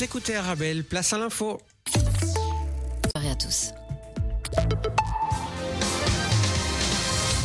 Vous 0.00 0.04
écoutez 0.04 0.34
Arabelle, 0.34 0.82
place 0.82 1.12
à 1.12 1.18
l'info. 1.18 1.60
Bonsoir 1.94 3.32
à 3.32 3.34
tous. 3.34 3.72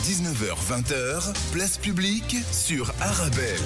19h-20h, 0.05 1.51
place 1.51 1.77
publique 1.77 2.37
sur 2.53 2.93
Arabelle. 3.01 3.59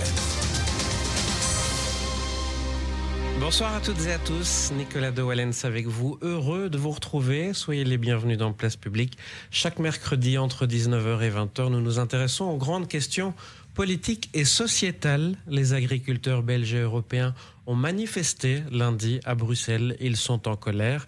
Bonsoir 3.39 3.75
à 3.75 3.79
toutes 3.79 4.05
et 4.07 4.11
à 4.11 4.17
tous, 4.17 4.71
Nicolas 4.75 5.11
de 5.11 5.21
Wallens 5.21 5.65
avec 5.65 5.85
vous, 5.85 6.17
heureux 6.21 6.69
de 6.69 6.77
vous 6.77 6.89
retrouver, 6.89 7.53
soyez 7.53 7.85
les 7.85 7.97
bienvenus 7.97 8.37
dans 8.37 8.51
Place 8.51 8.75
Publique. 8.75 9.17
Chaque 9.49 9.79
mercredi 9.79 10.37
entre 10.37 10.65
19h 10.65 11.21
et 11.21 11.29
20h, 11.29 11.69
nous 11.69 11.79
nous 11.79 11.99
intéressons 11.99 12.45
aux 12.45 12.57
grandes 12.57 12.87
questions 12.87 13.33
politiques 13.79 14.29
et 14.33 14.43
sociétales. 14.43 15.37
Les 15.47 15.71
agriculteurs 15.71 16.43
belges 16.43 16.73
et 16.73 16.81
européens 16.81 17.33
ont 17.65 17.75
manifesté 17.75 18.61
lundi 18.71 19.21
à 19.23 19.35
Bruxelles, 19.35 19.95
ils 20.01 20.17
sont 20.17 20.49
en 20.49 20.57
colère. 20.57 21.05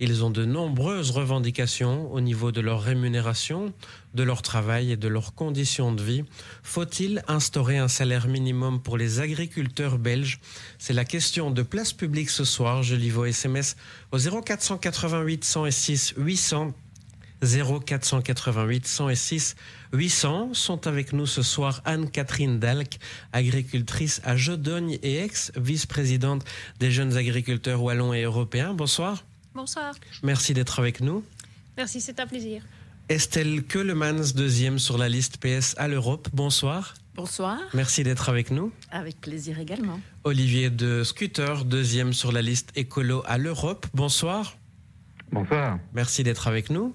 Ils 0.00 0.24
ont 0.24 0.30
de 0.30 0.46
nombreuses 0.46 1.10
revendications 1.10 2.10
au 2.10 2.22
niveau 2.22 2.50
de 2.50 2.62
leur 2.62 2.80
rémunération, 2.80 3.74
de 4.14 4.22
leur 4.22 4.40
travail 4.40 4.90
et 4.90 4.96
de 4.96 5.06
leurs 5.06 5.34
conditions 5.34 5.92
de 5.92 6.02
vie. 6.02 6.24
Faut-il 6.62 7.22
instaurer 7.28 7.76
un 7.76 7.88
salaire 7.88 8.26
minimum 8.26 8.80
pour 8.80 8.96
les 8.96 9.20
agriculteurs 9.20 9.98
belges? 9.98 10.40
C'est 10.78 10.94
la 10.94 11.04
question 11.04 11.50
de 11.50 11.60
place 11.60 11.92
publique 11.92 12.30
ce 12.30 12.44
soir. 12.44 12.82
Je 12.82 12.94
lis 12.94 13.10
vos 13.10 13.26
SMS 13.26 13.76
au 14.12 14.16
0488 14.16 15.44
106 15.44 16.14
800. 16.16 16.72
0488 17.42 18.86
106 18.86 19.56
800 19.56 19.56
sont 20.52 20.86
avec 20.86 21.12
nous 21.12 21.26
ce 21.26 21.42
soir 21.42 21.80
Anne-Catherine 21.84 22.58
Dalk, 22.58 22.98
agricultrice 23.32 24.20
à 24.24 24.36
Jodogne 24.36 24.98
et 25.02 25.18
ex-vice-présidente 25.18 26.44
des 26.80 26.90
jeunes 26.90 27.16
agriculteurs 27.16 27.82
wallons 27.82 28.12
et 28.12 28.22
européens. 28.22 28.74
Bonsoir. 28.74 29.24
Bonsoir. 29.54 29.94
Merci 30.22 30.52
d'être 30.52 30.78
avec 30.80 31.00
nous. 31.00 31.24
Merci, 31.76 32.00
c'est 32.00 32.18
un 32.18 32.26
plaisir. 32.26 32.62
Estelle 33.08 33.62
Keulemans, 33.64 34.32
deuxième 34.34 34.78
sur 34.78 34.98
la 34.98 35.08
liste 35.08 35.36
PS 35.38 35.74
à 35.76 35.88
l'Europe. 35.88 36.28
Bonsoir. 36.32 36.94
Bonsoir. 37.14 37.60
Merci 37.72 38.02
d'être 38.02 38.28
avec 38.28 38.50
nous. 38.50 38.72
Avec 38.90 39.20
plaisir 39.20 39.60
également. 39.60 40.00
Olivier 40.24 40.70
de 40.70 41.04
Scooter, 41.04 41.64
deuxième 41.64 42.12
sur 42.12 42.32
la 42.32 42.42
liste 42.42 42.70
écolo 42.74 43.22
à 43.26 43.38
l'Europe. 43.38 43.86
Bonsoir. 43.94 44.56
Bonsoir. 45.30 45.78
Merci 45.92 46.24
d'être 46.24 46.48
avec 46.48 46.70
nous. 46.70 46.94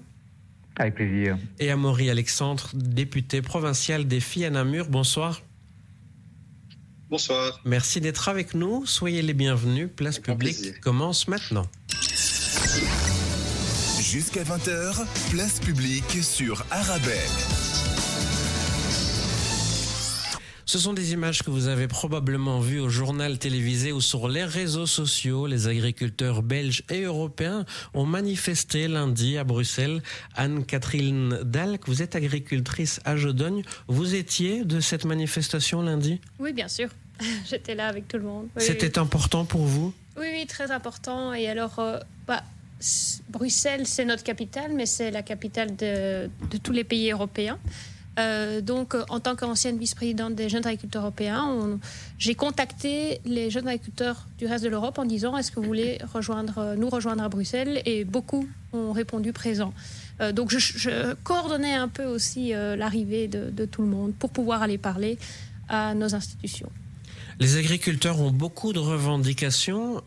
Avec 0.76 0.94
plaisir. 0.94 1.36
Et 1.58 1.70
Amaury 1.70 2.10
Alexandre, 2.10 2.70
député 2.74 3.42
provincial 3.42 4.06
des 4.06 4.20
filles 4.20 4.46
à 4.46 4.50
Namur. 4.50 4.88
Bonsoir. 4.88 5.42
Bonsoir. 7.10 7.60
Merci 7.64 8.00
d'être 8.00 8.28
avec 8.28 8.54
nous. 8.54 8.86
Soyez 8.86 9.20
les 9.22 9.34
bienvenus. 9.34 9.88
Place 9.94 10.16
Avec 10.16 10.26
publique 10.26 10.56
plaisir. 10.56 10.80
commence 10.80 11.28
maintenant. 11.28 11.66
Jusqu'à 14.00 14.42
20h, 14.42 15.04
place 15.30 15.60
publique 15.60 16.22
sur 16.22 16.64
Arabelle. 16.70 17.16
Ce 20.70 20.78
sont 20.78 20.92
des 20.92 21.12
images 21.12 21.42
que 21.42 21.50
vous 21.50 21.66
avez 21.66 21.88
probablement 21.88 22.60
vues 22.60 22.78
au 22.78 22.88
journal 22.88 23.40
télévisé 23.40 23.90
ou 23.90 24.00
sur 24.00 24.28
les 24.28 24.44
réseaux 24.44 24.86
sociaux. 24.86 25.48
Les 25.48 25.66
agriculteurs 25.66 26.44
belges 26.44 26.84
et 26.88 27.00
européens 27.00 27.64
ont 27.92 28.06
manifesté 28.06 28.86
lundi 28.86 29.36
à 29.36 29.42
Bruxelles. 29.42 30.00
Anne-Catherine 30.36 31.40
Dalk, 31.42 31.88
vous 31.88 32.02
êtes 32.02 32.14
agricultrice 32.14 33.00
à 33.04 33.16
Jodogne. 33.16 33.64
Vous 33.88 34.14
étiez 34.14 34.64
de 34.64 34.78
cette 34.78 35.04
manifestation 35.04 35.82
lundi? 35.82 36.20
Oui, 36.38 36.52
bien 36.52 36.68
sûr. 36.68 36.88
J'étais 37.50 37.74
là 37.74 37.88
avec 37.88 38.06
tout 38.06 38.18
le 38.18 38.22
monde. 38.22 38.46
Oui, 38.54 38.62
C'était 38.64 38.96
important 38.96 39.44
pour 39.44 39.62
vous? 39.62 39.92
Oui, 40.16 40.26
oui, 40.32 40.46
très 40.46 40.70
important. 40.70 41.34
Et 41.34 41.48
alors, 41.48 41.80
euh, 41.80 41.98
bah, 42.28 42.44
Bruxelles, 43.28 43.88
c'est 43.88 44.04
notre 44.04 44.22
capitale, 44.22 44.70
mais 44.72 44.86
c'est 44.86 45.10
la 45.10 45.22
capitale 45.22 45.74
de, 45.74 46.30
de 46.48 46.56
tous 46.62 46.72
les 46.72 46.84
pays 46.84 47.10
européens. 47.10 47.58
Euh, 48.20 48.60
donc, 48.60 48.94
euh, 48.94 49.04
en 49.08 49.20
tant 49.20 49.34
qu'ancienne 49.34 49.78
vice-présidente 49.78 50.34
des 50.34 50.48
jeunes 50.48 50.66
agriculteurs 50.66 51.02
européens, 51.02 51.78
j'ai 52.18 52.34
contacté 52.34 53.20
les 53.24 53.50
jeunes 53.50 53.68
agriculteurs 53.68 54.26
du 54.38 54.46
reste 54.46 54.64
de 54.64 54.68
l'Europe 54.68 54.98
en 54.98 55.04
disant 55.04 55.36
est-ce 55.36 55.50
que 55.50 55.58
vous 55.60 55.66
voulez 55.66 55.98
rejoindre, 56.12 56.58
euh, 56.58 56.76
nous 56.76 56.90
rejoindre 56.90 57.22
à 57.22 57.28
Bruxelles? 57.28 57.82
Et 57.86 58.04
beaucoup 58.04 58.46
ont 58.72 58.92
répondu 58.92 59.32
présent. 59.32 59.72
Euh, 60.20 60.32
donc, 60.32 60.50
je, 60.50 60.58
je 60.58 61.14
coordonnais 61.24 61.74
un 61.74 61.88
peu 61.88 62.04
aussi 62.04 62.52
euh, 62.52 62.76
l'arrivée 62.76 63.26
de, 63.28 63.50
de 63.50 63.64
tout 63.64 63.82
le 63.82 63.88
monde 63.88 64.12
pour 64.18 64.30
pouvoir 64.30 64.62
aller 64.62 64.78
parler 64.78 65.18
à 65.68 65.94
nos 65.94 66.14
institutions. 66.14 66.70
Les 67.38 67.56
agriculteurs 67.56 68.20
ont 68.20 68.30
beaucoup 68.30 68.72
de 68.74 68.78
revendications. 68.80 70.02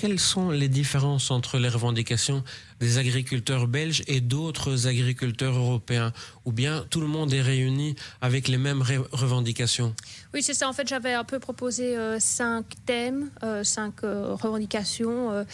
Quelles 0.00 0.18
sont 0.18 0.48
les 0.48 0.70
différences 0.70 1.30
entre 1.30 1.58
les 1.58 1.68
revendications 1.68 2.42
des 2.80 2.96
agriculteurs 2.96 3.66
belges 3.66 4.02
et 4.06 4.22
d'autres 4.22 4.86
agriculteurs 4.86 5.54
européens? 5.54 6.14
Ou 6.46 6.52
bien 6.52 6.86
tout 6.88 7.02
le 7.02 7.06
monde 7.06 7.34
est 7.34 7.42
réuni 7.42 7.96
avec 8.22 8.48
les 8.48 8.56
mêmes 8.56 8.82
revendications? 9.12 9.94
Oui, 10.32 10.42
c'est 10.42 10.54
ça. 10.54 10.70
En 10.70 10.72
fait, 10.72 10.88
j'avais 10.88 11.12
un 11.12 11.24
peu 11.24 11.38
proposé 11.38 11.98
euh, 11.98 12.18
cinq 12.18 12.64
thèmes, 12.86 13.28
euh, 13.42 13.62
cinq 13.62 14.02
euh, 14.02 14.34
revendications, 14.34 15.44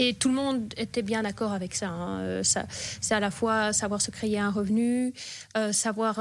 et 0.00 0.14
tout 0.14 0.30
le 0.30 0.34
monde 0.34 0.74
était 0.76 1.02
bien 1.02 1.22
d'accord 1.22 1.52
avec 1.52 1.72
ça, 1.76 1.90
hein. 1.90 2.42
Ça. 2.42 2.66
C'est 3.00 3.14
à 3.14 3.20
la 3.20 3.30
fois 3.30 3.72
savoir 3.72 4.02
se 4.02 4.10
créer 4.10 4.40
un 4.40 4.50
revenu, 4.50 5.14
savoir 5.70 6.18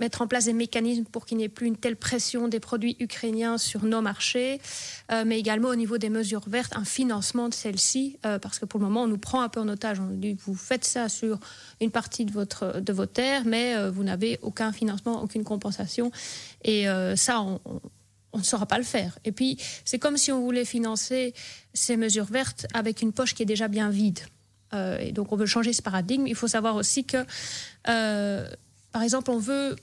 mettre 0.00 0.22
en 0.22 0.26
place 0.26 0.46
des 0.46 0.52
mécanismes 0.52 1.04
pour 1.04 1.26
qu'il 1.26 1.36
n'y 1.36 1.44
ait 1.44 1.48
plus 1.48 1.66
une 1.66 1.76
telle 1.76 1.96
pression 1.96 2.48
des 2.48 2.60
produits 2.60 2.96
ukrainiens 3.00 3.58
sur 3.58 3.84
nos 3.84 4.00
marchés, 4.00 4.60
euh, 5.12 5.24
mais 5.26 5.38
également 5.38 5.68
au 5.68 5.74
niveau 5.74 5.98
des 5.98 6.08
mesures 6.08 6.48
vertes, 6.48 6.72
un 6.76 6.84
financement 6.84 7.48
de 7.48 7.54
celles-ci, 7.54 8.18
euh, 8.24 8.38
parce 8.38 8.58
que 8.58 8.64
pour 8.64 8.80
le 8.80 8.86
moment, 8.86 9.02
on 9.02 9.08
nous 9.08 9.18
prend 9.18 9.42
un 9.42 9.48
peu 9.48 9.60
en 9.60 9.68
otage. 9.68 10.00
On 10.00 10.04
nous 10.04 10.16
dit, 10.16 10.36
vous 10.46 10.54
faites 10.54 10.84
ça 10.84 11.08
sur 11.08 11.38
une 11.80 11.90
partie 11.90 12.24
de, 12.24 12.32
votre, 12.32 12.80
de 12.80 12.92
vos 12.92 13.06
terres, 13.06 13.44
mais 13.44 13.76
euh, 13.76 13.90
vous 13.90 14.04
n'avez 14.04 14.38
aucun 14.42 14.72
financement, 14.72 15.22
aucune 15.22 15.44
compensation. 15.44 16.10
Et 16.64 16.86
ça, 17.16 17.40
on, 17.40 17.60
ne 18.34 18.42
saura 18.42 18.66
pas 18.66 18.78
le 18.78 18.84
faire. 18.84 19.18
Et 19.24 19.32
puis, 19.32 19.58
c'est 19.84 19.98
comme 19.98 20.16
si 20.16 20.32
on 20.32 20.40
voulait 20.40 20.64
financer 20.64 21.34
ces 21.72 21.96
mesures 21.96 22.24
vertes 22.24 22.66
avec 22.74 23.02
une 23.02 23.12
poche 23.12 23.34
qui 23.34 23.42
est 23.42 23.46
déjà 23.46 23.68
bien 23.68 23.90
vide. 23.90 24.20
Et 25.00 25.12
donc, 25.12 25.32
on 25.32 25.36
veut 25.36 25.46
changer 25.46 25.72
ce 25.72 25.82
paradigme. 25.82 26.26
Il 26.26 26.34
faut 26.34 26.48
savoir 26.48 26.76
aussi 26.76 27.04
que, 27.04 27.24
par 28.98 29.04
exemple, 29.04 29.30
on 29.30 29.38
veut 29.38 29.76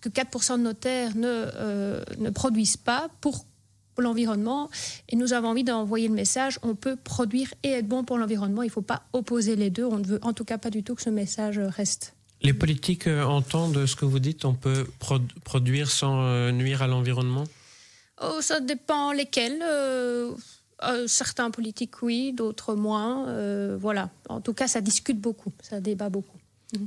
que 0.00 0.08
4% 0.08 0.58
de 0.58 0.62
nos 0.62 0.72
terres 0.72 1.16
ne, 1.16 1.26
euh, 1.26 2.04
ne 2.18 2.30
produisent 2.30 2.76
pas 2.76 3.08
pour 3.20 3.44
l'environnement. 3.98 4.70
Et 5.08 5.16
nous 5.16 5.32
avons 5.32 5.48
envie 5.48 5.64
d'envoyer 5.64 6.06
le 6.06 6.14
message, 6.14 6.60
on 6.62 6.76
peut 6.76 6.94
produire 6.94 7.52
et 7.64 7.70
être 7.70 7.88
bon 7.88 8.04
pour 8.04 8.16
l'environnement. 8.16 8.62
Il 8.62 8.66
ne 8.66 8.70
faut 8.70 8.80
pas 8.80 9.02
opposer 9.12 9.56
les 9.56 9.70
deux. 9.70 9.84
On 9.86 9.98
ne 9.98 10.06
veut 10.06 10.20
en 10.22 10.32
tout 10.34 10.44
cas 10.44 10.56
pas 10.56 10.70
du 10.70 10.84
tout 10.84 10.94
que 10.94 11.02
ce 11.02 11.10
message 11.10 11.58
reste. 11.58 12.14
Les 12.42 12.52
politiques 12.54 13.08
euh, 13.08 13.24
entendent 13.24 13.86
ce 13.86 13.96
que 13.96 14.04
vous 14.04 14.20
dites 14.20 14.44
On 14.44 14.54
peut 14.54 14.86
pro- 15.00 15.18
produire 15.42 15.90
sans 15.90 16.22
euh, 16.22 16.52
nuire 16.52 16.80
à 16.82 16.86
l'environnement? 16.86 17.42
Oh, 18.22 18.38
ça 18.40 18.60
dépend 18.60 19.10
lesquels. 19.10 19.60
euh, 19.64 20.30
euh, 20.84 21.08
certains 21.08 21.50
politiques, 21.50 22.02
oui, 22.02 22.32
d'autres 22.32 22.76
moins. 22.76 23.26
voilà. 23.78 24.10
En 24.28 24.40
tout 24.40 24.54
cas, 24.54 24.68
ça 24.68 24.80
discute 24.80 25.20
beaucoup, 25.20 25.52
ça 25.60 25.80
débat 25.80 26.08
beaucoup. 26.08 26.38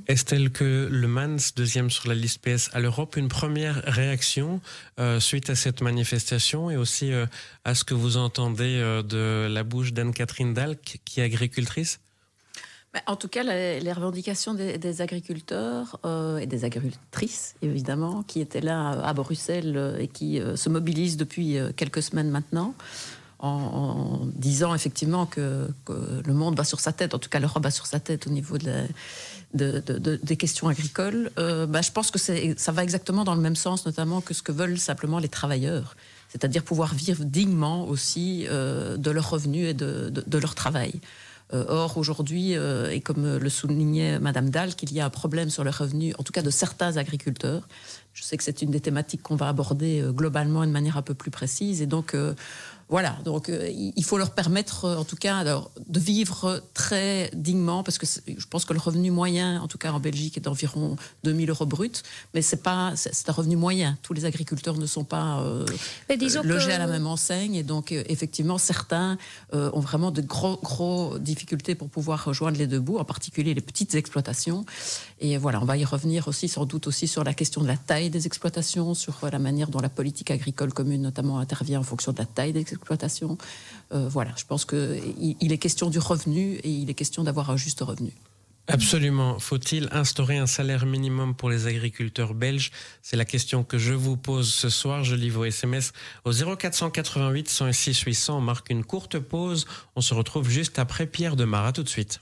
Estelle 0.07 0.51
que 0.51 0.87
Le 0.91 1.07
Mans, 1.07 1.37
deuxième 1.55 1.89
sur 1.89 2.07
la 2.07 2.13
liste 2.13 2.39
PS 2.43 2.69
à 2.73 2.79
l'Europe, 2.79 3.15
une 3.17 3.29
première 3.29 3.81
réaction 3.85 4.61
euh, 4.99 5.19
suite 5.19 5.49
à 5.49 5.55
cette 5.55 5.81
manifestation 5.81 6.69
et 6.69 6.77
aussi 6.77 7.11
euh, 7.11 7.25
à 7.65 7.73
ce 7.73 7.83
que 7.83 7.95
vous 7.95 8.17
entendez 8.17 8.77
euh, 8.79 9.01
de 9.01 9.47
la 9.51 9.63
bouche 9.63 9.91
d'Anne-Catherine 9.93 10.53
Dalk, 10.53 10.99
qui 11.03 11.19
est 11.19 11.23
agricultrice? 11.23 11.99
Mais 12.93 13.01
En 13.07 13.15
tout 13.15 13.27
cas, 13.29 13.41
les, 13.41 13.91
revendications 13.91 14.53
des, 14.53 14.77
des 14.77 15.01
agriculteurs 15.01 15.99
euh, 16.05 16.37
et 16.37 16.45
des 16.45 16.63
agricultrices, 16.63 17.55
évidemment, 17.63 18.21
qui 18.21 18.39
étaient 18.41 18.61
là 18.61 18.89
à 19.03 19.13
Bruxelles 19.13 19.95
et 19.99 20.07
qui 20.07 20.39
euh, 20.39 20.55
se 20.55 20.69
mobilisent 20.69 21.17
depuis 21.17 21.57
quelques 21.75 22.03
semaines 22.03 22.29
maintenant, 22.29 22.75
en, 23.39 23.47
en 23.49 24.25
disant 24.35 24.75
effectivement 24.75 25.25
que, 25.25 25.67
que 25.85 26.21
le 26.23 26.33
monde 26.33 26.55
va 26.55 26.65
sur 26.65 26.79
sa 26.79 26.91
tête, 26.93 27.15
en 27.15 27.19
tout 27.19 27.29
cas 27.29 27.39
l'Europe 27.39 27.63
va 27.63 27.71
sur 27.71 27.87
sa 27.87 27.99
tête 27.99 28.27
au 28.27 28.29
niveau 28.29 28.59
de 28.59 28.67
la- 28.67 28.83
de- 29.53 29.81
de- 29.85 29.97
de- 29.97 30.19
des 30.23 30.37
questions 30.37 30.67
agricoles, 30.67 31.31
euh, 31.37 31.65
bah, 31.65 31.81
je 31.81 31.91
pense 31.91 32.11
que 32.11 32.19
ça 32.19 32.71
va 32.71 32.83
exactement 32.83 33.23
dans 33.23 33.35
le 33.35 33.41
même 33.41 33.55
sens, 33.55 33.85
notamment 33.85 34.21
que 34.21 34.33
ce 34.33 34.41
que 34.43 34.51
veulent 34.51 34.77
simplement 34.79 35.19
les 35.19 35.29
travailleurs, 35.29 35.95
c'est-à-dire 36.29 36.63
pouvoir 36.63 36.93
vivre 36.93 37.23
dignement 37.25 37.87
aussi 37.87 38.45
euh, 38.49 38.97
de 38.97 39.11
leurs 39.11 39.29
revenus 39.29 39.69
et 39.69 39.73
de, 39.73 40.09
de- 40.09 40.37
leur 40.37 40.55
travail. 40.55 40.93
Euh, 41.53 41.65
or, 41.67 41.97
aujourd'hui, 41.97 42.53
et 42.53 43.01
comme 43.01 43.37
le 43.37 43.49
soulignait 43.49 44.19
Madame 44.19 44.49
Dahl, 44.49 44.73
qu'il 44.73 44.93
y 44.93 45.01
a 45.01 45.05
un 45.05 45.09
problème 45.09 45.49
sur 45.49 45.65
les 45.65 45.69
revenus, 45.69 46.15
en 46.17 46.23
tout 46.23 46.31
cas 46.31 46.41
de 46.41 46.49
certains 46.49 46.95
agriculteurs, 46.95 47.67
je 48.13 48.23
sais 48.23 48.37
que 48.37 48.43
c'est 48.45 48.61
une 48.61 48.71
des 48.71 48.79
thématiques 48.79 49.21
qu'on 49.21 49.35
va 49.35 49.49
aborder 49.49 50.01
globalement 50.11 50.63
et 50.63 50.67
de 50.67 50.71
manière 50.71 50.95
un 50.95 51.01
peu 51.01 51.13
plus 51.13 51.29
précise. 51.31 51.81
Et 51.81 51.87
donc, 51.87 52.15
voilà, 52.91 53.17
donc 53.23 53.47
euh, 53.47 53.71
il 53.71 54.03
faut 54.03 54.17
leur 54.17 54.31
permettre, 54.31 54.83
euh, 54.83 54.97
en 54.97 55.05
tout 55.05 55.15
cas, 55.15 55.37
alors, 55.37 55.71
de 55.87 55.97
vivre 55.97 56.61
très 56.73 57.31
dignement, 57.33 57.83
parce 57.83 57.97
que 57.97 58.05
je 58.05 58.45
pense 58.47 58.65
que 58.65 58.73
le 58.73 58.79
revenu 58.79 59.11
moyen, 59.11 59.61
en 59.61 59.69
tout 59.69 59.77
cas 59.77 59.93
en 59.93 60.01
Belgique, 60.01 60.37
est 60.37 60.41
d'environ 60.41 60.97
2000 61.23 61.49
euros 61.51 61.65
brut, 61.65 62.03
mais 62.33 62.41
c'est 62.41 62.61
pas, 62.61 62.91
c'est 62.97 63.29
un 63.29 63.31
revenu 63.31 63.55
moyen. 63.55 63.97
Tous 64.01 64.11
les 64.11 64.25
agriculteurs 64.25 64.75
ne 64.75 64.85
sont 64.85 65.05
pas 65.05 65.39
euh, 65.39 65.65
logés 66.43 66.73
à 66.73 66.79
la 66.79 66.87
même 66.87 67.07
enseigne, 67.07 67.55
et 67.55 67.63
donc 67.63 67.93
effectivement, 67.93 68.57
certains 68.57 69.17
ont 69.53 69.79
vraiment 69.79 70.11
de 70.11 70.21
gros, 70.21 70.59
gros 70.61 71.17
difficultés 71.17 71.75
pour 71.75 71.87
pouvoir 71.87 72.25
rejoindre 72.25 72.57
les 72.57 72.67
deux 72.67 72.81
bouts, 72.81 72.97
en 72.97 73.05
particulier 73.05 73.53
les 73.53 73.61
petites 73.61 73.95
exploitations. 73.95 74.65
Et 75.21 75.37
voilà, 75.37 75.61
on 75.61 75.65
va 75.65 75.77
y 75.77 75.85
revenir 75.85 76.27
aussi, 76.27 76.49
sans 76.49 76.65
doute 76.65 76.87
aussi 76.87 77.07
sur 77.07 77.23
la 77.23 77.33
question 77.33 77.61
de 77.61 77.67
la 77.67 77.77
taille 77.77 78.09
des 78.09 78.25
exploitations, 78.25 78.93
sur 78.95 79.15
la 79.31 79.39
manière 79.39 79.69
dont 79.69 79.79
la 79.79 79.89
politique 79.89 80.29
agricole 80.29 80.73
commune, 80.73 81.03
notamment, 81.03 81.39
intervient 81.39 81.79
en 81.79 81.83
fonction 81.83 82.11
de 82.11 82.17
la 82.17 82.25
taille 82.25 82.51
des 82.51 82.59
exploitations 82.59 82.80
Euh, 83.93 84.07
voilà, 84.09 84.31
je 84.37 84.45
pense 84.45 84.65
qu'il 84.65 85.35
il 85.39 85.51
est 85.51 85.57
question 85.57 85.89
du 85.89 85.99
revenu 85.99 86.55
et 86.63 86.69
il 86.69 86.89
est 86.89 86.93
question 86.93 87.23
d'avoir 87.23 87.49
un 87.49 87.57
juste 87.57 87.81
revenu. 87.81 88.11
Absolument. 88.67 89.39
Faut-il 89.39 89.89
instaurer 89.91 90.37
un 90.37 90.45
salaire 90.45 90.85
minimum 90.85 91.35
pour 91.35 91.49
les 91.49 91.67
agriculteurs 91.67 92.33
belges? 92.33 92.71
C'est 93.01 93.17
la 93.17 93.25
question 93.25 93.63
que 93.63 93.77
je 93.77 93.93
vous 93.93 94.17
pose 94.17 94.53
ce 94.53 94.69
soir. 94.69 95.03
Je 95.03 95.15
lis 95.15 95.29
vos 95.29 95.45
SMS 95.45 95.93
au 96.25 96.31
0488 96.31 97.49
106 97.49 97.99
800. 98.01 98.37
On 98.37 98.41
marque 98.41 98.69
une 98.69 98.85
courte 98.85 99.19
pause. 99.19 99.65
On 99.95 100.01
se 100.01 100.13
retrouve 100.13 100.49
juste 100.49 100.79
après 100.79 101.07
Pierre 101.07 101.35
Demar. 101.35 101.65
À 101.65 101.73
tout 101.73 101.83
de 101.83 101.89
suite. 101.89 102.19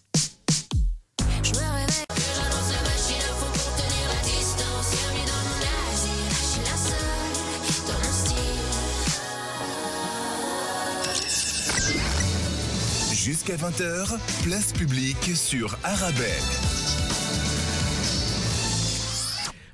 Jusqu'à 13.29 13.57
20h, 13.57 14.17
place 14.41 14.73
publique 14.73 15.35
sur 15.35 15.77
Arabelle. 15.83 16.25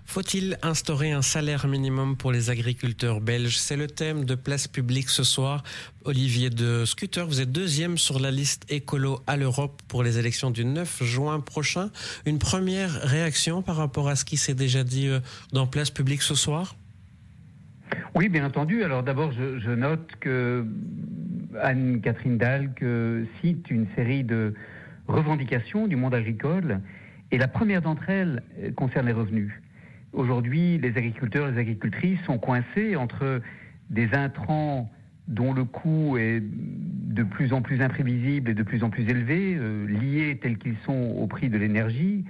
Faut-il 0.05 0.59
instaurer 0.61 1.13
un 1.13 1.21
salaire 1.21 1.65
minimum 1.65 2.17
pour 2.17 2.33
les 2.33 2.49
agriculteurs 2.49 3.21
belges? 3.21 3.57
C'est 3.57 3.77
le 3.77 3.87
thème 3.87 4.25
de 4.25 4.35
Place 4.35 4.67
Publique 4.67 5.07
ce 5.07 5.23
soir. 5.23 5.63
Olivier 6.03 6.49
de 6.49 6.83
Scooter, 6.83 7.25
vous 7.25 7.39
êtes 7.39 7.53
deuxième 7.53 7.97
sur 7.97 8.19
la 8.19 8.29
liste 8.29 8.65
écolo 8.67 9.21
à 9.25 9.37
l'Europe 9.37 9.81
pour 9.87 10.03
les 10.03 10.19
élections 10.19 10.51
du 10.51 10.65
9 10.65 11.05
juin 11.05 11.39
prochain. 11.39 11.91
Une 12.25 12.39
première 12.39 12.91
réaction 13.03 13.61
par 13.61 13.77
rapport 13.77 14.09
à 14.09 14.17
ce 14.17 14.25
qui 14.25 14.35
s'est 14.35 14.53
déjà 14.53 14.83
dit 14.83 15.07
euh, 15.07 15.21
dans 15.53 15.65
Place 15.65 15.91
Publique 15.91 16.23
ce 16.23 16.35
soir? 16.35 16.75
Oui, 18.15 18.29
bien 18.29 18.45
entendu. 18.45 18.83
Alors 18.83 19.03
d'abord, 19.03 19.31
je, 19.31 19.71
note 19.71 20.15
que 20.19 20.65
Anne-Catherine 21.61 22.37
Dalk 22.37 22.83
cite 23.41 23.69
une 23.69 23.87
série 23.95 24.23
de 24.23 24.53
revendications 25.07 25.87
du 25.87 25.95
monde 25.95 26.15
agricole 26.15 26.81
et 27.31 27.37
la 27.37 27.47
première 27.47 27.81
d'entre 27.81 28.09
elles 28.09 28.43
euh, 28.59 28.71
concerne 28.71 29.07
les 29.07 29.13
revenus. 29.13 29.51
Aujourd'hui, 30.13 30.77
les 30.77 30.89
agriculteurs 30.89 31.47
et 31.49 31.51
les 31.51 31.59
agricultrices 31.59 32.21
sont 32.25 32.37
coincés 32.37 32.95
entre 32.95 33.41
des 33.89 34.13
intrants 34.13 34.89
dont 35.27 35.53
le 35.53 35.65
coût 35.65 36.17
est 36.17 36.41
de 36.41 37.23
plus 37.23 37.51
en 37.51 37.61
plus 37.61 37.81
imprévisible 37.81 38.51
et 38.51 38.53
de 38.53 38.63
plus 38.63 38.83
en 38.83 38.89
plus 38.89 39.03
élevé, 39.09 39.55
euh, 39.57 39.87
liés 39.87 40.39
tels 40.41 40.57
qu'ils 40.57 40.77
sont 40.85 41.15
au 41.17 41.27
prix 41.27 41.49
de 41.49 41.57
l'énergie, 41.57 42.23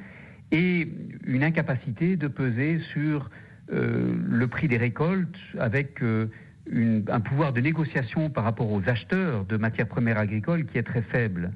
et 0.51 0.87
une 1.25 1.43
incapacité 1.43 2.15
de 2.15 2.27
peser 2.27 2.79
sur 2.93 3.25
euh, 3.25 3.44
le 3.69 4.45
prix 4.47 4.67
des 4.67 4.77
récoltes 4.77 5.37
avec 5.57 6.01
un 6.01 7.19
pouvoir 7.19 7.53
de 7.53 7.61
négociation 7.61 8.29
par 8.29 8.43
rapport 8.43 8.71
aux 8.71 8.81
acheteurs 8.87 9.45
de 9.45 9.57
matières 9.57 9.87
premières 9.87 10.17
agricoles 10.17 10.65
qui 10.65 10.77
est 10.77 10.83
très 10.83 11.01
faible. 11.01 11.51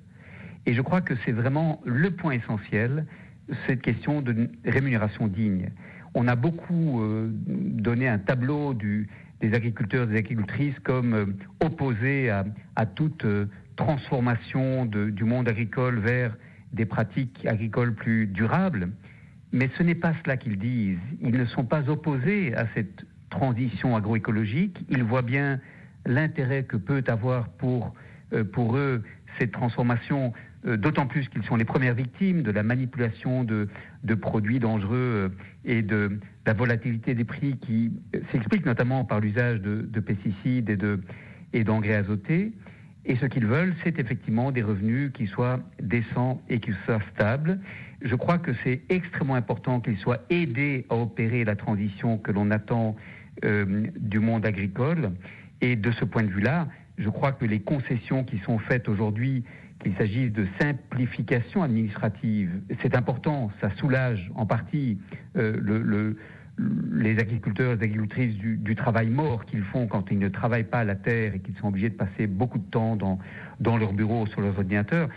Et 0.66 0.74
je 0.74 0.82
crois 0.82 1.02
que 1.02 1.14
c'est 1.26 1.32
vraiment 1.32 1.82
le 1.86 2.12
point 2.12 2.34
essentiel, 2.34 3.06
cette 3.68 3.82
question 3.82 4.22
de 4.22 4.50
rémunération 4.66 5.28
digne. 5.28 5.72
On 6.14 6.28
a 6.28 6.36
beaucoup 6.36 7.02
euh, 7.02 7.30
donné 7.48 8.08
un 8.08 8.18
tableau 8.18 8.74
des 8.74 9.54
agriculteurs 9.54 10.04
et 10.04 10.14
des 10.14 10.18
agricultrices 10.18 10.78
comme 10.84 11.14
euh, 11.14 11.26
opposés 11.64 12.30
à, 12.30 12.86
toute 12.86 13.26
euh, 13.26 13.46
transformation 13.76 14.86
du 14.86 15.24
monde 15.24 15.48
agricole 15.48 16.00
vers 16.00 16.36
des 16.74 16.86
pratiques 16.86 17.46
agricoles 17.46 17.94
plus 17.94 18.28
durables. 18.28 18.90
Mais 19.52 19.70
ce 19.78 19.84
n'est 19.84 19.96
pas 19.96 20.14
cela 20.24 20.38
qu'ils 20.38 20.60
disent. 20.60 21.00
Ils 21.22 21.38
ne 21.38 21.46
sont 21.46 21.66
pas 21.66 21.90
opposés 21.90 22.54
à 22.56 22.68
cette 22.76 23.06
transition 23.30 23.96
agroécologique. 23.96 24.86
Ils 24.90 25.04
voient 25.04 25.22
bien 25.22 25.60
l'intérêt 26.06 26.64
que 26.64 26.78
peut 26.78 27.04
avoir 27.08 27.50
pour, 27.50 27.94
euh, 28.34 28.44
pour 28.44 28.78
eux 28.78 29.04
cette 29.38 29.52
transformation, 29.52 30.34
euh, 30.66 30.78
d'autant 30.78 31.08
plus 31.08 31.28
qu'ils 31.30 31.44
sont 31.44 31.56
les 31.56 31.66
premières 31.66 31.94
victimes 31.94 32.42
de 32.42 32.52
la 32.52 32.64
manipulation 32.64 33.44
de, 33.44 33.70
de 34.04 34.16
produits 34.16 34.60
dangereux 34.60 34.96
euh, 34.96 35.30
et 35.66 35.82
de 35.82 36.20
la 36.46 36.54
volatilité 36.54 37.14
des 37.14 37.26
prix 37.26 37.58
qui 37.58 37.92
s'explique 38.32 38.66
notamment 38.66 39.06
par 39.06 39.20
l'usage 39.20 39.62
de, 39.62 39.82
de, 39.82 40.00
pesticides 40.00 40.70
et, 40.70 40.78
de, 40.78 41.00
et 41.54 41.64
d'engrais 41.64 41.96
azotés. 41.96 42.54
Et 43.06 43.16
ce 43.16 43.26
qu'ils 43.26 43.46
veulent, 43.46 43.76
c'est 43.84 44.00
effectivement 44.00 44.52
des 44.52 44.62
revenus 44.62 45.12
qui 45.14 45.28
soient 45.28 45.60
décents 45.82 46.42
et 46.50 46.60
qui 46.60 46.72
soient 46.86 47.02
stables. 47.14 47.60
Je 48.02 48.16
crois 48.16 48.38
que 48.38 48.52
c'est 48.64 48.82
extrêmement 48.90 49.36
important 49.36 49.82
qu'ils 49.82 49.98
soient 49.98 50.22
aidés 50.30 50.86
à 50.90 50.96
opérer 50.96 51.44
la 51.44 51.56
transition 51.56 52.18
que 52.18 52.32
l'on 52.32 52.50
attend 52.52 52.96
euh, 53.44 53.88
du 54.00 54.20
monde 54.20 54.46
agricole. 54.46 55.12
Et 55.62 55.76
de 55.76 55.92
ce 55.92 56.06
point 56.06 56.24
de 56.24 56.30
vue-là, 56.30 56.68
je 56.98 57.10
crois 57.10 57.34
que 57.34 57.46
les 57.46 57.60
concessions 57.60 58.24
qui 58.24 58.38
sont 58.40 58.58
faites 58.58 58.88
aujourd'hui, 58.88 59.44
qu'il 59.82 59.96
s'agisse 59.96 60.32
de 60.32 60.46
simplification 60.60 61.64
administrative, 61.64 62.52
c'est 62.82 62.96
important, 62.96 63.52
ça 63.62 63.70
soulage 63.78 64.30
en 64.36 64.46
partie 64.46 64.98
euh, 65.38 65.58
le, 65.62 66.18
les 66.94 67.18
agriculteurs 67.20 67.74
et 67.74 67.76
les 67.78 67.84
agricultrices 67.84 68.36
du, 68.36 68.58
du 68.58 68.76
travail 68.76 69.10
mort 69.10 69.46
qu'ils 69.46 69.64
font 69.64 69.88
quand 69.88 70.12
ils 70.12 70.20
ne 70.20 70.28
travaillent 70.28 70.64
pas 70.64 70.80
à 70.80 70.84
la 70.84 70.96
terre 70.96 71.36
et 71.36 71.40
qu'ils 71.40 71.56
sont 71.58 71.68
obligés 71.68 71.90
de 71.90 71.96
passer 71.96 72.28
beaucoup 72.28 72.58
de 72.58 72.70
temps 72.70 72.96
dans, 72.96 73.20
dans 73.60 73.78
leur 73.78 73.94
bureau 73.94 74.26
sur 74.28 74.42
leurs 74.42 74.58
ordinateurs. 74.58 75.10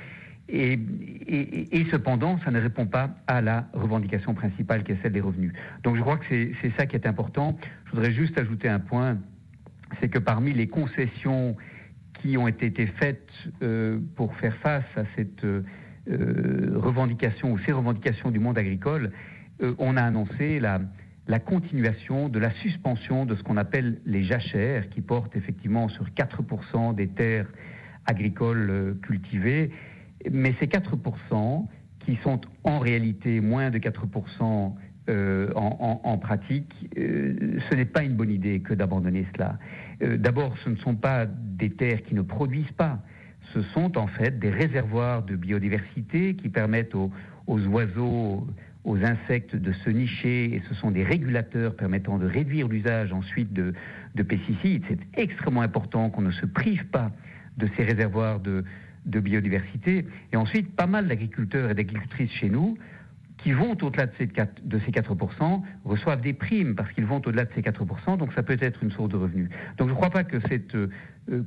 Et, 0.54 1.86
cependant, 1.90 2.38
ça 2.44 2.50
ne 2.50 2.60
répond 2.60 2.86
pas 2.86 3.10
à 3.26 3.40
la 3.40 3.68
revendication 3.72 4.34
principale 4.34 4.84
qui 4.84 4.92
est 4.92 4.98
celle 5.02 5.12
des 5.12 5.20
revenus. 5.20 5.52
Donc 5.82 5.96
je 5.96 6.02
crois 6.02 6.18
que 6.18 6.26
c'est 6.28 6.72
ça 6.76 6.84
qui 6.84 6.94
est 6.94 7.06
important. 7.06 7.56
Je 7.86 7.92
voudrais 7.92 8.12
juste 8.12 8.38
ajouter 8.38 8.68
un 8.68 8.78
point, 8.78 9.16
c'est 9.98 10.10
que 10.10 10.18
parmi 10.18 10.52
les 10.52 10.66
concessions 10.68 11.56
qui 12.20 12.36
ont 12.36 12.48
été 12.48 12.86
faites 12.86 13.30
euh, 13.62 13.98
pour 14.14 14.34
faire 14.36 14.54
face 14.56 14.84
à 14.94 15.04
cette 15.16 15.42
euh, 15.44 15.62
revendication 16.76 17.52
ou 17.52 17.58
ces 17.60 17.72
revendications 17.72 18.30
du 18.30 18.38
monde 18.38 18.58
agricole, 18.58 19.12
euh, 19.62 19.74
on 19.78 19.96
a 19.96 20.02
annoncé 20.02 20.60
la, 20.60 20.82
la 21.28 21.38
continuation 21.38 22.28
de 22.28 22.38
la 22.38 22.50
suspension 22.50 23.24
de 23.24 23.36
ce 23.36 23.42
qu'on 23.42 23.56
appelle 23.56 24.00
les 24.04 24.22
jachères, 24.22 24.90
qui 24.90 25.00
portent 25.00 25.34
effectivement 25.34 25.88
sur 25.88 26.04
4% 26.10 26.94
des 26.94 27.08
terres 27.08 27.48
agricoles 28.04 28.98
cultivées 29.02 29.70
mais 30.30 30.54
ces 30.60 30.66
4%, 30.66 31.66
qui 32.04 32.16
sont 32.22 32.40
en 32.64 32.78
réalité 32.78 33.40
moins 33.40 33.70
de 33.70 33.78
4% 33.78 34.72
euh, 35.08 35.50
en, 35.54 36.18
pratique, 36.18 36.72
euh, 36.96 37.58
ce 37.68 37.74
n'est 37.74 37.84
pas 37.84 38.04
une 38.04 38.14
bonne 38.14 38.30
idée 38.30 38.60
que 38.60 38.72
d'abandonner 38.74 39.26
cela. 39.34 39.58
Euh, 40.02 40.16
d'abord, 40.16 40.56
ce 40.64 40.70
ne 40.70 40.76
sont 40.76 40.94
pas 40.94 41.26
des 41.26 41.70
terres 41.70 42.02
qui 42.04 42.14
ne 42.14 42.22
produisent 42.22 42.72
pas, 42.76 43.00
ce 43.52 43.62
sont 43.62 43.98
en 43.98 44.06
fait 44.06 44.38
des 44.38 44.50
réservoirs 44.50 45.24
de 45.24 45.34
biodiversité 45.34 46.36
qui 46.36 46.48
permettent 46.48 46.94
aux, 46.94 47.10
oiseaux, 47.48 48.46
aux 48.84 48.96
insectes 48.98 49.56
de 49.56 49.72
se 49.72 49.90
nicher, 49.90 50.54
et 50.54 50.62
ce 50.68 50.74
sont 50.74 50.92
des 50.92 51.02
régulateurs 51.02 51.74
permettant 51.74 52.18
de 52.18 52.26
réduire 52.26 52.68
l'usage 52.68 53.12
ensuite 53.12 53.52
de, 53.52 53.74
de 54.14 54.22
pesticides. 54.22 54.84
C'est 54.88 55.20
extrêmement 55.20 55.62
important 55.62 56.10
qu'on 56.10 56.22
ne 56.22 56.30
se 56.30 56.46
prive 56.46 56.86
pas 56.86 57.10
de 57.56 57.68
ces 57.76 57.82
réservoirs 57.82 58.38
de, 58.38 58.64
de 59.06 59.20
biodiversité. 59.20 60.06
Et 60.32 60.36
ensuite, 60.36 60.74
pas 60.74 60.86
mal 60.86 61.08
d'agriculteurs 61.08 61.70
et 61.70 61.74
d'agricultrices 61.74 62.32
chez 62.32 62.48
nous 62.48 62.76
qui 63.42 63.52
vont 63.52 63.76
au-delà 63.82 64.06
de 64.06 64.12
ces 64.18 64.26
4%, 64.26 64.48
de 64.62 64.78
ces 64.80 64.92
4% 64.92 65.62
reçoivent 65.84 66.20
des 66.20 66.32
primes 66.32 66.74
parce 66.74 66.92
qu'ils 66.92 67.06
vont 67.06 67.20
au-delà 67.24 67.44
de 67.44 67.50
ces 67.54 67.60
4%, 67.60 68.16
donc 68.16 68.32
ça 68.34 68.42
peut 68.42 68.56
être 68.60 68.82
une 68.82 68.92
source 68.92 69.08
de 69.08 69.16
revenus. 69.16 69.48
Donc 69.78 69.88
je 69.88 69.92
ne 69.92 69.96
crois 69.96 70.10
pas 70.10 70.24
que 70.24 70.38
cette 70.48 70.74
euh, 70.76 70.88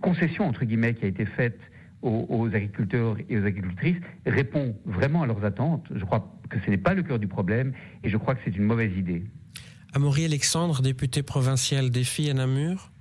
concession, 0.01 0.45
entre 0.45 0.65
guillemets, 0.65 0.93
qui 0.93 1.05
a 1.05 1.07
été 1.07 1.25
faite 1.25 1.59
aux, 2.01 2.47
agriculteurs 2.53 3.17
et 3.29 3.39
aux 3.39 3.45
agricultrices 3.45 3.97
répond 4.27 4.75
vraiment 4.85 5.23
à 5.23 5.25
leurs 5.25 5.43
attentes. 5.43 5.87
Je 5.95 6.05
crois 6.05 6.31
que 6.49 6.59
ce 6.59 6.69
n'est 6.69 6.77
pas 6.77 6.93
le 6.93 7.01
cœur 7.01 7.17
du 7.17 7.27
problème 7.27 7.73
et 8.03 8.09
je 8.09 8.17
crois 8.17 8.35
que 8.35 8.41
c'est 8.45 8.55
une 8.55 8.65
mauvaise 8.65 8.95
idée. 8.95 9.23
Amaury 9.93 10.25
Alexandre, 10.25 10.81
député 10.83 11.23
provincial 11.23 11.89
des 11.89 12.03
filles 12.03 12.29
à 12.29 12.33
Namur. 12.35 12.91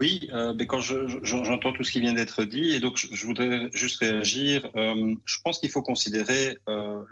Oui, 0.00 0.30
euh, 0.32 0.54
mais 0.54 0.66
quand 0.66 0.80
j'entends 0.80 1.74
tout 1.74 1.84
ce 1.84 1.92
qui 1.92 2.00
vient 2.00 2.14
d'être 2.14 2.44
dit, 2.44 2.70
et 2.70 2.80
donc 2.80 2.96
je, 2.96 3.26
voudrais 3.26 3.68
juste 3.74 3.98
réagir. 3.98 4.66
Euh, 4.74 5.14
je 5.26 5.36
pense 5.44 5.58
qu'il 5.58 5.68
faut 5.68 5.82
considérer 5.82 6.56
euh, 6.70 7.02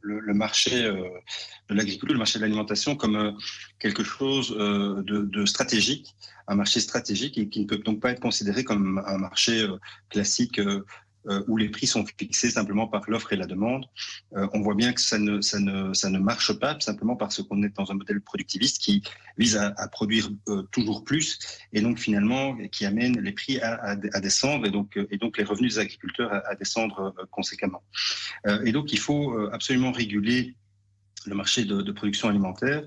le, 0.00 0.34
marché 0.34 0.82
de 0.82 1.74
l'agriculture, 1.74 2.12
le 2.12 2.18
marché 2.18 2.40
de 2.40 2.42
l'alimentation 2.42 2.96
comme 2.96 3.38
quelque 3.78 4.02
chose 4.02 4.50
de, 4.50 5.46
stratégique, 5.46 6.16
un 6.48 6.56
marché 6.56 6.80
stratégique 6.80 7.38
et 7.38 7.48
qui 7.48 7.60
ne 7.60 7.66
peut 7.66 7.78
donc 7.78 8.00
pas 8.00 8.10
être 8.10 8.20
considéré 8.20 8.64
comme 8.64 9.00
un 9.06 9.18
marché 9.18 9.64
classique 10.10 10.60
où 11.48 11.56
les 11.56 11.68
prix 11.68 11.86
sont 11.86 12.04
fixés 12.04 12.50
simplement 12.50 12.86
par 12.86 13.02
l'offre 13.08 13.32
et 13.32 13.36
la 13.36 13.46
demande. 13.46 13.86
Euh, 14.36 14.46
on 14.52 14.60
voit 14.60 14.74
bien 14.74 14.92
que 14.92 15.00
ça 15.00 15.18
ne, 15.18 15.40
ça 15.40 15.58
ne, 15.58 15.92
ça 15.94 16.10
ne 16.10 16.18
marche 16.18 16.52
pas 16.58 16.78
simplement 16.80 17.16
parce 17.16 17.42
qu'on 17.42 17.62
est 17.62 17.74
dans 17.76 17.90
un 17.90 17.94
modèle 17.94 18.20
productiviste 18.20 18.78
qui 18.78 19.02
vise 19.38 19.56
à, 19.56 19.72
à 19.76 19.88
produire 19.88 20.30
euh, 20.48 20.62
toujours 20.70 21.04
plus 21.04 21.38
et 21.72 21.80
donc 21.80 21.98
finalement 21.98 22.56
qui 22.68 22.86
amène 22.86 23.20
les 23.20 23.32
prix 23.32 23.58
à, 23.60 23.74
à, 23.74 23.90
à, 23.90 24.20
descendre 24.20 24.66
et 24.66 24.70
donc, 24.70 24.98
et 25.10 25.18
donc 25.18 25.38
les 25.38 25.44
revenus 25.44 25.74
des 25.74 25.80
agriculteurs 25.80 26.32
à, 26.32 26.54
descendre 26.54 27.14
conséquemment. 27.30 27.82
et 28.64 28.72
donc 28.72 28.92
il 28.92 28.98
faut 28.98 29.36
absolument 29.52 29.92
réguler 29.92 30.54
le 31.26 31.34
marché 31.34 31.64
de, 31.64 31.92
production 31.92 32.28
alimentaire 32.28 32.84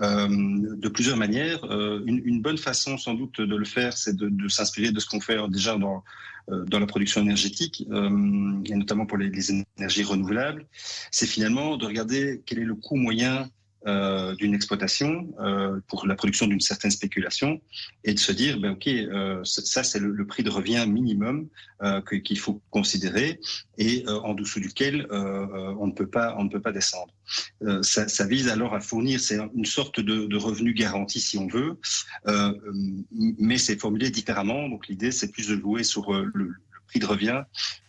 euh, 0.00 0.28
de 0.28 0.88
plusieurs 0.88 1.16
manières. 1.16 1.64
Euh, 1.64 2.02
une, 2.06 2.20
une, 2.24 2.42
bonne 2.42 2.58
façon 2.58 2.98
sans 2.98 3.14
doute 3.14 3.40
de 3.40 3.56
le 3.56 3.64
faire, 3.64 3.96
c'est 3.96 4.16
de, 4.16 4.28
de 4.28 4.48
s'inspirer 4.48 4.90
de 4.92 5.00
ce 5.00 5.06
qu'on 5.06 5.20
fait 5.20 5.38
déjà 5.48 5.76
dans, 5.76 6.02
euh, 6.50 6.64
dans 6.64 6.80
la 6.80 6.86
production 6.86 7.20
énergétique, 7.20 7.84
euh, 7.90 8.62
et 8.64 8.74
notamment 8.74 9.04
pour 9.04 9.18
les, 9.18 9.28
les 9.28 9.64
énergies 9.76 10.04
renouvelables. 10.04 10.66
C'est 11.10 11.26
finalement 11.26 11.76
de 11.76 11.84
regarder 11.84 12.42
quel 12.46 12.60
est 12.60 12.64
le 12.64 12.74
coût 12.74 12.96
moyen 12.96 13.50
euh, 13.88 14.34
d'une 14.34 14.54
exploitation 14.54 15.26
euh, 15.40 15.80
pour 15.88 16.06
la 16.06 16.14
production 16.14 16.46
d'une 16.46 16.60
certaine 16.60 16.90
spéculation 16.90 17.58
et 18.04 18.12
de 18.12 18.18
se 18.18 18.32
dire 18.32 18.60
ben 18.60 18.72
ok 18.72 18.86
euh, 18.86 19.42
ça 19.44 19.82
c'est 19.82 19.98
le, 19.98 20.26
prix 20.26 20.42
de 20.42 20.50
revient 20.50 20.84
minimum 20.86 21.48
qu'il 22.06 22.38
faut 22.38 22.60
considérer 22.70 23.40
et 23.78 24.04
en 24.08 24.34
dessous 24.34 24.60
duquel 24.60 25.06
on 25.10 25.86
ne 25.86 25.92
peut 25.92 26.08
pas 26.08 26.34
on 26.38 26.44
ne 26.44 26.50
peut 26.50 26.60
pas 26.60 26.72
descendre. 26.72 27.14
Ça, 27.82 28.08
ça, 28.08 28.26
vise 28.26 28.48
alors 28.48 28.74
à 28.74 28.80
fournir 28.80 29.20
c'est 29.20 29.38
une 29.54 29.64
sorte 29.64 30.00
de, 30.00 30.36
revenu 30.36 30.74
garanti 30.74 31.20
si 31.20 31.38
on 31.38 31.46
veut 31.46 31.78
mais 33.38 33.58
c'est 33.58 33.80
formulé 33.80 34.10
différemment. 34.10 34.68
Donc 34.68 34.88
l'idée 34.88 35.12
c'est 35.12 35.30
plus 35.30 35.48
de 35.48 35.56
jouer 35.56 35.84
sur 35.84 36.12
le 36.12 36.52
prix 36.88 36.98
de 36.98 37.06
revient 37.06 37.42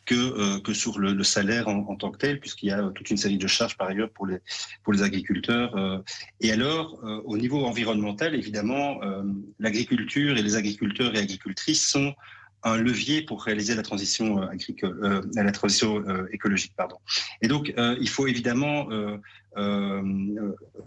que, 0.10 0.16
euh, 0.16 0.60
que 0.60 0.74
sur 0.74 0.98
le, 0.98 1.24
salaire 1.24 1.68
en, 1.68 1.96
tant 1.96 2.10
que 2.10 2.18
tel, 2.18 2.40
puisqu'il 2.40 2.70
y 2.70 2.72
a 2.72 2.82
toute 2.96 3.12
une 3.12 3.18
série 3.18 3.38
de 3.38 3.46
charges 3.46 3.78
par 3.78 3.90
ailleurs 3.90 4.10
pour 4.10 4.26
les, 4.26 4.40
pour 4.84 4.92
les 4.92 5.04
agriculteurs. 5.04 5.78
Euh. 5.78 6.00
Et 6.42 6.52
alors, 6.52 7.00
euh, 7.04 7.22
au 7.26 7.38
niveau 7.38 7.64
environnemental, 7.64 8.34
évidemment, 8.34 9.04
euh, 9.04 9.22
l'agriculture 9.60 10.36
et 10.36 10.42
les 10.42 10.56
agriculteurs 10.56 11.16
et 11.16 11.20
agricultrices 11.20 11.88
sont 11.88 12.16
un 12.64 12.78
levier 12.78 13.22
pour 13.22 13.44
réaliser 13.44 13.76
la 13.76 13.84
transition 13.84 14.42
agricole, 14.42 15.00
euh, 15.04 15.22
la 15.36 15.52
transition 15.52 16.04
euh, 16.08 16.28
écologique, 16.32 16.74
pardon. 16.76 16.98
Et 17.42 17.48
donc, 17.48 17.74
euh, 17.78 17.96
il 18.02 18.10
faut 18.10 18.28
évidemment 18.28 18.90
euh, 19.58 20.02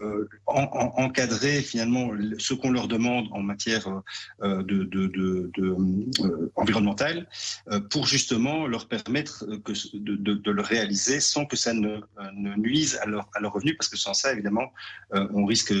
euh, 0.01 0.27
en, 0.45 0.63
encadrer 0.95 1.61
finalement 1.61 2.11
ce 2.37 2.53
qu'on 2.53 2.71
leur 2.71 2.87
demande 2.87 3.27
en 3.31 3.41
matière 3.41 4.01
euh, 4.41 4.63
de, 4.63 5.51
environnementale 6.55 7.27
pour 7.89 8.07
justement 8.07 8.67
leur 8.67 8.87
permettre 8.87 9.45
de, 9.93 10.51
le 10.51 10.61
réaliser 10.61 11.19
sans 11.19 11.45
que 11.45 11.57
ça 11.57 11.73
ne, 11.73 11.99
nuise 12.57 12.97
à 13.01 13.05
leur, 13.05 13.29
à 13.33 13.47
revenu, 13.47 13.75
parce 13.75 13.89
que 13.89 13.97
sans 13.97 14.13
ça, 14.13 14.31
évidemment, 14.31 14.71
on 15.11 15.45
risque 15.45 15.73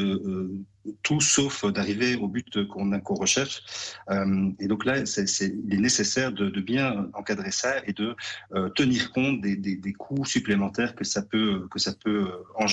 tout 1.01 1.21
sauf 1.21 1.65
d'arriver 1.65 2.15
au 2.15 2.27
but 2.27 2.67
qu'on 2.67 2.89
qu 2.99 3.13
recherche. 3.13 3.63
Euh, 4.09 4.49
et 4.59 4.67
donc 4.67 4.85
là, 4.85 4.97
il 4.99 5.73
est 5.73 5.77
nécessaire 5.77 6.31
de, 6.31 6.49
bien 6.61 7.09
encadrer 7.13 7.51
ça 7.51 7.75
et 7.85 7.93
de 7.93 8.15
euh, 8.53 8.69
tenir 8.69 9.11
compte 9.11 9.41
des, 9.41 9.93
coûts 9.93 10.25
supplémentaires 10.25 10.95
que 10.95 11.03
ça 11.03 11.21
peut, 11.21 11.67
que 11.69 11.79
ça 11.79 11.93
peut 11.93 12.31
engendrer 12.55 12.72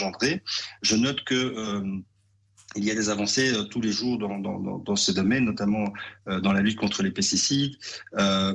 Je 0.82 0.96
note 0.96 1.24
que 1.24 1.34
euh, 1.34 2.00
il 2.76 2.84
y 2.84 2.90
a 2.90 2.94
des 2.94 3.08
avancées 3.08 3.52
euh, 3.52 3.64
tous 3.64 3.80
les 3.80 3.90
jours 3.90 4.18
dans, 4.18 4.96
ce 4.96 5.12
domaine, 5.12 5.44
notamment 5.44 5.92
euh, 6.28 6.40
dans 6.40 6.52
la 6.52 6.60
lutte 6.60 6.78
contre 6.78 7.02
les 7.02 7.10
pesticides 7.10 7.76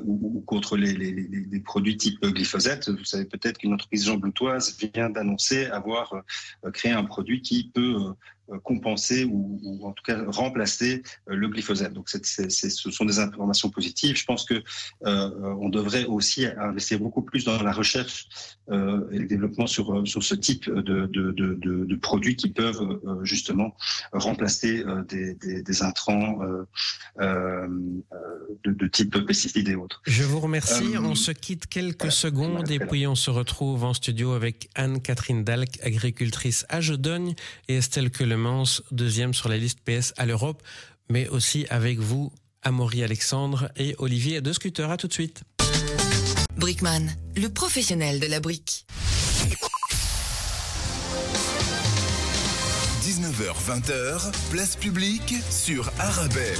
ou, 0.06 0.44
contre 0.46 0.78
les, 0.78 1.60
produits 1.60 1.98
type 1.98 2.22
glyphosate. 2.22 2.90
Vous 2.90 3.06
savez 3.06 3.26
peut-être 3.26 3.58
qu'une 3.58 3.74
entreprise 3.74 4.06
jean 4.06 4.18
bloutoise 4.18 4.78
vient 4.78 5.10
d'annoncer 5.10 5.66
avoir 5.66 6.24
créé 6.74 6.92
un 6.92 7.04
produit 7.04 7.42
qui 7.42 7.72
peut 7.74 8.14
compenser 8.64 9.26
ou, 9.26 9.60
ou, 9.64 9.86
en 9.88 9.92
tout 9.92 10.04
cas 10.04 10.24
remplacer 10.28 11.04
euh, 11.30 11.36
le 11.36 11.48
glyphosate. 11.48 11.94
Donc 11.94 12.10
c 12.10 12.18
est, 12.18 12.50
c 12.50 12.68
est, 12.68 12.70
ce 12.70 12.92
sont 12.92 13.06
des 13.06 13.20
informations 13.20 13.70
positives. 13.70 14.16
Je 14.16 14.26
pense 14.26 14.46
que 14.46 14.64
euh, 15.06 15.56
on 15.60 15.70
devrait 15.70 16.06
aussi 16.06 16.46
investir 16.46 17.00
beaucoup 17.00 17.22
plus 17.22 17.46
dans 17.46 17.62
la 17.62 17.72
recherche 17.72 18.28
euh, 18.72 19.08
et 19.12 19.20
le 19.20 19.28
développement 19.28 19.68
sur, 19.68 20.08
sur 20.08 20.24
ce 20.24 20.34
type 20.34 20.68
de, 20.70 21.06
de, 21.06 21.32
de, 21.32 21.56
de 21.86 21.96
produits 21.96 22.36
qui 22.36 22.50
peuvent 22.50 23.00
euh, 23.06 23.24
justement 23.24 23.76
remplacer 24.12 24.84
euh, 24.84 25.04
des, 25.04 25.36
des, 25.36 25.62
des, 25.62 25.84
intrants 25.84 26.40
de, 27.20 28.88
type 28.88 29.20
pesticides 29.26 29.70
et 29.70 29.76
autres. 29.76 30.02
Je 30.08 30.24
vous 30.24 30.40
remercie. 30.40 30.98
on 30.98 31.14
se 31.14 31.32
quitte 31.32 31.68
quelques 31.68 32.12
secondes 32.12 32.70
et 32.72 32.80
puis 32.80 33.06
on 33.06 33.16
se 33.16 33.30
retrouve 33.30 33.84
en 33.84 33.94
studio 33.94 34.34
avec 34.34 34.70
Anne-Catherine 34.74 35.44
Dalk, 35.44 35.80
agricultrice 35.84 36.66
à 36.70 36.82
Jodogne 36.82 37.36
et 37.68 37.78
Estelle 37.78 38.10
Mans, 38.38 38.64
deuxième 38.92 39.34
sur 39.34 39.50
la 39.50 39.58
liste 39.58 39.80
PS 39.86 40.14
à 40.18 40.26
l'Europe, 40.26 40.62
mais 41.10 41.28
aussi 41.28 41.66
avec 41.70 42.00
vous, 42.00 42.32
Amaury 42.62 43.04
Alexandre 43.04 43.70
et 43.76 43.96
Olivier 44.00 44.42
de 44.42 44.52
Scooter. 44.54 44.90
À 44.90 44.98
tout 44.98 45.08
de 45.08 45.14
suite. 45.14 45.44
Brickman, 46.58 47.08
le 47.36 47.50
professionnel 47.50 48.20
de 48.20 48.28
la 48.28 48.40
brique. 48.40 48.86
19h-20h, 53.04 54.32
place 54.52 54.76
publique 54.76 55.36
sur 55.50 55.92
Arabelle. 56.00 56.58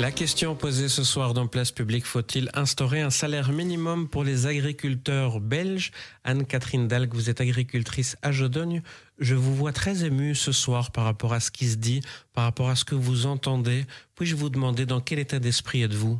La 0.00 0.10
question 0.10 0.56
posée 0.56 0.88
ce 0.88 1.04
soir 1.04 1.34
dans 1.34 1.46
Place 1.46 1.70
Publique, 1.70 2.04
faut-il 2.04 2.50
instaurer 2.52 3.00
un 3.00 3.10
salaire 3.10 3.52
minimum 3.52 4.08
pour 4.08 4.24
les 4.24 4.46
agriculteurs 4.46 5.38
belges? 5.38 5.92
Anne-Catherine 6.24 6.88
Dalg, 6.88 7.14
vous 7.14 7.30
êtes 7.30 7.40
agricultrice 7.40 8.16
à 8.20 8.32
Jodogne. 8.32 8.82
Je 9.20 9.36
vous 9.36 9.54
vois 9.54 9.72
très 9.72 10.04
émue 10.04 10.34
ce 10.34 10.50
soir 10.50 10.90
par 10.90 11.04
rapport 11.04 11.32
à 11.32 11.38
ce 11.38 11.52
qui 11.52 11.68
se 11.68 11.76
dit, 11.76 12.00
par 12.32 12.42
rapport 12.42 12.68
à 12.70 12.74
ce 12.74 12.84
que 12.84 12.96
vous 12.96 13.26
entendez. 13.26 13.86
Puis-je 14.16 14.34
vous 14.34 14.50
demander 14.50 14.84
dans 14.84 15.00
quel 15.00 15.20
état 15.20 15.38
d'esprit 15.38 15.82
êtes-vous? 15.82 16.18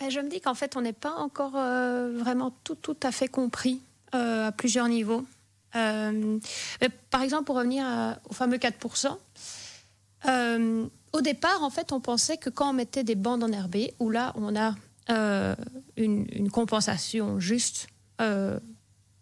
Ben, 0.00 0.10
Je 0.10 0.18
me 0.18 0.28
dis 0.28 0.40
qu'en 0.40 0.54
fait, 0.54 0.76
on 0.76 0.80
n'est 0.80 0.92
pas 0.92 1.14
encore 1.14 1.54
euh, 1.54 2.10
vraiment 2.18 2.52
tout, 2.64 2.74
tout 2.74 2.96
à 3.04 3.12
fait 3.12 3.28
compris 3.28 3.80
euh, 4.16 4.48
à 4.48 4.52
plusieurs 4.52 4.88
niveaux. 4.88 5.24
Euh, 5.76 6.40
par 7.10 7.22
exemple, 7.22 7.44
pour 7.44 7.54
revenir 7.54 8.18
au 8.28 8.34
fameux 8.34 8.56
4%, 8.56 9.16
euh, 10.28 10.86
au 11.12 11.20
départ, 11.20 11.62
en 11.62 11.70
fait, 11.70 11.92
on 11.92 12.00
pensait 12.00 12.36
que 12.36 12.50
quand 12.50 12.70
on 12.70 12.72
mettait 12.72 13.04
des 13.04 13.14
bandes 13.14 13.42
enherbées, 13.42 13.94
où 13.98 14.10
là, 14.10 14.32
on 14.36 14.54
a 14.56 14.74
euh, 15.10 15.54
une, 15.96 16.26
une, 16.32 16.50
compensation 16.50 17.40
juste, 17.40 17.88
euh, 18.20 18.60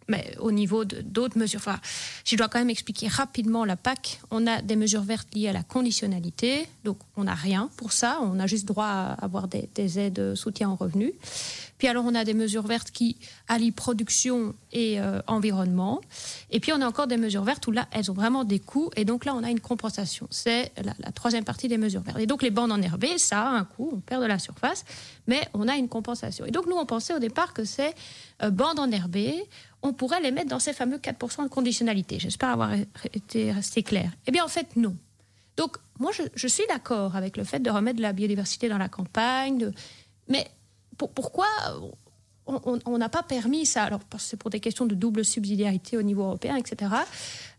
mais 0.09 0.35
au 0.39 0.53
niveau 0.53 0.85
d'autres 0.85 1.39
mesures. 1.39 1.61
Enfin, 1.61 1.81
je 2.25 2.37
dois 2.37 2.49
quand 2.49 2.59
même 2.59 2.71
expliquer 2.71 3.09
rapidement 3.09 3.65
la 3.65 3.77
PAC. 3.77 4.21
On 4.31 4.47
a 4.47 4.61
des 4.61 4.77
mesures 4.77 5.03
vertes 5.03 5.35
liées 5.35 5.49
à 5.49 5.53
la 5.53 5.63
conditionnalité, 5.63 6.67
donc 6.85 6.99
on 7.17 7.25
n'a 7.25 7.35
rien 7.35 7.71
pour 7.77 7.93
ça. 7.93 8.19
On 8.23 8.39
a 8.39 8.47
juste 8.47 8.67
droit 8.67 8.87
à 8.87 9.13
avoir 9.13 9.49
des, 9.49 9.69
des 9.75 9.99
aides 9.99 10.35
soutien 10.35 10.69
en 10.71 10.77
revenus. 10.77 11.13
Puis 11.79 11.89
alors, 11.89 12.05
on 12.05 12.15
a 12.15 12.25
des 12.25 12.35
mesures 12.35 12.67
vertes 12.67 12.91
qui 12.91 13.17
allient 13.47 13.73
production 13.73 14.55
et 14.73 15.01
euh, 15.01 15.21
environnement. 15.27 16.01
Et 16.51 16.61
puis, 16.61 16.73
on 16.73 16.81
a 16.81 16.87
encore 16.87 17.07
des 17.07 17.17
mesures 17.17 17.45
vertes 17.45 17.67
où 17.67 17.71
là, 17.71 17.89
elles 17.93 18.11
ont 18.11 18.15
vraiment 18.15 18.45
des 18.45 18.59
coûts. 18.59 18.91
Et 18.97 19.05
donc 19.05 19.25
là, 19.25 19.35
on 19.35 19.43
a 19.45 19.51
une 19.51 19.61
compensation. 19.61 20.27
C'est 20.31 20.73
la, 20.83 21.13
troisième 21.13 21.45
partie 21.45 21.69
des 21.69 21.79
mesures 21.79 22.03
vertes. 22.03 22.19
Et 22.19 22.27
donc, 22.27 22.43
les 22.43 22.51
bandes 22.51 22.73
enherbées, 22.73 23.19
ça 23.19 23.43
a 23.43 23.51
un 23.51 23.65
coût. 23.65 23.91
On 23.93 24.01
perd 24.01 24.23
de 24.23 24.27
la 24.27 24.39
surface, 24.39 24.85
mais 25.27 25.41
on 25.55 25.69
a 25.69 25.77
une 25.77 25.89
compensation. 25.89 26.45
Et 26.45 26.51
donc, 26.51 26.67
nous, 26.67 26.77
on 26.77 26.87
pensait 26.87 27.15
au 27.15 27.19
départ 27.19 27.55
que 27.55 27.65
ces 27.65 27.91
euh, 28.43 28.51
bandes 28.51 28.79
enherbées, 28.79 29.45
on 29.83 29.93
pourrait 29.93 30.21
les 30.21 30.33
mettre 30.33 30.49
dans 30.49 30.59
ces 30.59 30.73
fameux 30.73 30.99
4% 30.99 31.45
de 31.45 31.49
conditionnalité. 31.49 32.19
J'espère 32.19 32.51
avoir 32.51 32.73
été 33.15 33.53
resté 33.53 33.83
clair. 33.83 34.11
Eh 34.27 34.33
bien, 34.33 34.45
en 34.45 34.49
fait, 34.49 34.77
non. 34.77 34.97
Donc, 35.57 35.77
moi, 35.99 36.13
je, 36.13 36.47
suis 36.47 36.63
d'accord 36.69 37.17
avec 37.17 37.37
le 37.37 37.45
fait 37.45 37.59
de 37.59 37.71
remettre 37.71 37.97
de 37.97 38.03
la 38.03 38.13
biodiversité 38.13 38.69
dans 38.69 38.79
la 38.79 38.89
campagne, 38.89 39.73
mais 40.29 40.49
pour, 40.99 41.11
pourquoi 41.11 41.47
on 42.47 42.99
n'a 42.99 43.09
pas 43.09 43.23
permis 43.23 43.67
ça? 43.67 43.85
Alors, 43.85 44.01
c'est 44.19 44.39
pour 44.39 44.51
des 44.51 44.61
questions 44.61 44.87
de 44.87 44.95
double 44.95 45.25
subsidiarité 45.25 45.97
au 45.97 46.03
niveau 46.03 46.23
européen, 46.25 46.57
etc. 46.57 46.93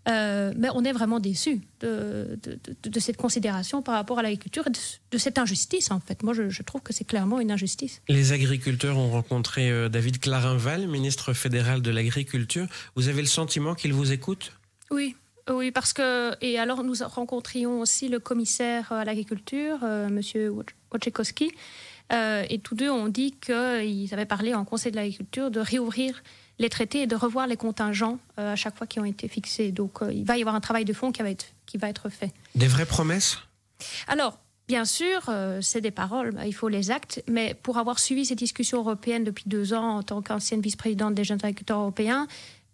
Euh, 0.07 0.53
mais 0.57 0.69
on 0.73 0.83
est 0.83 0.91
vraiment 0.91 1.19
déçu 1.19 1.61
de, 1.81 2.39
de, 2.41 2.59
de, 2.63 2.89
de, 2.89 2.99
cette 2.99 3.17
considération 3.17 3.81
par 3.81 3.95
rapport 3.95 4.17
à 4.17 4.23
l'agriculture 4.23 4.65
et 4.65 4.71
de, 4.71 5.17
cette 5.17 5.37
injustice, 5.37 5.91
en 5.91 5.99
fait. 5.99 6.23
Moi, 6.23 6.33
je, 6.33 6.49
je 6.49 6.63
trouve 6.63 6.81
que 6.81 6.93
c'est 6.93 7.03
clairement 7.03 7.39
une 7.39 7.51
injustice. 7.51 8.01
Les 8.07 8.31
agriculteurs 8.31 8.97
ont 8.97 9.11
rencontré 9.11 9.69
euh, 9.69 9.89
David 9.89 10.19
Clarinval, 10.19 10.87
ministre 10.87 11.33
fédéral 11.33 11.81
de 11.81 11.91
l'Agriculture. 11.91 12.65
Vous 12.95 13.09
avez 13.09 13.21
le 13.21 13.27
sentiment 13.27 13.75
qu'il 13.75 13.93
vous 13.93 14.11
écoute? 14.11 14.53
Oui, 14.89 15.15
oui, 15.49 15.71
parce 15.71 15.93
que. 15.93 16.33
Et 16.41 16.57
alors, 16.57 16.83
nous 16.83 16.95
rencontrions 17.03 17.79
aussi 17.79 18.07
le 18.07 18.19
commissaire 18.19 18.91
à 18.91 19.05
l'agriculture, 19.05 19.79
euh, 19.83 20.07
M. 20.07 20.21
Wojciechowski. 20.91 21.51
Et 22.11 22.59
tous 22.59 22.75
deux 22.75 22.89
ont 22.89 23.07
dit 23.07 23.33
qu'ils 23.33 24.13
avaient 24.13 24.25
parlé 24.25 24.53
en 24.53 24.65
Conseil 24.65 24.91
de 24.91 24.97
l'agriculture 24.97 25.51
de 25.51 25.59
réouvrir 25.59 26.23
les 26.57 26.69
traités 26.69 27.03
et 27.03 27.07
de 27.07 27.15
revoir 27.15 27.47
les 27.47 27.57
contingents 27.57 28.19
à 28.37 28.55
chaque 28.55 28.77
fois 28.77 28.87
qui 28.87 28.99
ont 28.99 29.05
été 29.05 29.27
fixés. 29.27 29.71
Donc 29.71 29.99
il 30.11 30.25
va 30.25 30.37
y 30.37 30.41
avoir 30.41 30.55
un 30.55 30.59
travail 30.59 30.85
de 30.85 30.93
fond 30.93 31.11
qui 31.11 31.21
va 31.21 31.29
être, 31.29 31.45
qui 31.65 31.77
va 31.77 31.89
être 31.89 32.09
fait. 32.09 32.33
Des 32.55 32.67
vraies 32.67 32.85
promesses? 32.85 33.37
Alors, 34.07 34.39
Bien 34.69 34.85
sûr, 34.85 35.23
c'est 35.61 35.81
des 35.81 35.89
paroles, 35.89 36.31
bah, 36.31 36.45
il 36.45 36.53
faut 36.53 36.69
les 36.69 36.91
actes, 36.91 37.23
mais 37.27 37.55
pour 37.55 37.79
avoir 37.79 37.97
suivi 37.97 38.23
ces 38.23 38.35
discussions 38.35 38.77
européennes 38.77 39.23
depuis 39.23 39.45
deux 39.47 39.73
ans 39.73 39.97
en 39.97 40.03
tant 40.03 40.21
qu'ancienne 40.21 40.61
vice-présidente 40.61 41.15
des 41.15 41.23
jeunes 41.23 41.39
agriculteurs 41.41 41.79
européens, 41.79 42.27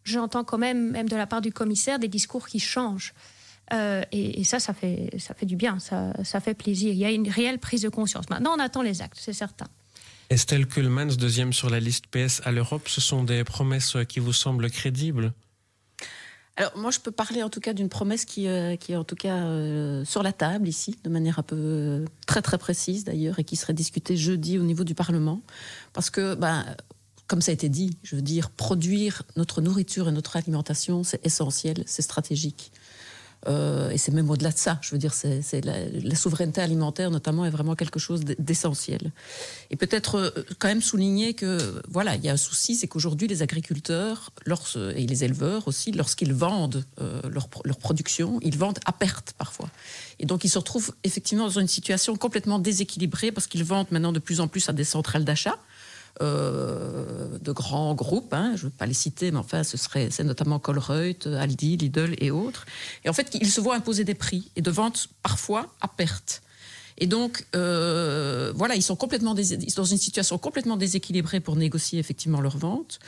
j'entends 0.03 0.43
quand 0.43 0.57
même, 0.57 0.91
même 0.91 1.07
de 1.07 1.15
la 1.15 1.25
part 1.25 1.39
du 1.39 1.53
commissaire, 1.53 1.97
des 1.97 2.09
discours 2.09 2.49
qui 2.49 2.59
changent. 2.59 3.13
Euh, 3.73 4.03
et, 4.11 4.43
ça, 4.43 4.59
ça 4.59 4.73
fait, 4.73 5.09
ça 5.17 5.33
fait 5.33 5.45
du 5.45 5.55
bien, 5.55 5.79
ça, 5.79 6.13
ça, 6.23 6.39
fait 6.39 6.53
plaisir. 6.53 6.91
Il 6.91 6.99
y 6.99 7.05
a 7.05 7.11
une 7.11 7.29
réelle 7.29 7.59
prise 7.59 7.81
de 7.81 7.89
conscience. 7.89 8.29
Maintenant, 8.29 8.53
on 8.55 8.59
attend 8.59 8.81
les 8.81 9.01
actes, 9.01 9.17
c'est 9.19 9.33
certain. 9.33 9.65
Estelle 10.29 10.67
Kuhlmans, 10.67 11.17
deuxième 11.17 11.53
sur 11.53 11.69
la 11.69 11.79
liste 11.79 12.05
PS 12.07 12.41
à 12.45 12.51
l'Europe, 12.51 12.87
ce 12.87 13.01
sont 13.01 13.23
des 13.23 13.43
promesses 13.43 13.97
qui 14.07 14.19
vous 14.19 14.33
semblent 14.33 14.69
crédibles? 14.69 15.33
Alors 16.57 16.71
moi, 16.77 16.89
je 16.89 16.99
peux 16.99 17.11
parler 17.11 17.43
en 17.43 17.49
tout 17.49 17.59
cas 17.59 17.73
d'une 17.73 17.89
promesse 17.89 18.23
qui, 18.23 18.47
euh, 18.47 18.77
qui 18.77 18.93
est 18.93 18.95
en 18.95 19.03
tout 19.03 19.15
cas 19.15 19.43
euh, 19.43 20.05
sur 20.05 20.23
la 20.23 20.31
table 20.31 20.67
ici, 20.69 20.97
de 21.03 21.09
manière 21.09 21.37
un 21.37 21.43
peu 21.43 22.05
très 22.27 22.41
très 22.41 22.57
précise 22.57 23.03
d'ailleurs, 23.03 23.39
et 23.39 23.43
qui 23.43 23.55
serait 23.57 23.73
discutée 23.73 24.15
jeudi 24.15 24.57
au 24.57 24.63
niveau 24.63 24.85
du 24.85 24.95
Parlement, 24.95 25.41
parce 25.91 26.09
que 26.09 26.33
ben, 26.35 26.65
comme 27.27 27.41
ça 27.41 27.51
a 27.51 27.53
été 27.53 27.67
dit, 27.67 27.97
je 28.03 28.15
veux 28.15 28.21
dire, 28.21 28.49
produire 28.51 29.23
notre 29.35 29.61
nourriture 29.61 30.07
et 30.07 30.11
notre 30.11 30.37
alimentation, 30.37 31.03
c'est 31.03 31.25
essentiel, 31.25 31.83
c'est 31.87 32.01
stratégique. 32.01 32.71
Euh, 33.47 33.89
et 33.91 33.97
c'est 33.97 34.11
même 34.11 34.29
au-delà 34.29 34.51
de 34.51 34.57
ça. 34.57 34.79
Je 34.81 34.91
veux 34.91 34.97
dire, 34.97 35.13
c'est, 35.13 35.63
la, 35.63 36.15
souveraineté 36.15 36.61
alimentaire, 36.61 37.11
notamment, 37.11 37.45
est 37.45 37.49
vraiment 37.49 37.75
quelque 37.75 37.99
chose 37.99 38.21
d'essentiel. 38.39 39.11
Et 39.69 39.75
peut-être 39.75 40.15
euh, 40.15 40.45
quand 40.59 40.67
même 40.67 40.81
souligner 40.81 41.33
que, 41.33 41.81
voilà, 41.89 42.15
il 42.15 42.23
y 42.23 42.29
a 42.29 42.33
un 42.33 42.37
souci, 42.37 42.75
c'est 42.75 42.87
qu'aujourd'hui, 42.87 43.27
les 43.27 43.41
agriculteurs 43.41 44.31
et 44.95 45.05
les 45.05 45.23
éleveurs 45.23 45.67
aussi, 45.67 45.91
lorsqu'ils 45.91 46.33
vendent 46.33 46.83
euh, 47.01 47.21
leur, 47.29 47.49
leur, 47.63 47.77
production, 47.77 48.39
ils 48.41 48.57
vendent 48.57 48.79
à 48.85 48.91
perte 48.91 49.33
parfois. 49.37 49.69
Et 50.19 50.25
donc, 50.25 50.43
ils 50.43 50.49
se 50.49 50.57
retrouvent 50.57 50.93
effectivement 51.03 51.45
dans 51.45 51.59
une 51.59 51.67
situation 51.67 52.15
complètement 52.15 52.59
déséquilibrée 52.59 53.31
parce 53.31 53.47
qu'ils 53.47 53.63
vendent 53.63 53.91
maintenant 53.91 54.11
de 54.11 54.19
plus 54.19 54.39
en 54.39 54.47
plus 54.47 54.67
à 54.69 54.73
des 54.73 54.83
centrales 54.83 55.25
d'achat. 55.25 55.57
Euh, 56.21 57.37
de 57.41 57.51
grands 57.51 57.93
groupes, 57.93 58.33
hein, 58.33 58.53
je 58.55 58.65
ne 58.65 58.69
veux 58.69 58.75
pas 58.75 58.85
les 58.85 58.93
citer, 58.93 59.31
mais 59.31 59.37
enfin, 59.37 59.63
ce 59.63 59.75
serait, 59.75 60.09
c'est 60.11 60.23
notamment 60.23 60.59
Colruyt, 60.59 61.27
Aldi, 61.27 61.75
Lidl 61.75 62.15
et 62.19 62.31
autres. 62.31 62.65
Et 63.03 63.09
en 63.09 63.13
fait, 63.13 63.35
ils 63.39 63.51
se 63.51 63.59
voient 63.59 63.75
imposer 63.75 64.05
des 64.05 64.15
prix 64.15 64.49
et 64.55 64.61
de 64.61 64.71
vente 64.71 65.09
parfois 65.23 65.67
à 65.81 65.89
perte. 65.89 66.41
Et 66.97 67.07
donc, 67.07 67.45
euh, 67.55 68.53
voilà, 68.55 68.75
ils 68.75 68.81
sont 68.81 68.95
complètement 68.95 69.35
dans 69.35 69.83
une 69.83 69.97
situation 69.97 70.37
complètement 70.37 70.77
déséquilibrée 70.77 71.41
pour 71.41 71.55
négocier 71.55 71.99
effectivement 71.99 72.39
leur 72.39 72.57
vente. 72.57 72.99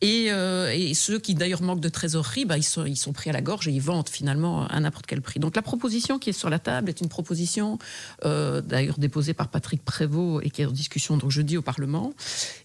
Et, 0.00 0.32
euh, 0.32 0.94
ceux 0.94 1.18
qui 1.18 1.34
d'ailleurs 1.34 1.62
manquent 1.62 1.80
de 1.80 1.88
trésorerie, 1.90 2.46
bah, 2.46 2.56
ils, 2.56 2.62
sont, 2.62 2.86
ils 2.86 2.96
sont 2.96 3.12
pris 3.12 3.28
à 3.28 3.32
la 3.32 3.42
gorge 3.42 3.68
et 3.68 3.70
ils 3.70 3.82
vendent 3.82 4.08
finalement 4.08 4.66
à 4.66 4.80
n'importe 4.80 5.06
quel 5.06 5.20
prix. 5.20 5.40
Donc 5.40 5.54
la 5.54 5.62
proposition 5.62 6.18
qui 6.18 6.30
est 6.30 6.32
sur 6.32 6.48
la 6.48 6.58
table 6.58 6.88
est 6.88 7.00
une 7.00 7.08
proposition 7.08 7.78
euh, 8.24 8.62
d'ailleurs 8.62 8.98
déposée 8.98 9.34
par 9.34 9.48
Patrick 9.48 9.84
Prévost 9.84 10.44
et 10.44 10.50
qui 10.50 10.62
est 10.62 10.66
en 10.66 10.72
discussion 10.72 11.18
donc 11.18 11.30
jeudi 11.30 11.58
au 11.58 11.62
Parlement 11.62 12.14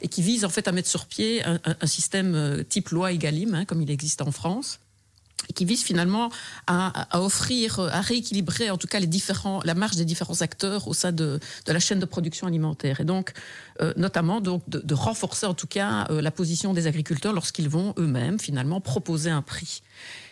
et 0.01 0.07
qui 0.07 0.21
vise 0.21 0.45
en 0.45 0.49
fait 0.49 0.67
à 0.67 0.71
mettre 0.71 0.87
sur 0.87 1.05
pied 1.05 1.43
un, 1.43 1.59
système 1.85 2.63
type 2.69 2.89
loi 2.89 3.11
Egalim, 3.11 3.53
hein, 3.53 3.65
comme 3.65 3.81
il 3.81 3.91
existe 3.91 4.21
en 4.21 4.31
France 4.31 4.79
qui 5.53 5.65
vise 5.65 5.83
finalement 5.83 6.29
à, 6.67 7.21
offrir, 7.21 7.79
à 7.79 8.01
rééquilibrer 8.01 8.69
en 8.69 8.77
tout 8.77 8.87
cas 8.87 8.99
les 8.99 9.07
différents, 9.07 9.61
la 9.65 9.73
marge 9.73 9.95
des 9.95 10.05
différents 10.05 10.41
acteurs 10.41 10.87
au 10.87 10.93
sein 10.93 11.11
de, 11.11 11.39
de 11.65 11.73
la 11.73 11.79
chaîne 11.79 11.99
de 11.99 12.05
production 12.05 12.47
alimentaire. 12.47 13.01
Et 13.01 13.05
donc, 13.05 13.33
euh, 13.81 13.93
notamment 13.97 14.41
donc, 14.41 14.63
de, 14.67 14.93
renforcer 14.93 15.45
en 15.45 15.53
tout 15.53 15.67
cas 15.67 16.07
euh, 16.09 16.21
la 16.21 16.31
position 16.31 16.73
des 16.73 16.87
agriculteurs 16.87 17.33
lorsqu'ils 17.33 17.69
vont 17.69 17.93
eux-mêmes 17.97 18.39
finalement 18.39 18.81
proposer 18.81 19.29
un 19.29 19.41
prix. 19.41 19.81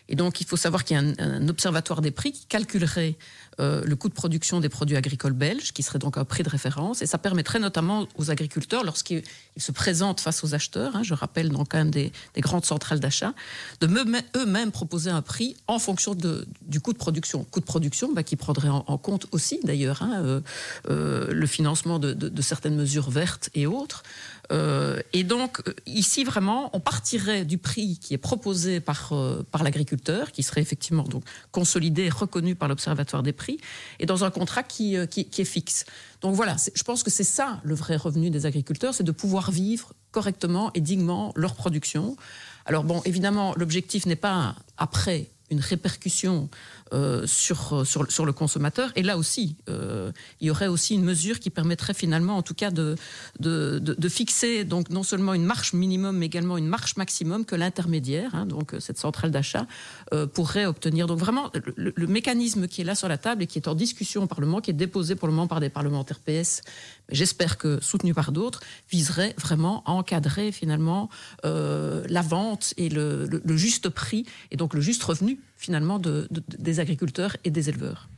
Et 0.10 0.16
donc, 0.16 0.42
il 0.42 0.48
faut 0.48 0.58
savoir 0.58 0.84
qu'il 0.84 0.98
y 0.98 1.00
a 1.00 1.04
un, 1.24 1.48
observatoire 1.48 2.02
des 2.02 2.12
prix 2.12 2.32
qui 2.32 2.46
calculerait 2.48 3.16
euh, 3.60 3.84
le 3.86 3.96
coût 3.96 4.10
de 4.10 4.14
production 4.14 4.60
des 4.60 4.70
produits 4.70 4.96
agricoles 4.96 5.34
belges, 5.34 5.74
qui 5.74 5.84
serait 5.84 6.00
donc 6.00 6.18
un 6.18 6.26
prix 6.26 6.44
de 6.44 6.50
référence. 6.50 7.02
Et 7.02 7.06
ça 7.06 7.18
permettrait 7.18 7.60
notamment 7.60 8.08
aux 8.16 8.32
agriculteurs, 8.32 8.84
lorsqu'ils 8.84 9.24
se 9.58 9.72
présentent 9.72 10.20
face 10.20 10.44
aux 10.44 10.54
acheteurs, 10.54 10.96
hein, 10.96 11.04
je 11.04 11.14
rappelle 11.14 11.50
donc 11.50 11.76
un 11.76 11.86
des, 11.86 12.12
des 12.34 12.42
grandes 12.42 12.66
centrales 12.66 13.00
d'achat, 13.00 13.34
de 13.82 13.88
eux-mêmes 14.36 14.72
proposer 14.72 15.10
un 15.10 15.22
prix 15.22 15.56
en 15.68 15.80
fonction 15.80 16.16
de, 16.16 16.48
du 16.62 16.80
coût 16.80 16.94
de 16.94 16.98
production. 16.98 17.44
Coût 17.46 17.60
de 17.60 17.66
production 17.66 18.14
bah, 18.14 18.24
qui 18.24 18.36
prendrait 18.36 18.70
en, 18.70 18.98
compte 18.98 19.28
aussi, 19.32 19.60
d'ailleurs, 19.64 20.02
hein, 20.02 20.22
euh, 20.24 20.42
euh, 20.90 21.28
le 21.32 21.48
financement 21.48 22.00
de, 22.00 22.42
certaines 22.42 22.76
mesures 22.76 23.10
vertes 23.10 23.50
et 23.54 23.68
autres. 23.68 24.04
Euh, 24.52 25.00
et 25.14 25.24
donc, 25.24 25.62
euh, 25.68 25.74
ici, 25.86 26.24
vraiment, 26.24 26.70
on 26.74 26.80
partirait 26.80 27.46
du 27.46 27.58
prix 27.58 28.00
qui 28.00 28.14
est 28.14 28.18
proposé 28.20 28.80
par, 28.80 29.14
euh, 29.14 29.46
par 29.52 29.64
l'agriculteur, 29.64 30.32
qui 30.32 30.44
serait 30.44 30.62
effectivement 30.62 31.04
donc 31.04 31.24
consolidé 31.52 32.10
reconnu 32.10 32.56
par 32.56 32.68
l'Observatoire 32.68 33.24
des 33.24 33.34
prix, 33.34 33.60
et 34.00 34.06
dans 34.06 34.24
un 34.24 34.32
contrat 34.32 34.64
qui, 34.64 34.96
qui, 35.10 35.26
qui 35.26 35.42
est 35.42 35.46
fixe. 35.46 35.86
Donc 36.22 36.36
voilà, 36.36 36.56
je 36.74 36.84
pense 36.84 37.04
que 37.04 37.12
c'est 37.12 37.24
ça 37.24 37.62
le 37.64 37.76
vrai 37.76 37.96
revenu 37.96 38.30
des 38.30 38.46
agriculteurs, 38.46 38.94
c'est 38.94 39.04
de 39.04 39.12
pouvoir 39.12 39.52
vivre 39.52 39.94
correctement 40.12 40.72
et 40.74 40.82
dignement 40.82 41.32
leur 41.36 41.56
production. 41.56 42.18
Alors 42.66 42.84
bon, 42.84 43.02
évidemment, 43.06 43.54
l'objectif 43.56 44.06
n'est 44.06 44.16
pas 44.16 44.56
après 44.78 45.30
une 45.52 45.60
répercussion 45.60 46.50
euh, 46.92 47.28
sur, 47.28 47.86
sur, 47.86 48.12
sur, 48.12 48.26
le 48.26 48.34
consommateur. 48.34 48.92
Et 48.96 49.04
là 49.04 49.18
aussi, 49.18 49.56
euh, 49.70 50.12
il 50.42 50.48
y 50.48 50.52
aurait 50.52 50.68
aussi 50.68 50.96
une 50.96 51.04
mesure 51.04 51.40
qui 51.40 51.52
permettrait 51.52 51.94
finalement, 51.94 52.36
en 52.36 52.42
tout 52.42 52.56
cas, 52.56 52.72
de, 52.72 52.96
de, 53.40 53.78
de, 53.80 54.10
fixer 54.10 54.64
donc 54.64 54.90
non 54.90 55.04
seulement 55.04 55.36
une 55.36 55.44
marche 55.44 55.74
minimum, 55.74 56.18
mais 56.18 56.26
également 56.26 56.58
une 56.58 56.68
marche 56.68 56.98
maximum 56.98 57.46
que 57.46 57.56
l'intermédiaire, 57.56 58.34
hein, 58.34 58.48
donc 58.48 58.76
cette 58.80 58.98
centrale 58.98 59.30
d'achat, 59.30 59.68
euh, 60.14 60.26
pourrait 60.26 60.66
obtenir. 60.66 61.06
Donc 61.06 61.20
vraiment, 61.20 61.52
le, 61.76 62.08
mécanisme 62.08 62.68
qui 62.68 62.82
est 62.82 62.86
là 62.86 62.96
sur 62.96 63.08
la 63.08 63.20
table 63.20 63.44
et 63.44 63.48
qui 63.48 63.60
est 63.60 63.68
en 63.68 63.76
discussion 63.76 64.24
au 64.24 64.28
Parlement, 64.28 64.60
qui 64.60 64.72
est 64.72 64.74
déposé 64.74 65.14
pour 65.14 65.28
le 65.28 65.34
moment 65.36 65.48
par 65.48 65.60
des 65.60 65.70
parlementaires 65.70 66.20
PS, 66.20 66.62
j'espère 67.10 67.60
que 67.60 67.80
soutenu 67.82 68.16
par 68.16 68.32
d'autres, 68.32 68.62
viserait 68.90 69.36
vraiment 69.38 69.84
à 69.86 69.92
encadrer 69.92 70.52
finalement 70.52 71.10
la 71.44 72.22
vente 72.22 72.74
et 72.78 72.90
le, 72.90 73.28
le, 73.28 73.58
juste 73.58 73.90
prix 73.90 74.26
et 74.52 74.58
donc 74.58 74.74
le 74.74 74.82
juste 74.82 75.04
revenu 75.04 75.40
finalement 75.60 76.00
de, 76.00 76.28
des 76.58 76.80
agriculteurs 76.80 77.36
et 77.44 77.52
des 77.52 77.70
éleveurs. 77.70 78.10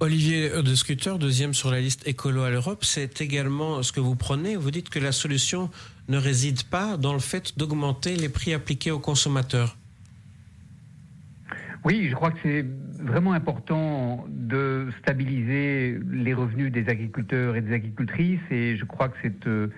Olivier 0.00 0.50
de 0.62 0.74
Scuter, 0.74 1.18
deuxième 1.18 1.54
sur 1.54 1.70
la 1.70 1.80
liste 1.80 2.06
écolo 2.06 2.42
à 2.42 2.50
l'Europe, 2.50 2.84
c'est 2.84 3.20
également 3.20 3.82
ce 3.82 3.92
que 3.92 4.00
vous 4.00 4.16
prenez. 4.16 4.56
Vous 4.56 4.70
dites 4.70 4.88
que 4.88 4.98
la 4.98 5.12
solution 5.12 5.70
ne 6.08 6.16
réside 6.16 6.62
pas 6.64 6.96
dans 6.96 7.12
le 7.12 7.18
fait 7.18 7.58
d'augmenter 7.58 8.16
les 8.16 8.28
prix 8.28 8.54
appliqués 8.54 8.90
aux 8.90 9.00
consommateurs. 9.00 9.76
Oui, 11.84 12.08
je 12.08 12.14
crois 12.14 12.30
que 12.30 12.38
c'est 12.42 12.64
vraiment 13.02 13.32
important 13.32 14.26
de 14.28 14.88
stabiliser 15.02 15.98
les 16.10 16.34
revenus 16.34 16.72
des 16.72 16.88
agriculteurs 16.88 17.56
et 17.56 17.60
des 17.60 17.74
agricultrices 17.74 18.40
et 18.50 18.76
je 18.76 18.84
crois 18.84 19.08
que 19.08 19.16
cette 19.22 19.46
euh, 19.46 19.68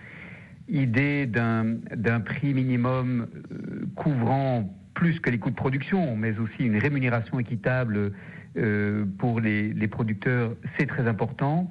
idée 0.68 1.26
d'un 1.26 2.20
prix 2.20 2.54
minimum 2.54 3.26
euh, 3.52 3.86
couvrant 3.96 4.72
plus 4.94 5.20
que 5.20 5.30
les 5.30 5.38
coûts 5.38 5.50
de 5.50 5.56
production, 5.56 6.16
mais 6.16 6.38
aussi 6.38 6.64
une 6.64 6.76
rémunération 6.76 7.38
équitable 7.38 8.12
euh, 8.56 9.04
pour 9.18 9.40
les, 9.40 9.88
producteurs, 9.88 10.56
c'est 10.78 10.86
très 10.86 11.06
important. 11.06 11.70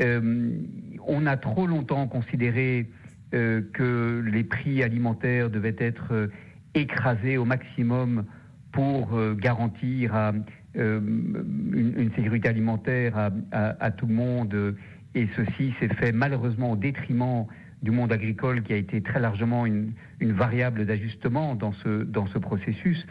Euh, 0.00 0.58
on 1.06 1.26
a 1.26 1.36
trop 1.36 1.66
longtemps 1.66 2.06
considéré 2.08 2.90
euh, 3.34 3.60
que 3.72 4.24
les 4.26 4.42
prix 4.42 4.82
alimentaires 4.82 5.50
devaient 5.50 5.76
être 5.78 6.30
écrasés 6.74 7.36
au 7.36 7.44
maximum 7.44 8.24
pour 8.72 9.16
garantir 9.36 10.32
une, 10.74 12.10
sécurité 12.16 12.48
alimentaire 12.48 13.30
à, 13.52 13.90
tout 13.92 14.06
le 14.06 14.14
monde. 14.14 14.74
Et 15.14 15.28
ceci 15.36 15.72
s'est 15.78 15.94
fait 15.94 16.10
malheureusement 16.10 16.72
au 16.72 16.76
détriment 16.76 17.46
du 17.84 17.90
monde 17.90 18.12
agricole 18.12 18.62
qui 18.62 18.72
a 18.72 18.76
été 18.76 19.02
très 19.02 19.20
largement 19.20 19.66
une, 19.66 19.92
variable 20.20 20.86
d'ajustement 20.86 21.54
dans 21.54 21.72
ce, 21.72 22.02
dans 22.02 22.26
ce 22.26 22.38
processus. 22.38 23.06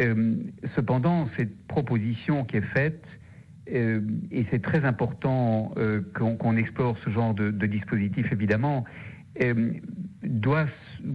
Euh, 0.00 0.36
cependant, 0.76 1.28
cette 1.36 1.66
proposition 1.66 2.44
qui 2.44 2.56
est 2.56 2.72
faite, 2.72 3.04
euh, 3.72 4.00
et 4.30 4.46
c'est 4.50 4.62
très 4.62 4.84
important 4.84 5.74
euh, 5.76 6.00
qu'on 6.14 6.56
explore 6.56 6.96
ce 7.04 7.10
genre 7.10 7.34
de, 7.34 7.50
dispositif 7.66 8.32
évidemment, 8.32 8.84
doit 10.22 10.66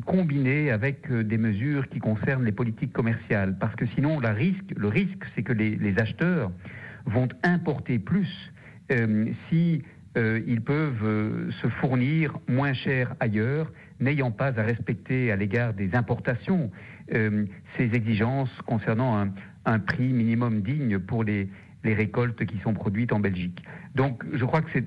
combiner 0.06 0.72
avec 0.72 1.12
des 1.12 1.38
mesures 1.38 1.88
qui 1.88 2.00
concernent 2.00 2.44
les 2.44 2.52
politiques 2.52 2.92
commerciales. 2.92 3.56
Parce 3.60 3.76
que 3.76 3.86
sinon, 3.94 4.20
la 4.20 4.34
risque, 4.34 4.74
le 4.76 4.88
risque, 4.88 5.24
c'est 5.36 5.44
que 5.44 5.54
les, 5.54 5.76
les, 5.76 6.00
acheteurs 6.00 6.52
vont 7.06 7.28
importer 7.44 8.00
plus 8.00 8.52
si 9.50 9.84
euh, 10.18 10.42
ils 10.48 10.62
peuvent 10.62 11.04
euh, 11.04 11.52
se 11.62 11.68
fournir 11.68 12.40
moins 12.48 12.74
cher 12.74 13.14
ailleurs, 13.20 13.72
n'ayant 14.00 14.32
pas 14.32 14.48
à 14.60 14.64
respecter 14.64 15.32
à 15.32 15.36
l'égard 15.36 15.74
des 15.74 15.94
importations 15.96 16.72
euh, 17.14 17.46
ces 17.78 17.94
exigences 17.94 18.50
concernant 18.66 19.28
un, 19.66 19.80
prix 19.80 20.14
minimum 20.14 20.62
digne 20.62 20.98
pour 20.98 21.24
les, 21.24 21.50
récoltes 21.84 22.46
qui 22.46 22.58
sont 22.60 22.74
produites 22.74 23.14
en 23.14 23.20
Belgique. 23.22 23.64
Donc 23.96 24.22
je 24.34 24.44
crois 24.44 24.62
que 24.62 24.70
c'est 24.74 24.84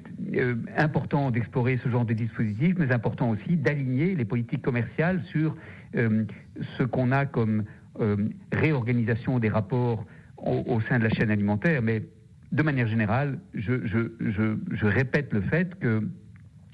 important 0.77 1.31
d'explorer 1.31 1.81
ce 1.83 1.89
genre 1.89 2.05
de 2.05 2.13
dispositif, 2.13 2.75
mais 2.79 2.93
important 2.93 3.31
aussi 3.31 3.57
d'aligner 3.57 4.15
les 4.15 4.27
politiques 4.27 4.61
commerciales 4.61 5.23
sur 5.31 5.57
ce 5.95 6.83
qu'on 6.83 7.11
a 7.11 7.25
comme 7.25 7.65
réorganisation 8.53 9.39
des 9.39 9.49
rapports 9.49 10.05
au, 10.37 10.79
sein 10.91 10.99
de 10.99 11.05
la 11.05 11.11
chaîne 11.11 11.31
alimentaire. 11.31 11.81
Mais 11.81 12.03
de 12.53 12.63
manière 12.63 12.89
générale, 12.89 13.39
je, 13.55 14.87
répète 14.87 15.33
le 15.33 15.41
fait 15.41 15.79
que 15.79 16.09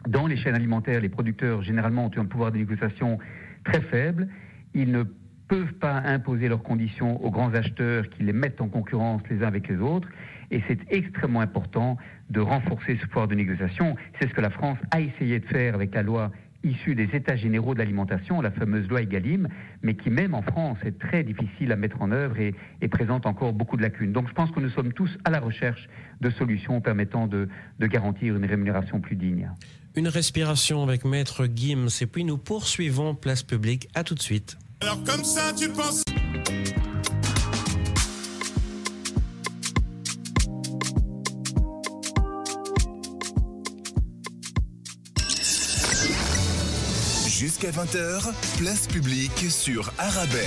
dans 0.08 0.26
les 0.26 0.36
chaînes 0.36 0.54
alimentaires, 0.54 1.00
les 1.00 1.08
producteurs 1.08 1.62
généralement 1.62 2.06
ont 2.06 2.20
un 2.20 2.24
pouvoir 2.24 2.52
de 2.52 2.58
négociation 2.58 3.18
très 3.64 3.80
faible. 3.80 4.28
Ils 4.74 4.90
ne 4.90 5.04
peuvent 5.48 5.74
pas 5.74 5.96
imposer 5.98 6.48
leurs 6.48 6.62
conditions 6.62 7.22
aux 7.22 7.30
grands 7.30 7.54
acheteurs 7.54 8.08
qui 8.08 8.22
les 8.22 8.32
mettent 8.32 8.60
en 8.60 8.68
concurrence 8.68 9.22
les 9.30 9.42
uns 9.42 9.48
avec 9.48 9.68
les 9.68 9.76
autres. 9.76 10.08
Et 10.50 10.62
c'est 10.68 10.78
extrêmement 10.90 11.40
important 11.40 11.96
de 12.30 12.40
renforcer 12.40 12.96
ce 13.00 13.06
pouvoir 13.06 13.28
de 13.28 13.34
négociation. 13.34 13.96
C'est 14.18 14.28
ce 14.28 14.34
que 14.34 14.40
la 14.40 14.50
France 14.50 14.78
a 14.90 15.00
essayé 15.00 15.40
de 15.40 15.46
faire 15.46 15.74
avec 15.74 15.94
la 15.94 16.02
loi 16.02 16.30
issue 16.66 16.94
des 16.94 17.08
États 17.14 17.36
généraux 17.36 17.74
de 17.74 17.78
l'alimentation, 17.78 18.40
la 18.40 18.50
fameuse 18.50 18.88
loi 18.88 19.02
Egalim, 19.02 19.48
mais 19.82 19.94
qui 19.94 20.10
même 20.10 20.34
en 20.34 20.42
France 20.42 20.78
est 20.84 20.98
très 20.98 21.22
difficile 21.22 21.72
à 21.72 21.76
mettre 21.76 22.02
en 22.02 22.10
œuvre 22.10 22.38
et, 22.38 22.54
présente 22.88 23.26
encore 23.26 23.52
beaucoup 23.52 23.76
de 23.76 23.82
lacunes. 23.82 24.12
Donc 24.12 24.28
je 24.28 24.32
pense 24.32 24.50
que 24.50 24.60
nous 24.60 24.70
sommes 24.70 24.92
tous 24.92 25.10
à 25.24 25.30
la 25.30 25.40
recherche 25.40 25.88
de 26.20 26.30
solutions 26.30 26.80
permettant 26.80 27.26
de, 27.26 27.48
de 27.78 27.86
garantir 27.86 28.36
une 28.36 28.44
rémunération 28.44 29.00
plus 29.00 29.16
digne. 29.16 29.50
Une 29.96 30.08
respiration 30.08 30.82
avec 30.82 31.04
Maître 31.04 31.46
Gims 31.54 31.88
et 32.00 32.06
puis 32.06 32.24
nous 32.24 32.38
poursuivons 32.38 33.14
Place 33.14 33.42
Publique. 33.42 33.88
À 33.94 34.04
tout 34.04 34.14
de 34.14 34.22
suite. 34.22 34.56
Alors 34.80 35.02
comme 35.04 35.24
ça, 35.24 35.52
tu 35.56 35.68
penses... 35.68 36.04
Jusqu'à 47.58 47.70
20h, 47.70 48.34
place 48.58 48.86
publique 48.86 49.50
sur 49.50 49.90
Arabelle. 49.96 50.42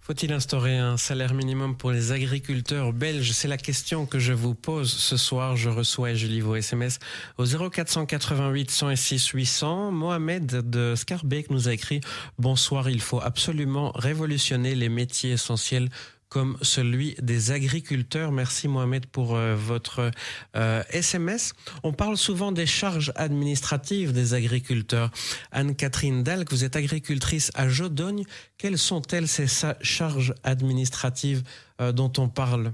Faut-il 0.00 0.32
instaurer 0.32 0.78
un 0.78 0.96
salaire 0.96 1.34
minimum 1.34 1.76
pour 1.76 1.90
les 1.90 2.10
agriculteurs 2.12 2.94
belges? 2.94 3.32
C'est 3.32 3.48
la 3.48 3.58
question 3.58 4.06
que 4.06 4.18
je 4.18 4.32
vous 4.32 4.54
pose 4.54 4.90
ce 4.90 5.18
soir. 5.18 5.56
Je 5.56 5.68
reçois 5.68 6.12
et 6.12 6.16
je 6.16 6.26
lis 6.26 6.40
vos 6.40 6.56
SMS 6.56 7.00
au 7.36 7.44
0488 7.44 8.70
106 8.70 9.26
800. 9.26 9.92
Mohamed 9.92 10.70
de 10.70 10.94
Scarbeck 10.96 11.50
nous 11.50 11.68
a 11.68 11.74
écrit 11.74 12.00
Bonsoir, 12.38 12.88
il 12.88 13.02
faut 13.02 13.20
absolument 13.20 13.92
révolutionner 13.94 14.74
les 14.74 14.88
métiers 14.88 15.32
essentiels 15.32 15.90
comme 16.30 16.56
celui 16.62 17.16
des 17.20 17.50
agriculteurs. 17.50 18.32
Merci 18.32 18.68
Mohamed 18.68 19.04
pour 19.06 19.34
euh, 19.34 19.54
votre 19.56 20.10
SMS. 20.54 21.52
Euh, 21.52 21.80
On 21.82 21.92
parle 21.92 22.16
souvent 22.16 22.52
des 22.52 22.66
charges 22.66 23.12
administratives 23.16 24.12
des 24.12 24.32
agriculteurs. 24.32 25.10
Anne-Catherine 25.50 26.22
Dalk, 26.22 26.50
vous 26.50 26.64
êtes 26.64 26.76
agricultrice 26.76 27.50
à 27.54 27.68
Jodogne. 27.68 28.24
Quelles 28.56 28.78
sont-elles 28.78 29.26
ces 29.28 29.46
charges 29.82 30.32
administratives 30.44 31.42
euh, 31.80 31.90
dont 31.92 32.12
on 32.16 32.28
parle? 32.28 32.72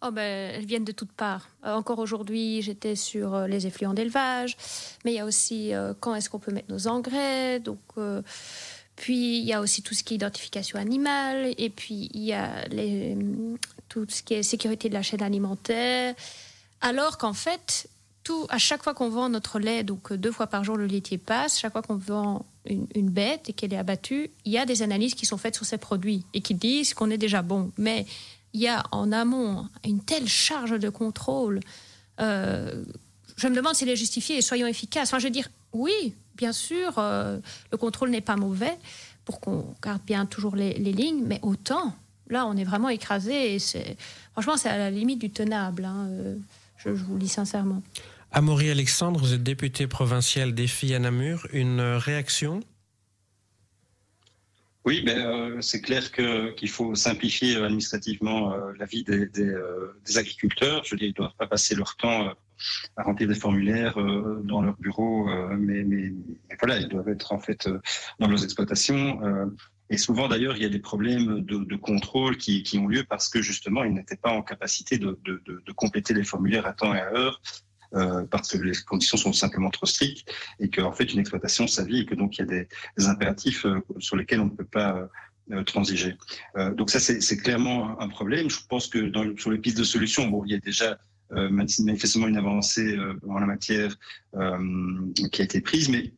Oh 0.00 0.10
ben, 0.10 0.52
elles 0.54 0.66
viennent 0.66 0.84
de 0.84 0.92
toutes 0.92 1.12
parts. 1.12 1.48
encore 1.62 1.98
aujourd'hui, 1.98 2.60
j'étais 2.60 2.96
sur 2.96 3.46
les 3.46 3.66
effluents 3.66 3.94
d'élevage, 3.94 4.54
mais 5.02 5.12
il 5.12 5.14
y 5.14 5.18
a 5.18 5.24
aussi 5.24 5.72
quand 6.00 6.14
est-ce 6.14 6.28
qu'on 6.28 6.38
peut 6.38 6.52
mettre 6.52 6.70
nos 6.70 6.88
engrais. 6.88 7.58
Donc, 7.60 7.80
puis 8.96 9.38
il 9.38 9.44
y 9.44 9.52
a 9.52 9.60
aussi 9.60 9.82
tout 9.82 9.94
ce 9.94 10.04
qui 10.04 10.14
est 10.14 10.16
identification 10.16 10.78
animale, 10.78 11.52
et 11.58 11.70
puis 11.70 12.10
il 12.14 12.22
y 12.22 12.32
a 12.32 12.64
tout 13.88 14.06
ce 14.08 14.22
qui 14.22 14.34
est 14.34 14.42
sécurité 14.42 14.88
de 14.88 14.94
la 14.94 15.02
chaîne 15.02 15.22
alimentaire. 15.22 16.14
Alors 16.80 17.18
qu'en 17.18 17.32
fait, 17.32 17.88
à 18.48 18.58
chaque 18.58 18.82
fois 18.82 18.94
qu'on 18.94 19.08
vend 19.08 19.28
notre 19.28 19.58
lait, 19.58 19.84
donc 19.84 20.12
deux 20.12 20.32
fois 20.32 20.46
par 20.46 20.64
jour 20.64 20.76
le 20.76 20.86
laitier 20.86 21.18
passe, 21.18 21.58
chaque 21.58 21.72
fois 21.72 21.82
qu'on 21.82 21.96
vend 21.96 22.46
une, 22.66 23.10
bête 23.10 23.50
et 23.50 23.52
qu'elle 23.52 23.72
est 23.72 23.78
abattue, 23.78 24.30
il 24.44 24.52
y 24.52 24.58
a 24.58 24.66
des 24.66 24.82
analyses 24.82 25.14
qui 25.14 25.26
sont 25.26 25.36
faites 25.36 25.54
sur 25.54 25.66
ces 25.66 25.78
produits 25.78 26.24
et 26.32 26.40
qui 26.40 26.54
disent 26.54 26.94
qu'on 26.94 27.10
est 27.10 27.18
déjà 27.18 27.42
bon. 27.42 27.70
Mais 27.76 28.06
il 28.52 28.60
y 28.60 28.68
a 28.68 28.84
en 28.92 29.12
amont 29.12 29.66
une 29.84 30.00
telle 30.00 30.28
charge 30.28 30.78
de 30.78 30.88
contrôle. 30.88 31.60
Euh, 32.20 32.84
je 33.36 33.48
me 33.48 33.56
demande 33.56 33.74
s'il 33.74 33.88
est 33.88 33.96
justifié 33.96 34.38
et 34.38 34.42
soyons 34.42 34.66
efficaces. 34.66 35.08
Enfin, 35.08 35.18
je 35.18 35.24
veux 35.24 35.30
dire, 35.30 35.48
oui, 35.74 36.14
bien 36.36 36.52
sûr, 36.52 36.98
euh, 36.98 37.38
le 37.70 37.76
contrôle 37.76 38.10
n'est 38.10 38.20
pas 38.20 38.36
mauvais 38.36 38.76
pour 39.24 39.40
qu'on 39.40 39.74
garde 39.82 40.02
bien 40.06 40.26
toujours 40.26 40.56
les, 40.56 40.74
lignes, 40.74 41.24
mais 41.24 41.40
autant, 41.42 41.94
là, 42.28 42.46
on 42.46 42.56
est 42.56 42.64
vraiment 42.64 42.88
écrasé 42.88 43.54
et 43.54 43.58
c'est, 43.58 43.96
franchement, 44.32 44.56
c'est 44.56 44.68
à 44.68 44.78
la 44.78 44.90
limite 44.90 45.20
du 45.20 45.30
tenable. 45.30 45.84
Hein, 45.84 46.08
euh, 46.10 46.36
je, 46.76 46.90
vous 46.90 47.14
le 47.14 47.20
dis 47.20 47.28
sincèrement. 47.28 47.82
Amaury 48.32 48.70
Alexandre, 48.70 49.20
vous 49.20 49.32
êtes 49.34 49.42
député 49.42 49.86
provincial 49.86 50.54
des 50.54 50.66
filles 50.66 50.94
à 50.94 50.98
Namur. 50.98 51.46
Une 51.52 51.80
réaction? 51.80 52.60
Oui, 54.84 55.00
ben, 55.00 55.62
c'est 55.62 55.80
clair 55.80 56.12
qu'il 56.12 56.68
faut 56.68 56.94
simplifier 56.94 57.56
administrativement 57.56 58.54
la 58.78 58.84
vie 58.84 59.02
des, 59.02 59.26
des, 59.26 60.18
agriculteurs. 60.18 60.84
Je 60.84 60.90
veux 60.90 60.98
dire, 60.98 61.06
ils 61.06 61.12
ne 61.12 61.14
doivent 61.14 61.36
pas 61.38 61.46
passer 61.46 61.74
leur 61.74 61.96
temps 61.96 62.34
à 62.96 63.02
remplir 63.02 63.28
des 63.28 63.34
formulaires 63.34 63.98
euh, 64.00 64.42
dans 64.44 64.62
leur 64.62 64.76
bureau, 64.78 65.28
euh, 65.28 65.56
mais, 65.58 65.84
voilà, 66.58 66.78
ils 66.78 66.88
doivent 66.88 67.08
être 67.08 67.32
en 67.32 67.38
fait 67.38 67.66
euh, 67.66 67.80
dans 68.18 68.28
leurs 68.28 68.44
exploitations. 68.44 69.20
et 69.90 69.98
souvent 69.98 70.28
d'ailleurs, 70.28 70.56
il 70.56 70.62
y 70.62 70.66
a 70.66 70.70
des 70.70 70.78
problèmes 70.78 71.40
de, 71.42 71.76
contrôle 71.76 72.36
qui, 72.36 72.78
ont 72.78 72.86
lieu 72.86 73.04
parce 73.08 73.28
que 73.28 73.42
justement, 73.42 73.84
ils 73.84 73.92
n'étaient 73.92 74.16
pas 74.16 74.30
en 74.30 74.42
capacité 74.42 74.98
de, 74.98 75.18
compléter 75.76 76.14
les 76.14 76.24
formulaires 76.24 76.66
à 76.66 76.72
temps 76.72 76.94
et 76.94 77.00
à 77.00 77.12
heure. 77.12 77.40
parce 78.30 78.48
que 78.48 78.58
les 78.58 78.72
conditions 78.86 79.16
sont 79.16 79.32
simplement 79.32 79.70
trop 79.70 79.86
strictes 79.86 80.28
et 80.58 80.68
qu'en 80.68 80.92
fait 80.92 81.12
une 81.12 81.20
exploitation 81.20 81.66
sa 81.66 81.84
vie 81.84 82.00
et 82.00 82.06
que 82.06 82.14
donc 82.14 82.38
il 82.38 82.40
y 82.40 82.42
a 82.42 82.46
des, 82.46 82.68
impératifs 83.06 83.66
sur 83.98 84.16
lesquels 84.16 84.40
on 84.40 84.46
ne 84.46 84.56
peut 84.60 84.64
pas 84.64 85.08
transiger. 85.66 86.16
donc 86.72 86.90
ça 86.90 87.00
c'est 87.00 87.36
clairement 87.36 88.00
un 88.00 88.08
problème. 88.08 88.48
Je 88.48 88.60
pense 88.68 88.86
que 88.88 89.12
sur 89.38 89.50
les 89.50 89.58
pistes 89.58 89.78
de 89.78 89.84
solutions, 89.84 90.28
bon, 90.28 90.44
il 90.46 90.52
y 90.52 90.54
a 90.54 90.60
déjà 90.60 90.98
euh, 91.32 91.48
manifestement 91.48 92.28
une 92.28 92.36
avancée 92.36 92.96
euh, 92.96 93.18
en 93.28 93.38
la 93.38 93.46
matière 93.46 93.96
euh, 94.36 94.58
qui 95.32 95.40
a 95.40 95.44
été 95.44 95.62
prise, 95.62 95.88
mais 95.88 96.12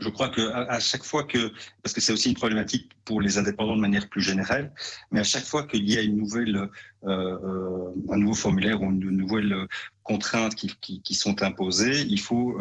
je 0.00 0.08
crois 0.08 0.30
que 0.30 0.40
à, 0.40 0.80
chaque 0.80 1.04
fois 1.04 1.24
que, 1.24 1.52
parce 1.82 1.92
que 1.92 2.00
c'est 2.00 2.14
aussi 2.14 2.30
une 2.30 2.34
problématique 2.34 2.90
pour 3.04 3.20
les 3.20 3.36
indépendants 3.36 3.76
de 3.76 3.82
manière 3.82 4.08
plus 4.08 4.22
générale, 4.22 4.72
mais 5.10 5.20
à 5.20 5.24
chaque 5.24 5.44
fois 5.44 5.66
qu'il 5.66 5.88
y 5.88 5.98
a 5.98 6.00
une 6.00 6.16
nouvelle, 6.16 6.70
un 7.02 8.16
nouveau 8.16 8.32
formulaire 8.32 8.80
ou 8.80 8.86
une 8.86 9.10
nouvelle 9.10 9.66
contrainte 10.02 10.54
qui, 10.54 11.02
qui, 11.02 11.14
sont 11.14 11.42
imposées, 11.42 12.00
il 12.08 12.18
faut 12.18 12.56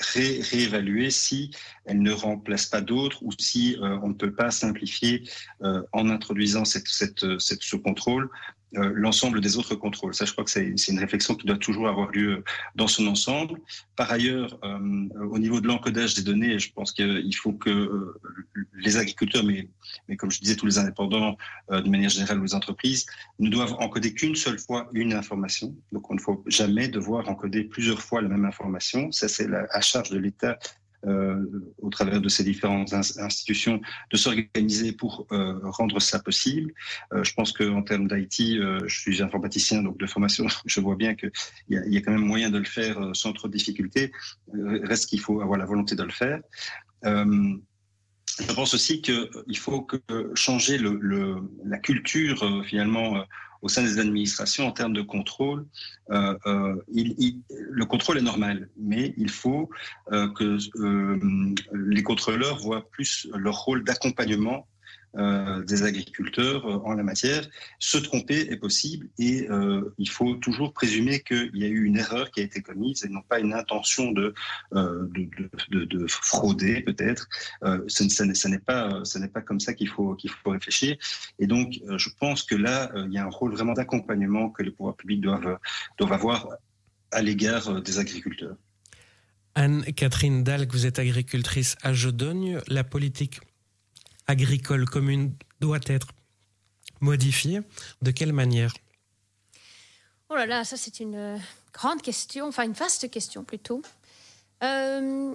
ré, 0.00 0.40
réévaluer 0.40 1.10
si 1.10 1.52
elles 1.84 2.02
ne 2.02 2.10
remplacent 2.10 2.66
pas 2.66 2.80
d'autres 2.80 3.22
ou 3.22 3.30
si 3.38 3.76
on 3.80 4.08
ne 4.08 4.14
peut 4.14 4.34
pas 4.34 4.50
simplifier 4.50 5.22
en 5.60 6.10
introduisant 6.10 6.64
cette, 6.64 6.88
cette, 6.88 7.22
ce 7.38 7.76
contrôle 7.76 8.28
l'ensemble 8.74 9.40
des 9.40 9.56
autres 9.56 9.74
contrôles. 9.74 10.14
Ça, 10.14 10.24
je 10.24 10.32
crois 10.32 10.44
que 10.44 10.50
c'est 10.50 10.88
une 10.88 10.98
réflexion 10.98 11.34
qui 11.34 11.46
doit 11.46 11.58
toujours 11.58 11.88
avoir 11.88 12.10
lieu 12.10 12.42
dans 12.74 12.88
son 12.88 13.06
ensemble. 13.06 13.60
Par 13.96 14.10
ailleurs, 14.10 14.58
euh, 14.64 15.08
au 15.30 15.38
niveau 15.38 15.60
de 15.60 15.66
l'encodage 15.66 16.14
des 16.14 16.22
données, 16.22 16.58
je 16.58 16.72
pense 16.72 16.92
qu'il 16.92 17.34
faut 17.36 17.52
que 17.52 17.70
euh, 17.70 18.20
les 18.74 18.96
agriculteurs, 18.96 19.44
mais, 19.44 19.68
mais 20.08 20.16
comme 20.16 20.30
je 20.30 20.40
disais, 20.40 20.56
tous 20.56 20.66
les 20.66 20.78
indépendants, 20.78 21.36
de 21.70 21.88
manière 21.88 22.10
générale, 22.10 22.40
les 22.42 22.54
entreprises, 22.54 23.06
ne 23.38 23.48
doivent 23.48 23.74
encoder 23.74 24.14
qu'une 24.14 24.36
seule 24.36 24.58
fois 24.58 24.88
une 24.92 25.12
information. 25.12 25.74
Donc, 25.92 26.10
on 26.10 26.14
ne 26.14 26.20
faut 26.20 26.42
jamais 26.46 26.88
devoir 26.88 27.28
encoder 27.28 27.64
plusieurs 27.64 28.00
fois 28.00 28.22
la 28.22 28.28
même 28.28 28.44
information. 28.44 29.12
Ça, 29.12 29.28
c'est 29.28 29.48
à 29.52 29.80
charge 29.80 30.10
de 30.10 30.18
l'État 30.18 30.52
euh, 30.52 30.81
au 31.04 31.90
travers 31.90 32.20
de 32.20 32.28
ces 32.28 32.44
différentes 32.44 32.92
institutions, 32.92 33.80
de 34.10 34.16
s'organiser 34.16 34.92
pour 34.92 35.26
euh, 35.32 35.58
rendre 35.62 36.00
cela 36.00 36.22
possible. 36.22 36.72
Euh, 37.12 37.24
je 37.24 37.34
pense 37.34 37.52
qu'en 37.52 37.82
termes 37.82 38.06
d'IT, 38.06 38.58
je 38.86 39.00
suis 39.00 39.22
informaticien, 39.22 39.82
donc 39.82 39.98
de 39.98 40.06
formation, 40.06 40.46
je 40.66 40.80
vois 40.80 40.96
bien 40.96 41.14
qu'il 41.14 41.32
y, 41.70 41.76
a, 41.76 41.86
y 41.86 41.96
a 41.96 42.00
quand 42.00 42.12
même 42.12 42.24
moyen 42.24 42.50
de 42.50 42.58
le 42.58 42.64
faire 42.64 42.98
sans 43.14 43.32
trop 43.32 43.48
de 43.48 43.52
difficultés. 43.52 44.12
reste 44.52 45.08
qu'il 45.08 45.20
faut 45.20 45.40
avoir 45.40 45.58
la 45.58 45.66
volonté 45.66 45.96
de 45.96 46.02
le 46.02 46.10
faire. 46.10 46.40
je 47.04 48.54
pense 48.54 48.74
aussi 48.74 49.02
qu'il 49.02 49.58
faut 49.58 49.86
changer 50.34 50.78
la 51.64 51.78
culture 51.78 52.64
finalement 52.64 53.24
au 53.62 53.68
sein 53.68 53.82
des 53.82 53.98
administrations 53.98 54.66
en 54.66 54.72
termes 54.72 54.92
de 54.92 55.02
contrôle. 55.02 55.66
Euh, 56.10 56.36
euh, 56.46 56.74
le 56.90 57.84
contrôle 57.84 58.18
est 58.18 58.22
normal, 58.22 58.68
mais 58.76 59.14
il 59.16 59.30
faut 59.30 59.70
euh, 60.10 60.28
que 60.32 60.58
les 61.72 62.02
contrôleurs 62.02 62.58
voient 62.58 62.90
plus 62.90 63.28
leur 63.34 63.56
rôle 63.60 63.84
d'accompagnement 63.84 64.66
euh, 65.18 65.62
des 65.64 65.82
agriculteurs 65.82 66.64
euh, 66.66 66.80
en 66.86 66.94
la 66.94 67.02
matière. 67.02 67.46
Se 67.78 67.98
tromper 67.98 68.50
est 68.50 68.56
possible 68.56 69.10
et 69.18 69.46
euh, 69.50 69.94
il 69.98 70.08
faut 70.08 70.36
toujours 70.36 70.72
présumer 70.72 71.20
qu'il 71.20 71.50
y 71.54 71.64
a 71.64 71.66
eu 71.68 71.84
une 71.84 71.98
erreur 71.98 72.30
qui 72.30 72.40
a 72.40 72.44
été 72.44 72.62
commise 72.62 73.04
et 73.04 73.10
non 73.10 73.20
pas 73.20 73.38
une 73.38 73.52
intention 73.52 74.10
de, 74.12 74.32
de, 74.72 75.28
de, 75.68 75.84
de, 75.84 76.06
frauder 76.08 76.80
peut-être. 76.80 77.28
ce 77.88 78.48
n'est 78.48 78.58
pas, 78.58 79.04
ce 79.04 79.18
pas 79.26 79.42
comme 79.42 79.60
ça 79.60 79.74
qu'il 79.74 79.88
faut, 79.88 80.14
qu'il 80.14 80.30
faut 80.30 80.50
réfléchir. 80.50 80.96
Et 81.38 81.46
donc, 81.46 81.74
je 81.96 82.08
pense 82.18 82.42
que 82.42 82.54
là, 82.54 82.90
il 82.96 83.12
y 83.12 83.18
a 83.18 83.24
un 83.24 83.30
rôle 83.30 83.52
vraiment 83.52 83.74
d'accompagnement 83.74 84.48
que 84.48 84.62
les 84.62 84.70
pouvoirs 84.70 84.96
publics 84.96 85.20
doivent, 85.20 85.58
doivent 85.98 86.12
avoir 86.14 86.48
à 87.10 87.20
l'égard 87.20 87.82
des 87.82 87.98
agriculteurs. 87.98 88.56
Anne-Catherine 89.54 90.42
Dalk, 90.42 90.72
vous 90.72 90.86
êtes 90.86 90.98
agricultrice 90.98 91.76
à 91.82 91.92
Jodogne. 91.92 92.60
La 92.68 92.84
politique 92.84 93.40
agricole 94.26 94.84
commune 94.86 95.34
doit 95.60 95.80
être 95.86 96.08
modifiée. 97.00 97.60
De 98.00 98.10
quelle 98.10 98.32
manière? 98.32 98.72
Oh 100.30 100.34
là 100.34 100.46
là, 100.46 100.64
ça 100.64 100.76
c'est 100.76 101.00
une 101.00 101.14
euh, 101.14 101.38
grande 101.72 102.00
question, 102.00 102.46
enfin 102.46 102.64
une 102.64 102.72
vaste 102.72 103.10
question 103.10 103.44
plutôt. 103.44 103.82
Euh, 104.62 105.34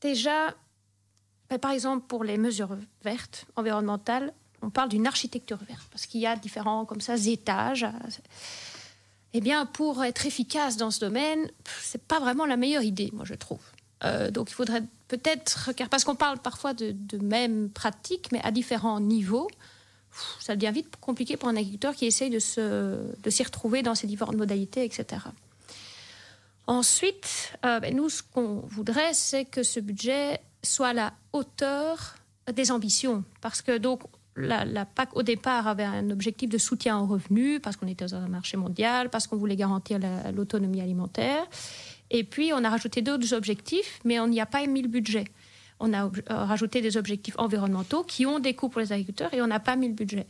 déjà, 0.00 0.54
ben, 1.48 1.58
par 1.58 1.70
exemple 1.70 2.06
pour 2.06 2.24
les 2.24 2.38
mesures 2.38 2.76
vertes, 3.04 3.44
environnementales, 3.56 4.32
on 4.62 4.70
parle 4.70 4.88
d'une 4.88 5.06
architecture 5.06 5.58
verte 5.58 5.86
parce 5.90 6.06
qu'il 6.06 6.20
y 6.20 6.26
a 6.26 6.36
différents 6.36 6.84
comme 6.84 7.00
ça 7.00 7.14
étages. 7.16 7.86
Eh 9.32 9.40
bien, 9.40 9.64
pour 9.64 10.02
être 10.02 10.26
efficace 10.26 10.76
dans 10.76 10.90
ce 10.90 11.00
domaine, 11.00 11.48
c'est 11.80 12.02
pas 12.02 12.18
vraiment 12.18 12.46
la 12.46 12.56
meilleure 12.56 12.82
idée, 12.82 13.10
moi 13.12 13.24
je 13.24 13.34
trouve. 13.34 13.62
Euh, 14.04 14.30
donc 14.30 14.50
il 14.50 14.54
faudrait 14.54 14.82
peut-être, 15.08 15.70
parce 15.90 16.04
qu'on 16.04 16.14
parle 16.14 16.38
parfois 16.38 16.74
de, 16.74 16.94
mêmes 17.18 17.70
pratiques, 17.70 18.30
mais 18.32 18.40
à 18.42 18.50
différents 18.50 19.00
niveaux, 19.00 19.48
ça 20.40 20.56
devient 20.56 20.72
vite 20.72 20.96
compliqué 21.00 21.36
pour 21.36 21.48
un 21.48 21.56
agriculteur 21.56 21.94
qui 21.94 22.06
essaye 22.06 22.30
de, 22.30 22.38
s'y 22.38 23.42
retrouver 23.42 23.82
dans 23.82 23.94
ces 23.94 24.06
différentes 24.06 24.36
modalités, 24.36 24.84
etc. 24.84 25.22
Ensuite, 26.66 27.52
euh, 27.64 27.80
ben, 27.80 27.94
nous, 27.94 28.08
ce 28.08 28.22
qu'on 28.22 28.62
voudrait, 28.66 29.12
c'est 29.12 29.44
que 29.44 29.62
ce 29.62 29.80
budget 29.80 30.40
soit 30.62 30.88
à 30.88 30.92
la 30.92 31.12
hauteur 31.32 32.16
des 32.52 32.70
ambitions. 32.70 33.24
Parce 33.40 33.62
que 33.62 33.78
donc, 33.78 34.02
la, 34.36 34.84
PAC, 34.84 35.16
au 35.16 35.22
départ, 35.22 35.66
avait 35.66 35.84
un 35.84 36.10
objectif 36.10 36.48
de 36.48 36.58
soutien 36.58 36.98
aux 36.98 37.06
revenus, 37.06 37.60
parce 37.62 37.76
qu'on 37.76 37.86
était 37.86 38.06
dans 38.06 38.14
un 38.14 38.28
marché 38.28 38.56
mondial, 38.56 39.10
parce 39.10 39.26
qu'on 39.26 39.36
voulait 39.36 39.56
garantir 39.56 39.98
l'autonomie 40.34 40.80
alimentaire. 40.80 41.44
Et 42.10 42.24
puis, 42.24 42.52
on 42.52 42.64
a 42.64 42.70
rajouté 42.70 43.02
d'autres 43.02 43.34
objectifs, 43.34 44.00
mais 44.04 44.18
on 44.18 44.28
n'y 44.28 44.40
a 44.40 44.46
pas 44.46 44.66
mis 44.66 44.82
le 44.82 44.88
budget. 44.88 45.24
On 45.78 45.92
a 45.94 46.04
euh, 46.04 46.10
rajouté 46.28 46.82
des 46.82 46.96
objectifs 46.96 47.34
environnementaux 47.38 48.04
qui 48.04 48.26
ont 48.26 48.38
des 48.38 48.54
coûts 48.54 48.68
pour 48.68 48.80
les 48.80 48.92
agriculteurs 48.92 49.32
et 49.32 49.40
on 49.40 49.46
n'a 49.46 49.60
pas 49.60 49.76
mis 49.76 49.88
le 49.88 49.94
budget. 49.94 50.26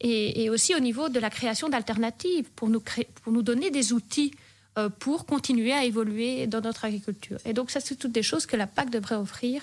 Et, 0.00 0.50
aussi 0.50 0.74
au 0.74 0.78
niveau 0.78 1.08
de 1.08 1.18
la 1.18 1.30
création 1.30 1.68
d'alternatives 1.68 2.50
pour 2.54 2.68
nous, 2.68 2.82
pour 3.22 3.32
nous 3.32 3.42
donner 3.42 3.70
des 3.70 3.94
outils 3.94 4.32
euh, 4.78 4.90
pour 4.90 5.24
continuer 5.24 5.72
à 5.72 5.84
évoluer 5.84 6.46
dans 6.46 6.60
notre 6.60 6.84
agriculture. 6.84 7.38
Et 7.46 7.54
donc, 7.54 7.70
ça, 7.70 7.80
c'est 7.80 7.96
toutes 7.96 8.12
des 8.12 8.22
choses 8.22 8.44
que 8.44 8.56
la 8.56 8.66
PAC 8.66 8.90
devrait 8.90 9.14
offrir 9.14 9.62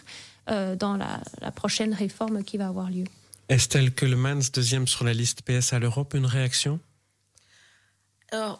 euh, 0.49 0.76
dans 0.76 0.97
la, 0.97 1.21
la, 1.39 1.52
prochaine 1.52 1.93
réforme 1.93 2.43
qui 2.43 2.58
va 2.58 2.67
avoir 2.67 2.89
lieu. 2.89 3.04
Estelle 3.47 3.93
Kuhlmans, 3.93 4.49
deuxième 4.54 4.88
sur 4.88 5.06
la 5.06 5.13
liste 5.13 5.43
PS 5.43 5.73
à 5.73 5.80
l'Europe, 5.80 6.15
une 6.15 6.26
réaction? 6.26 6.80
Alors, 8.32 8.60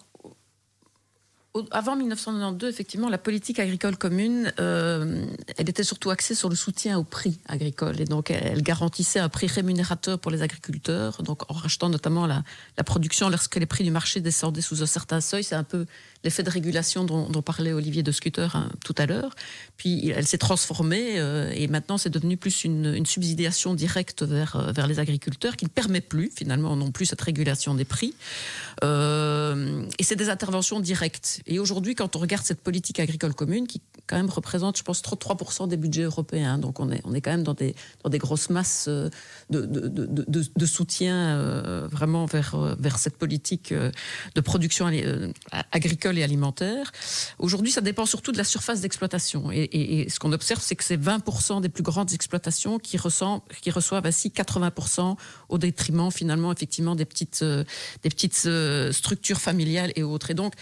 avant 1.70 1.96
1992, 1.96 2.68
effectivement, 2.68 3.10
la 3.10 3.20
politique 3.20 3.60
agricole 3.60 3.96
commune, 3.96 4.52
euh, 4.60 5.26
elle 5.58 5.70
était 5.70 5.84
surtout 5.84 6.10
axée 6.10 6.34
sur 6.34 6.50
le 6.50 6.56
soutien 6.56 6.98
au 6.98 7.04
prix 7.04 7.40
agricole. 7.48 8.02
Et 8.02 8.06
donc, 8.06 8.32
elle 8.32 8.64
garantissait 8.64 9.20
un 9.20 9.30
prix 9.30 9.46
rémunérateur 9.46 10.18
pour 10.18 10.32
les 10.32 10.42
agriculteurs, 10.42 11.22
donc 11.22 11.50
en 11.52 11.54
rachetant 11.54 11.90
notamment 11.90 12.26
la, 12.26 12.44
la 12.78 12.84
production 12.84 13.30
lorsque 13.30 13.56
les 13.56 13.68
prix 13.68 13.84
du 13.84 13.92
marché 13.92 14.20
descendaient 14.20 14.62
sous 14.62 14.82
un 14.82 14.88
certain 14.88 15.22
seuil. 15.22 15.44
C'est 15.44 15.56
un 15.56 15.64
peu 15.64 15.86
l'effet 16.24 16.44
de 16.44 16.50
régulation 16.50 17.04
dont, 17.04 17.42
parlait 17.42 17.74
Olivier 17.74 18.04
de 18.04 18.12
Scutter 18.12 18.48
hein, 18.54 18.70
tout 18.86 18.96
à 18.98 19.06
l'heure. 19.06 19.36
Puis 19.78 20.10
elle 20.10 20.26
s'est 20.26 20.38
transformée 20.38 21.20
euh, 21.20 21.52
et 21.54 21.68
maintenant 21.68 21.98
c'est 21.98 22.10
devenu 22.10 22.38
plus 22.38 22.64
une, 22.64 23.06
subsidiation 23.06 23.74
directe 23.74 24.24
vers, 24.24 24.56
euh, 24.56 24.72
vers 24.72 24.88
les 24.88 25.00
agriculteurs 25.00 25.58
qui 25.58 25.66
ne 25.66 25.70
permet 25.70 26.00
plus 26.00 26.32
finalement 26.34 26.76
non 26.76 26.92
plus 26.92 27.06
cette 27.06 27.22
régulation 27.22 27.76
des 27.76 27.84
prix. 27.84 28.14
Euh, 28.84 29.86
et 30.00 30.04
c'est 30.04 30.16
des 30.16 30.30
interventions 30.30 30.80
directes. 30.80 31.42
Et 31.46 31.60
aujourd'hui, 31.60 31.96
quand 31.96 32.16
on 32.16 32.20
regarde 32.20 32.46
cette 32.46 32.62
politique 32.62 33.00
agricole 33.00 33.34
commune, 33.34 33.68
qui 33.68 33.82
quand 34.08 34.16
même 34.16 34.30
représente, 34.30 34.78
je 34.78 34.84
pense, 34.84 35.02
33% 35.02 35.68
des 35.68 35.78
budgets 35.78 36.04
européens, 36.04 36.58
donc 36.58 36.80
on 36.80 36.92
est, 36.92 37.02
on 37.04 37.14
est 37.14 37.22
quand 37.22 37.32
même 37.32 37.44
dans 37.44 37.54
des, 37.54 37.76
dans 38.04 38.10
des 38.10 38.18
grosses 38.18 38.50
masses 38.50 38.88
de, 38.88 39.12
de, 39.50 39.88
de, 39.88 40.44
de 40.56 40.66
soutien 40.66 41.88
vraiment 41.88 42.26
vers, 42.26 42.76
vers 42.80 42.98
cette 42.98 43.18
politique 43.18 43.74
de 43.74 44.42
production 44.42 44.90
agricole 45.72 46.13
et 46.18 46.24
alimentaire. 46.24 46.92
Aujourd'hui, 47.40 47.72
ça 47.72 47.82
dépend 47.82 48.06
surtout 48.06 48.32
de 48.32 48.38
la 48.38 48.44
surface 48.44 48.82
d'exploitation. 48.82 49.50
Et, 49.52 50.08
ce 50.10 50.20
qu'on 50.20 50.32
observe, 50.32 50.62
c'est 50.62 50.76
que 50.76 50.84
c'est 50.84 50.98
20% 50.98 51.62
des 51.62 51.70
plus 51.70 51.84
grandes 51.84 52.14
exploitations 52.14 52.80
qui, 52.80 52.98
qui 53.62 53.72
reçoivent 53.72 54.06
ainsi 54.06 54.30
80% 54.30 55.16
au 55.50 55.58
détriment 55.58 56.12
finalement 56.12 56.52
effectivement 56.52 56.96
des 56.96 57.06
petites, 57.06 57.42
euh, 57.42 57.64
des 58.04 58.10
petites 58.10 58.44
euh, 58.46 58.92
structures 58.92 59.40
familiales 59.40 59.92
et 59.96 60.04
autres. 60.04 60.32
Et 60.32 60.34
donc, 60.34 60.54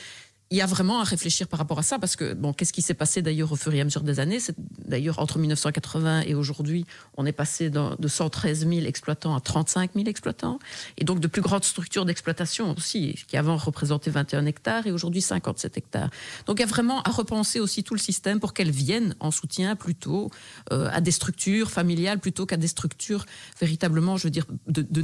il 0.51 0.57
y 0.57 0.61
a 0.61 0.65
vraiment 0.65 0.99
à 0.99 1.03
réfléchir 1.03 1.47
par 1.47 1.59
rapport 1.59 1.79
à 1.79 1.83
ça, 1.83 1.97
parce 1.97 2.17
que, 2.17 2.33
bon, 2.33 2.51
qu'est-ce 2.51 2.73
qui 2.73 2.81
s'est 2.81 2.93
passé 2.93 3.21
d'ailleurs 3.21 3.51
au 3.51 3.55
fur 3.55 3.73
et 3.73 3.79
à 3.79 3.83
mesure 3.85 4.03
des 4.03 4.19
années? 4.19 4.39
C'est 4.39 4.55
D'ailleurs, 4.91 5.19
entre 5.19 5.39
1980 5.39 6.23
et 6.23 6.35
aujourd'hui, 6.35 6.85
on 7.15 7.25
est 7.25 7.31
passé 7.31 7.69
de 7.69 8.07
113 8.07 8.67
000 8.67 8.81
exploitants 8.85 9.33
à 9.33 9.39
35 9.39 9.91
000 9.95 10.07
exploitants, 10.07 10.59
et 10.97 11.05
donc 11.05 11.21
de 11.21 11.27
plus 11.27 11.41
grandes 11.41 11.63
structures 11.63 12.03
d'exploitation 12.03 12.75
aussi, 12.77 13.15
qui 13.29 13.37
avant 13.37 13.55
représentaient 13.55 14.11
21 14.11 14.45
hectares 14.45 14.85
et 14.87 14.91
aujourd'hui 14.91 15.21
57 15.21 15.77
hectares. 15.77 16.09
Donc 16.45 16.59
il 16.59 16.63
y 16.63 16.65
a 16.65 16.67
vraiment 16.67 17.01
à 17.03 17.11
repenser 17.11 17.61
aussi 17.61 17.83
tout 17.83 17.93
le 17.93 17.99
système 17.99 18.41
pour 18.41 18.53
qu'elles 18.53 18.71
viennent 18.71 19.15
en 19.21 19.31
soutien 19.31 19.77
plutôt 19.77 20.29
euh, 20.73 20.89
à 20.91 20.99
des 20.99 21.11
structures 21.11 21.71
familiales 21.71 22.19
plutôt 22.19 22.45
qu'à 22.45 22.57
des 22.57 22.67
structures 22.67 23.25
véritablement, 23.61 24.17
je 24.17 24.23
veux 24.23 24.31
dire, 24.31 24.45
de, 24.67 24.81
de, 24.81 25.01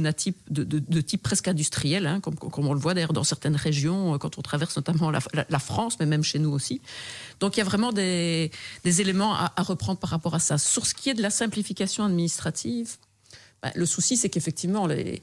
de, 0.50 0.78
de 0.78 1.00
type 1.00 1.22
presque 1.22 1.48
industriel, 1.48 2.06
hein, 2.06 2.20
comme, 2.20 2.34
comme, 2.34 2.66
on 2.66 2.74
le 2.74 2.80
voit 2.80 2.92
d'ailleurs 2.92 3.14
dans 3.14 3.24
certaines 3.24 3.56
régions, 3.56 4.14
euh, 4.14 4.18
quand 4.18 4.36
on 4.36 4.42
traverse 4.42 4.76
notamment 4.76 5.10
la, 5.10 5.20
la, 5.48 5.58
France, 5.58 5.96
mais 6.00 6.06
même 6.06 6.22
chez 6.22 6.38
nous 6.38 6.50
aussi. 6.50 6.80
Donc 7.40 7.56
il 7.56 7.60
y 7.60 7.62
a 7.62 7.64
vraiment 7.64 7.92
des, 7.92 8.50
éléments 8.84 9.34
à, 9.34 9.52
reprendre 9.62 9.98
par 9.98 10.10
rapport 10.10 10.34
à 10.34 10.38
ça. 10.38 10.58
Sur 10.58 10.86
ce 10.86 10.94
qui 10.94 11.10
est 11.10 11.14
de 11.14 11.22
la 11.22 11.30
simplification 11.30 12.04
administrative, 12.04 12.96
bah, 13.62 13.72
le 13.74 13.86
souci, 13.86 14.16
c'est 14.16 14.28
qu'effectivement, 14.28 14.86
les, 14.86 15.20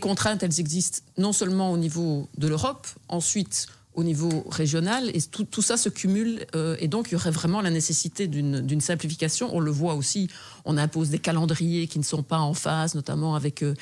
contraintes, 0.00 0.42
elles 0.42 0.60
existent 0.60 1.00
non 1.18 1.32
seulement 1.32 1.72
au 1.72 1.76
niveau 1.76 2.28
de 2.38 2.48
l'Europe, 2.48 2.86
ensuite 3.08 3.66
au 3.96 4.04
niveau 4.04 4.44
régional 4.50 5.10
et 5.14 5.22
tout, 5.22 5.44
tout 5.44 5.62
ça 5.62 5.78
se 5.78 5.88
cumule 5.88 6.46
euh, 6.54 6.76
et 6.80 6.86
donc 6.86 7.08
il 7.08 7.12
y 7.12 7.14
aurait 7.16 7.30
vraiment 7.30 7.62
la 7.62 7.70
nécessité 7.70 8.26
d'une 8.26 8.80
simplification. 8.80 9.48
On 9.56 9.60
le 9.60 9.70
voit 9.70 9.94
aussi, 9.94 10.28
on 10.66 10.76
impose 10.76 11.10
des 11.10 11.18
calendriers 11.18 11.86
qui 11.86 11.98
ne 11.98 12.04
sont 12.04 12.22
pas 12.22 12.38
en 12.38 12.54
phase, 12.54 12.94
notamment 12.94 13.34
avec, 13.34 13.62
euh, 13.62 13.74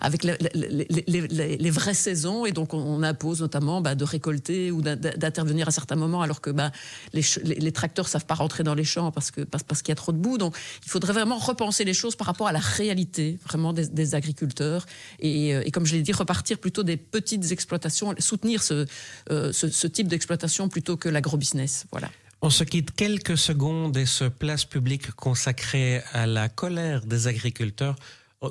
avec 0.00 0.24
les, 0.24 1.70
vraies 1.70 1.94
saisons 1.94 2.46
et 2.46 2.52
donc 2.52 2.74
on, 2.74 3.02
impose 3.02 3.40
notamment 3.40 3.80
bah, 3.80 3.94
de 3.94 4.04
récolter 4.04 4.70
ou 4.70 4.80
d'intervenir 4.80 5.66
à 5.68 5.70
certains 5.72 5.96
moments 5.96 6.22
alors 6.22 6.40
que 6.40 6.50
bah, 6.50 6.70
les, 7.12 7.72
tracteurs 7.72 8.08
savent 8.08 8.26
pas 8.26 8.34
rentrer 8.34 8.62
dans 8.62 8.74
les 8.74 8.84
champs 8.84 9.10
parce 9.10 9.30
que 9.30 9.40
parce, 9.40 9.64
parce 9.64 9.82
qu'il 9.82 9.90
y 9.90 9.92
a 9.92 9.96
trop 9.96 10.12
de 10.12 10.18
boue. 10.18 10.38
Donc 10.38 10.56
il 10.84 10.90
faudrait 10.90 11.12
vraiment 11.12 11.38
repenser 11.38 11.84
les 11.84 11.94
choses 11.94 12.16
par 12.16 12.26
rapport 12.26 12.46
à 12.46 12.52
la 12.52 12.60
réalité 12.60 13.38
vraiment 13.44 13.72
des, 13.72 14.14
agriculteurs 14.14 14.86
et, 15.20 15.54
euh, 15.54 15.62
et, 15.64 15.70
comme 15.70 15.86
je 15.86 15.94
l'ai 15.94 16.02
dit, 16.02 16.12
repartir 16.12 16.58
plutôt 16.58 16.82
des 16.82 16.96
petites 16.96 17.50
exploitations, 17.50 18.14
soutenir 18.18 18.62
ce 18.62 18.86
ce, 19.52 19.86
type 19.86 20.08
d'exploitation 20.08 20.68
plutôt 20.68 20.96
que 20.96 21.08
l'agrobusiness. 21.08 21.86
Voilà. 21.90 22.08
On 22.44 22.50
se 22.50 22.64
quitte 22.64 22.90
quelques 22.90 23.38
secondes 23.38 23.96
et 23.96 24.04
ce 24.04 24.24
place 24.24 24.64
public 24.64 25.12
consacré 25.12 26.02
à 26.12 26.26
la 26.26 26.48
colère 26.48 27.06
des 27.06 27.28
agriculteurs 27.28 27.94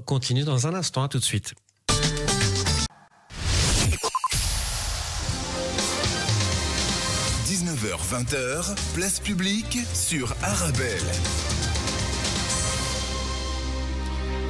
continue 0.06 0.44
dans 0.44 0.66
un 0.66 0.74
instant. 0.74 1.04
À 1.04 1.10
tout 1.10 1.20
de 1.20 1.24
suite. 1.26 1.54
19h-20h, 7.46 8.94
place 8.94 9.20
publique 9.20 9.80
sur 9.94 10.34
Arabelle. 10.42 11.02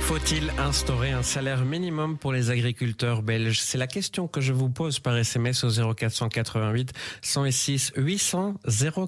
Faut-il 0.02 0.52
instaurer 0.58 1.12
un 1.12 1.24
salaire 1.24 1.64
minimum 1.64 2.18
pour 2.18 2.34
les 2.34 2.50
agriculteurs 2.50 3.22
belges? 3.22 3.62
C'est 3.62 3.78
la 3.78 3.88
question 3.88 4.28
que 4.28 4.42
je 4.42 4.52
vous 4.52 4.70
pose 4.70 5.00
par 5.00 5.16
SMS 5.16 5.64
au 5.64 5.70
0488 5.94 6.92
106 7.22 7.94
800 7.96 8.56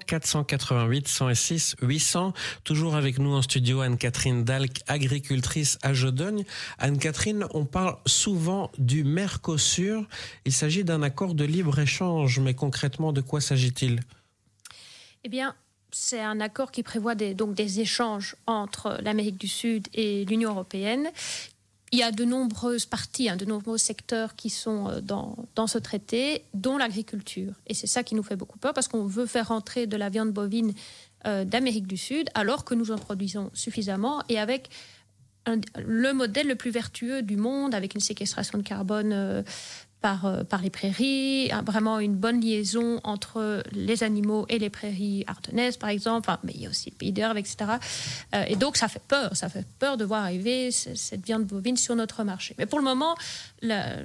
0488 0.07 1.07
106 1.07 1.75
800. 1.81 2.33
Toujours 2.63 2.95
avec 2.95 3.19
nous 3.19 3.33
en 3.33 3.41
studio 3.41 3.81
Anne-Catherine 3.81 4.43
Dalk, 4.45 4.79
agricultrice 4.87 5.77
à 5.81 5.93
Jodogne. 5.93 6.45
Anne-Catherine, 6.77 7.47
on 7.53 7.65
parle 7.65 7.97
souvent 8.05 8.71
du 8.77 9.03
Mercosur. 9.03 10.07
Il 10.45 10.53
s'agit 10.53 10.85
d'un 10.85 11.01
accord 11.01 11.33
de 11.33 11.43
libre-échange, 11.43 12.39
mais 12.39 12.53
concrètement, 12.53 13.11
de 13.11 13.21
quoi 13.21 13.41
s'agit-il? 13.41 13.99
Eh 15.25 15.29
bien, 15.29 15.55
c'est 15.93 16.19
un 16.19 16.39
accord 16.39 16.71
qui 16.71 16.83
prévoit 16.83 17.15
des, 17.15 17.33
donc 17.33 17.53
des 17.53 17.79
échanges 17.79 18.35
entre 18.47 18.97
l'Amérique 19.01 19.37
du 19.37 19.47
Sud 19.47 19.87
et 19.93 20.25
l'Union 20.25 20.51
européenne. 20.51 21.09
Il 21.91 21.99
y 21.99 22.03
a 22.03 22.11
de 22.11 22.25
nombreuses 22.25 22.85
parties, 22.85 23.29
hein, 23.29 23.35
de 23.35 23.45
nombreux 23.45 23.77
secteurs 23.77 24.35
qui 24.35 24.49
sont 24.49 24.89
euh, 24.89 25.01
dans, 25.01 25.35
dans 25.55 25.67
ce 25.67 25.77
traité, 25.77 26.43
dont 26.55 26.77
l'agriculture. 26.77 27.53
Et 27.67 27.75
c'est 27.75 27.87
ça 27.87 28.03
qui 28.03 28.15
nous 28.15 28.23
fait 28.23 28.35
beaucoup 28.35 28.57
peur 28.57 28.73
parce 28.73 28.87
qu'on 28.87 29.05
veut 29.05 29.27
faire 29.27 29.49
rentrer 29.49 29.85
de 29.85 29.95
la 29.95 30.09
viande 30.09 30.31
bovine 30.31 30.73
euh, 31.27 31.45
d'Amérique 31.45 31.87
du 31.87 31.97
Sud 31.97 32.29
alors 32.33 32.65
que 32.65 32.73
nous 32.73 32.91
en 32.91 32.97
produisons 32.97 33.51
suffisamment 33.53 34.23
et 34.27 34.39
avec 34.39 34.69
le 35.77 36.13
modèle 36.13 36.47
le 36.47 36.55
plus 36.55 36.71
vertueux 36.71 37.21
du 37.21 37.35
monde, 37.35 37.75
avec 37.75 37.95
une 37.95 38.01
séquestration 38.01 38.57
de 38.57 38.63
carbone 38.63 39.11
euh, 39.13 39.43
par, 40.03 40.25
euh, 40.25 40.43
par 40.43 40.61
les 40.61 40.69
prairies, 40.69 41.49
vraiment 41.65 41.97
une 41.99 42.15
bonne 42.15 42.41
liaison 42.41 42.99
entre 43.05 43.63
les 43.71 44.03
animaux 44.03 44.45
et 44.49 44.59
les 44.59 44.69
prairies 44.69 45.23
ardennaises, 45.27 45.77
par 45.77 45.89
exemple, 45.89 46.29
mais 46.43 46.51
il 46.53 46.61
y 46.61 46.65
a 46.65 46.69
aussi 46.69 46.89
le 46.89 46.95
pays 46.97 47.13
d'herbe, 47.13 47.37
etc. 47.37 47.55
Euh, 48.35 48.43
et 48.49 48.57
donc, 48.57 48.75
ça 48.75 48.89
fait 48.89 49.01
peur, 49.07 49.33
ça 49.37 49.47
fait 49.47 49.65
peur 49.79 49.95
de 49.95 50.03
voir 50.03 50.23
arriver 50.23 50.71
cette 50.71 51.25
viande 51.25 51.45
bovine 51.45 51.77
sur 51.77 51.95
notre 51.95 52.25
marché. 52.25 52.53
Mais 52.57 52.65
pour 52.65 52.79
le 52.79 52.83
moment, 52.83 53.15
la, 53.61 54.03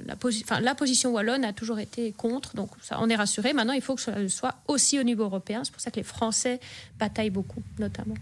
position 0.77 1.11
wallonne 1.11 1.43
a 1.43 1.51
toujours 1.51 1.79
été 1.79 2.13
contre, 2.13 2.55
donc 2.55 2.69
ça, 2.81 2.97
on 3.01 3.09
est 3.09 3.17
rassuré. 3.17 3.51
Maintenant, 3.51 3.73
il 3.73 3.81
faut 3.81 3.95
que 3.95 4.01
ce 4.01 4.29
soit 4.29 4.55
aussi 4.69 5.01
au 5.01 5.03
niveau 5.03 5.25
européen. 5.25 5.65
C'est 5.65 5.73
pour 5.73 5.81
ça 5.81 5.91
que 5.91 5.97
les 5.97 6.03
Français 6.03 6.61
bataillent 6.97 7.29
beaucoup, 7.29 7.61
notamment. 7.77 8.15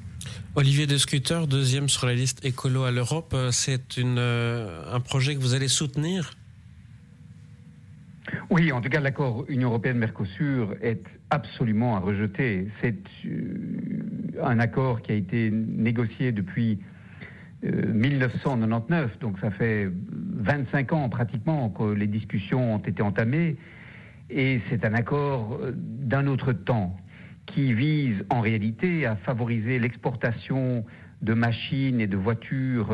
Olivier 0.56 0.88
de 0.88 0.98
Scooter, 0.98 1.46
deuxième 1.46 1.90
sur 1.90 2.08
la 2.08 2.16
liste 2.16 2.44
écolo 2.44 2.86
à 2.86 2.92
l'Europe, 2.92 3.34
euh, 3.36 3.52
c'est 3.52 4.00
un 4.00 5.00
projet 5.00 5.36
que 5.36 5.42
vous 5.42 5.54
allez 5.54 5.68
soutenir? 5.68 6.37
Oui, 8.50 8.72
en 8.72 8.80
tout 8.80 8.88
cas, 8.88 9.02
l'accord 9.02 9.44
Union 9.50 9.70
européenne-Mercosur 9.70 10.76
est 10.82 11.04
absolument 11.30 11.98
à 11.98 12.00
rejeter. 12.00 12.70
C'est 12.80 12.96
euh, 13.26 14.42
un 14.42 14.60
accord 14.60 15.02
qui 15.02 15.12
a 15.12 15.16
été 15.16 15.52
négocié 15.52 16.32
depuis 16.32 16.80
1999, 17.62 19.12
euh, 19.12 19.20
donc 19.20 19.38
ça 19.40 19.52
fait 19.52 19.90
25 20.38 20.94
ans 20.94 21.10
pratiquement 21.10 21.70
que 21.70 21.92
les 21.92 22.08
discussions 22.08 22.76
ont 22.76 22.80
été 22.80 23.02
entamées, 23.02 23.58
et 24.30 24.62
c'est 24.70 24.86
un 24.86 24.94
accord 24.94 25.60
euh, 25.62 25.74
d'un 25.76 26.28
autre 26.28 26.54
temps 26.54 26.96
qui 27.48 27.74
vise 27.74 28.24
en 28.30 28.40
réalité 28.40 29.06
à 29.06 29.18
favoriser 29.18 29.78
l'exportation 29.78 30.86
de 31.22 31.34
machines 31.34 32.00
et 32.00 32.08
de 32.08 32.18
voitures 32.18 32.94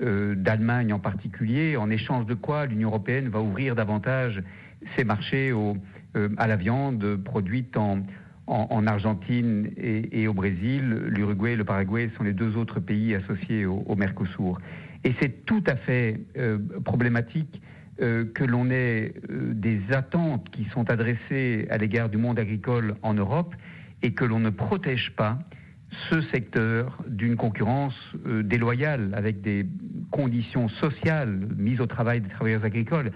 d'Allemagne 0.00 0.92
en 0.92 0.98
particulier, 0.98 1.76
en 1.76 1.88
échange 1.88 2.26
de 2.26 2.34
quoi 2.34 2.66
l'Union 2.66 2.88
européenne 2.88 3.28
va 3.28 3.40
ouvrir 3.40 3.76
davantage 3.76 4.42
ces 4.96 5.04
marchés 5.04 5.52
euh, 5.52 6.28
à 6.36 6.46
la 6.46 6.56
viande 6.56 7.16
produite 7.16 7.76
en, 7.76 8.04
Argentine 8.86 9.70
et, 9.76 10.28
au 10.28 10.34
Brésil. 10.34 10.88
L'Uruguay 11.08 11.54
et 11.54 11.56
le 11.56 11.64
Paraguay 11.64 12.10
sont 12.16 12.22
les 12.22 12.32
deux 12.32 12.56
autres 12.56 12.78
pays 12.78 13.14
associés 13.14 13.66
au, 13.66 13.96
Mercosur. 13.96 14.60
Et 15.02 15.14
c'est 15.20 15.44
tout 15.44 15.64
à 15.66 15.74
fait 15.74 16.20
euh, 16.38 16.58
problématique 16.84 17.60
euh, 18.00 18.24
que 18.24 18.44
l'on 18.44 18.70
ait 18.70 19.14
des 19.28 19.80
attentes 19.90 20.48
qui 20.50 20.64
sont 20.66 20.88
adressées 20.90 21.66
à 21.70 21.76
l'égard 21.76 22.08
du 22.08 22.18
monde 22.18 22.38
agricole 22.38 22.94
en 23.02 23.14
Europe 23.14 23.54
et 24.02 24.12
que 24.12 24.24
l'on 24.24 24.38
ne 24.38 24.50
protège 24.50 25.12
pas 25.16 25.40
ce 26.10 26.20
secteur 26.32 27.02
d'une 27.08 27.36
concurrence 27.36 27.96
déloyale 28.44 29.12
avec 29.14 29.40
des 29.40 29.66
conditions 30.10 30.68
sociales 30.68 31.48
mises 31.56 31.80
au 31.80 31.86
travail 31.86 32.20
des 32.20 32.28
travailleurs 32.28 32.64
agricoles 32.64 33.12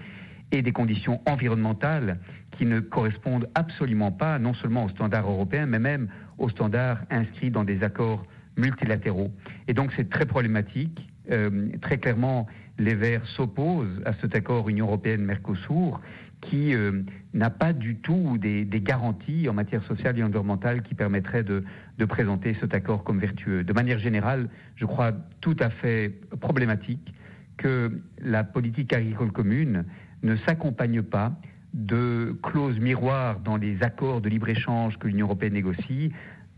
et 0.52 0.62
des 0.62 0.72
conditions 0.72 1.20
environnementales 1.26 2.18
qui 2.52 2.66
ne 2.66 2.80
correspondent 2.80 3.48
absolument 3.54 4.12
pas 4.12 4.38
non 4.38 4.54
seulement 4.54 4.84
aux 4.84 4.88
standards 4.90 5.30
européens, 5.30 5.66
mais 5.66 5.78
même 5.78 6.08
aux 6.38 6.48
standards 6.48 7.00
inscrits 7.10 7.50
dans 7.50 7.64
des 7.64 7.82
accords 7.82 8.26
multilatéraux. 8.56 9.32
Et 9.68 9.74
donc 9.74 9.92
c'est 9.96 10.10
très 10.10 10.26
problématique. 10.26 11.06
Euh, 11.30 11.68
très 11.80 11.98
clairement, 11.98 12.46
les 12.78 12.94
Verts 12.94 13.26
s'opposent 13.26 14.00
à 14.04 14.12
cet 14.14 14.34
accord 14.34 14.68
Union 14.68 14.86
européenne-Mercosur 14.86 16.00
qui 16.40 16.74
euh, 16.74 17.02
n'a 17.34 17.50
pas 17.50 17.72
du 17.72 17.96
tout 17.96 18.38
des, 18.38 18.66
garanties 18.80 19.48
en 19.48 19.52
matière 19.52 19.84
sociale 19.84 20.18
et 20.18 20.22
environnementale 20.22 20.82
qui 20.82 20.94
permettraient 20.94 21.44
de, 21.44 21.64
de, 21.98 22.04
présenter 22.06 22.56
cet 22.60 22.74
accord 22.74 23.04
comme 23.04 23.18
vertueux. 23.18 23.62
De 23.62 23.72
manière 23.74 23.98
générale, 23.98 24.48
je 24.76 24.86
crois 24.86 25.12
tout 25.40 25.56
à 25.60 25.68
fait 25.68 26.14
problématique 26.40 27.14
que 27.58 28.00
la 28.22 28.42
politique 28.42 28.92
agricole 28.92 29.32
commune 29.32 29.84
ne 30.22 30.36
s'accompagne 30.36 31.02
pas 31.02 31.32
de 31.74 32.36
clauses 32.42 32.78
miroirs 32.78 33.40
dans 33.40 33.56
les 33.56 33.82
accords 33.82 34.20
de 34.20 34.28
libre-échange 34.28 34.98
que 34.98 35.06
l'Union 35.06 35.26
européenne 35.26 35.54
négocie, 35.54 36.12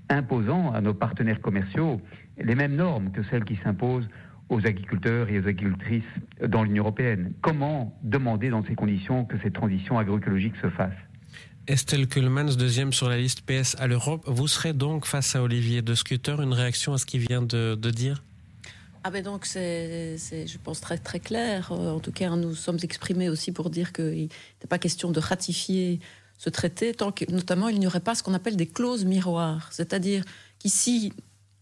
imposant 0.08 0.72
à 0.72 0.80
nos 0.80 0.94
partenaires 0.94 1.40
commerciaux 1.40 2.00
les 2.38 2.54
mêmes 2.54 2.76
normes 2.76 3.10
que 3.12 3.22
celles 3.24 3.44
qui 3.44 3.56
s'imposent 3.62 4.08
aux 4.48 4.66
agriculteurs 4.66 5.28
et 5.28 5.38
aux 5.38 5.46
agricultrices 5.46 6.02
dans 6.46 6.64
l'Union 6.64 6.82
européenne. 6.84 7.32
Comment 7.40 7.98
demander 8.02 8.50
dans 8.50 8.64
ces 8.64 8.74
conditions 8.74 9.24
que 9.24 9.38
cette 9.42 9.54
transition 9.54 9.98
agroécologique 9.98 10.54
se 10.62 10.68
fasse? 10.70 10.94
Estelle 11.68 12.08
Kuhlmans, 12.08 12.56
deuxième 12.58 12.92
sur 12.92 13.08
la 13.08 13.16
liste 13.16 13.42
PS 13.46 13.76
à 13.78 13.86
l'Europe. 13.86 14.24
Vous 14.26 14.48
serez 14.48 14.72
donc 14.72 15.06
face 15.06 15.36
à 15.36 15.42
Olivier 15.42 15.80
de 15.80 15.94
Scuter. 15.94 16.34
Une 16.42 16.52
réaction 16.52 16.92
à 16.92 16.98
ce 16.98 17.06
qu'il 17.06 17.20
vient 17.20 17.42
de 17.42 17.90
dire? 17.90 18.22
Ah 19.04 19.10
ben 19.10 19.22
donc 19.22 19.46
c'est, 19.46 20.16
je 20.16 20.58
pense, 20.58 20.80
très 20.80 20.98
très 20.98 21.18
clair. 21.18 21.72
Euh, 21.72 21.90
en 21.90 22.00
tout 22.00 22.12
cas, 22.12 22.30
nous 22.30 22.54
sommes 22.54 22.78
exprimés 22.82 23.28
aussi 23.28 23.50
pour 23.50 23.68
dire 23.68 23.92
qu'il 23.92 24.22
n'était 24.22 24.68
pas 24.68 24.78
question 24.78 25.10
de 25.10 25.18
ratifier 25.18 25.98
ce 26.38 26.50
traité 26.50 26.94
tant 26.94 27.12
que, 27.12 27.24
notamment, 27.30 27.68
il 27.68 27.78
n'y 27.78 27.86
aurait 27.86 28.00
pas 28.00 28.14
ce 28.14 28.22
qu'on 28.22 28.34
appelle 28.34 28.56
des 28.56 28.66
clauses 28.66 29.04
miroirs. 29.04 29.68
C'est-à-dire 29.72 30.24
qu'ici, 30.58 31.12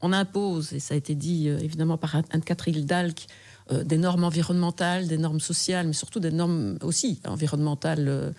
on 0.03 0.13
impose, 0.13 0.73
et 0.73 0.81
ça 0.81 0.95
a 0.95 0.97
été 0.97 1.15
dit 1.15 1.49
euh, 1.49 1.59
évidemment 1.59 1.99
par 1.99 2.17
Anne-Catherine 2.17 2.85
Dalk, 2.85 3.27
euh, 3.73 3.85
des 3.85 3.99
normes 3.99 4.25
environnementales, 4.25 5.07
des 5.07 5.19
normes 5.19 5.41
sociales, 5.41 5.87
mais 5.87 5.93
surtout 5.93 6.21
des 6.21 6.31
normes 6.31 6.79
aussi 6.83 7.21
environnementales 7.27 8.35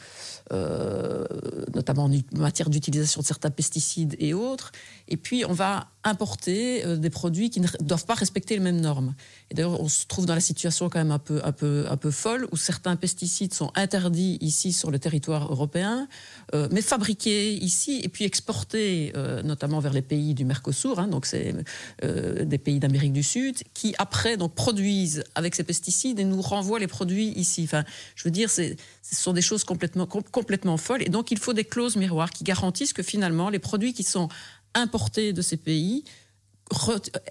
euh, 0.51 1.25
notamment 1.73 2.05
en 2.05 2.37
matière 2.37 2.69
d'utilisation 2.69 3.21
de 3.21 3.25
certains 3.25 3.51
pesticides 3.51 4.15
et 4.19 4.33
autres. 4.33 4.71
Et 5.07 5.17
puis, 5.17 5.45
on 5.45 5.53
va 5.53 5.87
importer 6.03 6.85
euh, 6.85 6.97
des 6.97 7.09
produits 7.09 7.49
qui 7.49 7.61
ne 7.61 7.67
doivent 7.81 8.05
pas 8.05 8.15
respecter 8.15 8.55
les 8.55 8.59
mêmes 8.59 8.81
normes. 8.81 9.13
Et 9.49 9.53
d'ailleurs, 9.53 9.79
on 9.79 9.89
se 9.89 10.05
trouve 10.05 10.25
dans 10.25 10.35
la 10.35 10.41
situation 10.41 10.89
quand 10.89 10.99
même 10.99 11.11
un 11.11 11.19
peu, 11.19 11.41
un 11.43 11.51
peu, 11.51 11.85
un 11.89 11.97
peu 11.97 12.11
folle, 12.11 12.47
où 12.51 12.57
certains 12.57 12.95
pesticides 12.95 13.53
sont 13.53 13.71
interdits 13.75 14.37
ici 14.41 14.73
sur 14.73 14.91
le 14.91 14.99
territoire 14.99 15.51
européen, 15.51 16.07
euh, 16.53 16.67
mais 16.71 16.81
fabriqués 16.81 17.53
ici 17.53 18.01
et 18.03 18.09
puis 18.09 18.25
exportés, 18.25 19.13
notamment 19.43 19.79
vers 19.79 19.93
les 19.93 20.01
pays 20.01 20.33
du 20.33 20.45
Mercosur, 20.45 20.99
hein, 20.99 21.07
donc 21.07 21.25
c'est 21.25 21.53
des 22.01 22.57
pays 22.57 22.79
d'Amérique 22.79 23.13
du 23.13 23.23
Sud, 23.23 23.57
qui 23.73 23.93
après 23.97 24.37
donc 24.37 24.53
produisent 24.53 25.23
avec 25.35 25.55
ces 25.55 25.63
pesticides 25.63 26.19
et 26.19 26.23
nous 26.23 26.41
renvoient 26.41 26.79
les 26.79 26.87
produits 26.87 27.29
ici. 27.29 27.63
Enfin, 27.63 27.83
je 28.15 28.23
veux 28.23 28.31
dire, 28.31 28.49
ce 28.49 28.75
sont 29.03 29.33
des 29.33 29.41
choses 29.41 29.63
complètement, 29.63 30.05
complètement 30.05 30.41
complètement 30.41 30.77
folle. 30.77 31.01
Et 31.03 31.09
donc, 31.09 31.31
il 31.31 31.39
faut 31.39 31.53
des 31.53 31.63
clauses 31.63 31.95
miroirs 31.95 32.31
qui 32.31 32.43
garantissent 32.43 32.93
que 32.93 33.03
finalement, 33.03 33.49
les 33.49 33.59
produits 33.59 33.93
qui 33.93 34.03
sont 34.03 34.27
importés 34.73 35.33
de 35.33 35.41
ces 35.41 35.57
pays 35.57 36.03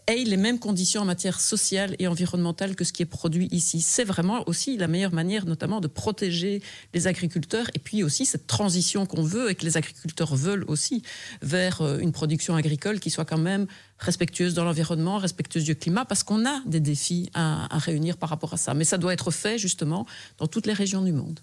aient 0.07 0.25
les 0.25 0.37
mêmes 0.37 0.59
conditions 0.59 1.03
en 1.03 1.05
matière 1.05 1.41
sociale 1.41 1.97
et 1.99 2.07
environnementale 2.07 2.77
que 2.77 2.85
ce 2.85 2.93
qui 2.93 3.03
est 3.03 3.07
produit 3.07 3.49
ici. 3.51 3.81
C'est 3.81 4.05
vraiment 4.05 4.47
aussi 4.49 4.77
la 4.77 4.87
meilleure 4.87 5.13
manière, 5.13 5.47
notamment, 5.47 5.81
de 5.81 5.87
protéger 5.87 6.63
les 6.95 7.07
agriculteurs 7.07 7.67
et 7.75 7.79
puis 7.79 8.03
aussi 8.03 8.27
cette 8.27 8.47
transition 8.47 9.07
qu'on 9.07 9.23
veut 9.23 9.51
et 9.51 9.55
que 9.55 9.65
les 9.65 9.77
agriculteurs 9.77 10.35
veulent 10.35 10.65
aussi 10.69 11.03
vers 11.43 11.81
euh, 11.81 11.99
une 11.99 12.13
production 12.13 12.55
agricole 12.55 13.01
qui 13.01 13.11
soit 13.11 13.25
quand 13.25 13.39
même 13.39 13.67
respectueuse 13.99 14.55
dans 14.55 14.65
l'environnement, 14.65 15.19
respectueuse 15.19 15.65
du 15.65 15.77
climat, 15.77 16.05
parce 16.05 16.23
qu'on 16.23 16.47
a 16.47 16.61
des 16.67 16.81
défis 16.81 17.31
à, 17.35 17.75
à 17.75 17.79
réunir 17.79 18.17
par 18.17 18.29
rapport 18.29 18.55
à 18.55 18.57
ça. 18.57 18.75
Mais 18.75 18.85
ça 18.85 18.99
doit 18.99 19.13
être 19.13 19.31
fait 19.31 19.59
justement 19.59 20.07
dans 20.39 20.47
toutes 20.47 20.67
les 20.67 20.73
régions 20.73 21.03
du 21.03 21.13
monde. 21.13 21.41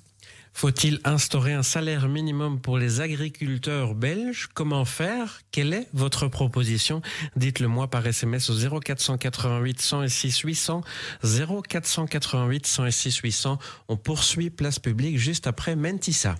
Faut-il 0.58 1.00
instaurer 1.04 1.54
un 1.54 1.62
salaire 1.62 2.08
minimum 2.08 2.60
pour 2.60 2.80
les 2.80 3.00
agriculteurs 3.00 3.94
belges? 3.94 4.50
Comment 4.56 4.86
faire? 4.86 5.42
Quelle 5.52 5.72
est 5.72 5.88
votre 5.94 6.28
proposition? 6.30 7.04
Dites-le 7.36 7.68
moi 7.68 7.92
par 7.92 8.08
SMS 8.08 8.50
au 8.50 8.56
0488 8.80 9.80
106 9.80 10.40
800 10.40 10.82
0488 11.22 12.66
106 12.66 13.18
800. 13.18 13.60
On 13.88 13.98
poursuit 13.98 14.50
place 14.50 14.80
publique 14.80 15.20
juste 15.20 15.46
après 15.46 15.76
Mentissa. 15.76 16.34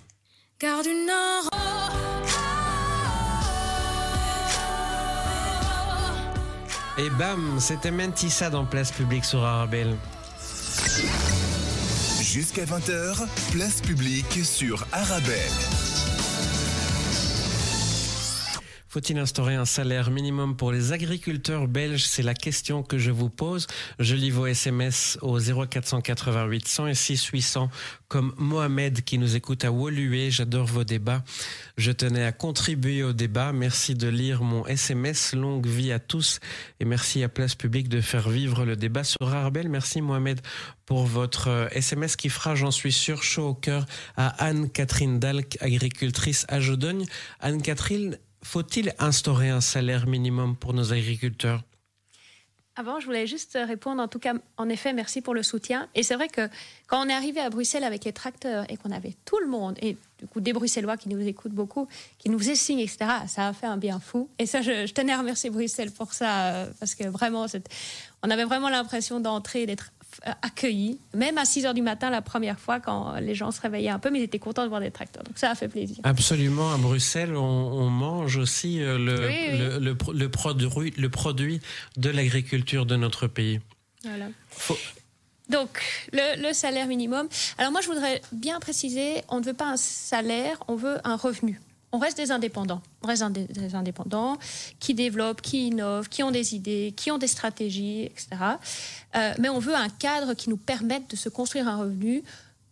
Et 6.98 7.10
bam, 7.10 7.60
c'était 7.60 7.92
Mentissa 7.92 8.50
dans 8.50 8.64
place 8.64 8.90
publique 8.90 9.24
sur 9.24 9.44
Arabelle. 9.44 9.96
Jusqu'à 12.32 12.66
20h, 12.66 13.26
place 13.52 13.80
publique 13.80 14.44
sur 14.44 14.86
Arabelle. 14.92 16.17
Faut-il 18.98 19.16
instaurer 19.20 19.54
un 19.54 19.64
salaire 19.64 20.10
minimum 20.10 20.56
pour 20.56 20.72
les 20.72 20.92
agriculteurs 20.92 21.68
belges? 21.68 22.04
C'est 22.04 22.24
la 22.24 22.34
question 22.34 22.82
que 22.82 22.98
je 22.98 23.12
vous 23.12 23.30
pose. 23.30 23.68
Je 24.00 24.16
lis 24.16 24.32
vos 24.32 24.48
SMS 24.48 25.18
au 25.22 25.38
0488 25.38 26.66
106 26.66 27.26
800 27.26 27.70
comme 28.08 28.34
Mohamed 28.38 29.04
qui 29.04 29.18
nous 29.18 29.36
écoute 29.36 29.64
à 29.64 29.70
Woluwe. 29.70 30.30
J'adore 30.30 30.66
vos 30.66 30.82
débats. 30.82 31.22
Je 31.76 31.92
tenais 31.92 32.24
à 32.24 32.32
contribuer 32.32 33.04
au 33.04 33.12
débat. 33.12 33.52
Merci 33.52 33.94
de 33.94 34.08
lire 34.08 34.42
mon 34.42 34.66
SMS. 34.66 35.32
Longue 35.32 35.68
vie 35.68 35.92
à 35.92 36.00
tous 36.00 36.40
et 36.80 36.84
merci 36.84 37.22
à 37.22 37.28
Place 37.28 37.54
Publique 37.54 37.88
de 37.88 38.00
faire 38.00 38.28
vivre 38.28 38.64
le 38.64 38.74
débat 38.74 39.04
sur 39.04 39.32
Arbel. 39.32 39.68
Merci 39.68 40.00
Mohamed 40.00 40.40
pour 40.86 41.04
votre 41.04 41.68
SMS 41.70 42.16
qui 42.16 42.30
fera, 42.30 42.54
j'en 42.56 42.70
suis 42.72 42.92
sûr, 42.92 43.22
chaud 43.22 43.48
au 43.48 43.54
cœur 43.54 43.84
à 44.16 44.28
Anne-Catherine 44.42 45.20
Dalk, 45.20 45.58
agricultrice 45.60 46.46
à 46.48 46.60
Jodogne. 46.60 47.04
Anne-Catherine, 47.40 48.16
faut-il 48.48 48.94
instaurer 48.98 49.50
un 49.50 49.60
salaire 49.60 50.06
minimum 50.06 50.56
pour 50.56 50.72
nos 50.72 50.94
agriculteurs? 50.94 51.62
Avant, 52.76 52.98
je 52.98 53.04
voulais 53.04 53.26
juste 53.26 53.58
répondre, 53.60 54.00
en 54.00 54.08
tout 54.08 54.20
cas, 54.20 54.34
en 54.56 54.68
effet, 54.70 54.92
merci 54.94 55.20
pour 55.20 55.34
le 55.34 55.42
soutien. 55.42 55.88
Et 55.94 56.02
c'est 56.02 56.14
vrai 56.14 56.28
que 56.28 56.48
quand 56.86 57.04
on 57.04 57.08
est 57.10 57.12
arrivé 57.12 57.40
à 57.40 57.50
Bruxelles 57.50 57.84
avec 57.84 58.04
les 58.04 58.12
tracteurs 58.12 58.64
et 58.70 58.78
qu'on 58.78 58.90
avait 58.90 59.14
tout 59.26 59.38
le 59.40 59.48
monde, 59.48 59.76
et 59.82 59.98
du 60.20 60.26
coup 60.28 60.40
des 60.40 60.52
Bruxellois 60.52 60.96
qui 60.96 61.08
nous 61.10 61.20
écoutent 61.20 61.52
beaucoup, 61.52 61.88
qui 62.18 62.30
nous 62.30 62.38
faisaient 62.38 62.52
etc., 62.52 62.96
ça 63.26 63.48
a 63.48 63.52
fait 63.52 63.66
un 63.66 63.76
bien 63.76 64.00
fou. 64.00 64.30
Et 64.38 64.46
ça, 64.46 64.62
je, 64.62 64.90
tenais 64.92 65.12
à 65.12 65.18
remercier 65.18 65.50
Bruxelles 65.50 65.90
pour 65.90 66.14
ça, 66.14 66.46
euh, 66.46 66.70
parce 66.78 66.94
que 66.94 67.04
vraiment, 67.04 67.46
on 68.22 68.30
avait 68.30 68.44
vraiment 68.44 68.70
l'impression 68.70 69.20
d'entrer, 69.20 69.66
d'être 69.66 69.90
accueillis, 70.42 71.00
même 71.14 71.38
à 71.38 71.44
6 71.44 71.66
heures 71.66 71.74
du 71.74 71.82
matin 71.82 72.10
la 72.10 72.22
première 72.22 72.58
fois 72.58 72.80
quand 72.80 73.16
les 73.20 73.34
gens 73.34 73.50
se 73.50 73.60
réveillaient 73.60 73.90
un 73.90 73.98
peu, 73.98 74.10
mais 74.10 74.20
ils 74.20 74.24
étaient 74.24 74.38
contents 74.38 74.64
de 74.64 74.68
voir 74.68 74.80
des 74.80 74.90
tracteurs. 74.90 75.22
Donc 75.24 75.38
ça 75.38 75.50
a 75.50 75.54
fait 75.54 75.68
plaisir. 75.68 75.98
Absolument. 76.02 76.72
À 76.72 76.76
Bruxelles, 76.76 77.36
on, 77.36 77.88
mange 77.88 78.36
aussi 78.36 78.82
euh, 78.82 78.98
le, 78.98 79.78
Le, 79.78 79.96
le, 80.12 80.28
produit, 80.28 80.92
le 80.96 81.08
produit 81.08 81.60
de 81.96 82.10
l'agriculture 82.10 82.86
de 82.86 82.96
notre 82.96 83.26
pays. 83.26 83.60
Voilà. 84.04 84.26
Donc, 85.48 85.80
le, 86.12 86.52
salaire 86.52 86.86
minimum. 86.86 87.28
Alors 87.56 87.72
moi, 87.72 87.80
je 87.80 87.88
voudrais 87.88 88.20
bien 88.32 88.60
préciser, 88.60 89.22
on 89.28 89.40
ne 89.40 89.44
veut 89.44 89.54
pas 89.54 89.70
un 89.70 89.76
salaire, 89.76 90.58
on 90.68 90.76
veut 90.76 90.98
un 91.04 91.16
revenu 91.16 91.60
on 91.92 91.98
reste 91.98 92.16
des 92.16 92.30
indépendants. 92.30 92.82
On 93.02 93.06
reste 93.06 93.24
des 93.32 93.74
indépendants 93.74 94.38
qui 94.78 94.94
développent, 94.94 95.40
qui 95.40 95.68
innovent, 95.68 96.08
qui 96.08 96.22
ont 96.22 96.30
des 96.30 96.54
idées, 96.54 96.92
qui 96.96 97.10
ont 97.10 97.18
des 97.18 97.26
stratégies, 97.26 98.04
etc. 98.04 98.28
Euh, 99.16 99.32
mais 99.38 99.48
on 99.48 99.58
veut 99.58 99.74
un 99.74 99.88
cadre 99.88 100.34
qui 100.34 100.50
nous 100.50 100.56
permette 100.56 101.10
de 101.10 101.16
se 101.16 101.28
construire 101.28 101.66
un 101.68 101.78
revenu 101.78 102.22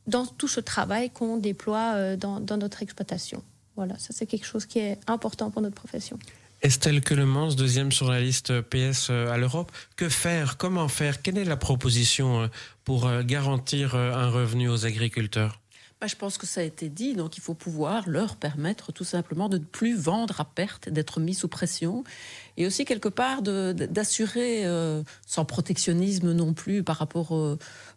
dans 0.07 0.27
tout 0.27 0.49
ce 0.49 0.61
travail 0.61 1.11
qu'on 1.11 1.37
déploie 1.39 1.95
euh, 1.95 2.17
dans, 2.17 2.41
notre 2.57 2.83
exploitation. 2.83 3.43
Voilà, 3.75 3.99
ça 3.99 4.09
c'est 4.11 4.27
quelque 4.27 4.47
chose 4.47 4.67
qui 4.67 4.79
est 4.79 4.99
important 5.07 5.51
pour 5.51 5.63
notre 5.63 5.75
profession. 5.75 6.19
Estelle 6.63 7.03
Quelemans, 7.03 7.53
deuxième 7.55 7.93
sur 7.93 8.11
la 8.11 8.21
liste 8.21 8.61
PS 8.63 9.09
euh, 9.11 9.31
à 9.31 9.37
l'Europe. 9.37 9.71
Que 9.97 10.09
faire? 10.09 10.57
Comment 10.57 10.89
faire? 10.89 11.23
Quelle 11.23 11.39
est 11.39 11.45
la 11.45 11.57
proposition 11.57 12.51
pour 12.85 13.11
garantir 13.23 13.95
un 13.95 14.31
revenu 14.31 14.69
aux 14.69 14.87
agriculteurs? 14.87 15.61
Bah, 16.01 16.07
je 16.07 16.17
pense 16.17 16.37
que 16.37 16.47
ça 16.47 16.61
a 16.61 16.65
été 16.65 16.91
dit, 16.91 17.15
donc 17.15 17.39
il 17.39 17.41
faut 17.41 17.55
pouvoir 17.55 18.09
leur 18.09 18.37
permettre 18.37 18.93
tout 18.93 19.05
simplement 19.05 19.49
de 19.49 19.57
ne 19.57 19.65
plus 19.65 19.97
vendre 19.97 20.41
à 20.41 20.45
perte, 20.45 20.91
d'être 20.91 21.21
mis 21.21 21.35
sous 21.35 21.49
pression 21.49 22.05
et 22.57 22.67
aussi 22.67 22.85
quelque 22.85 23.09
part 23.09 23.43
d'assurer, 23.43 24.65
euh, 24.65 25.03
sans 25.27 25.45
protectionnisme 25.45 26.33
non 26.33 26.55
plus 26.55 26.83
par 26.83 26.97
rapport 26.97 27.33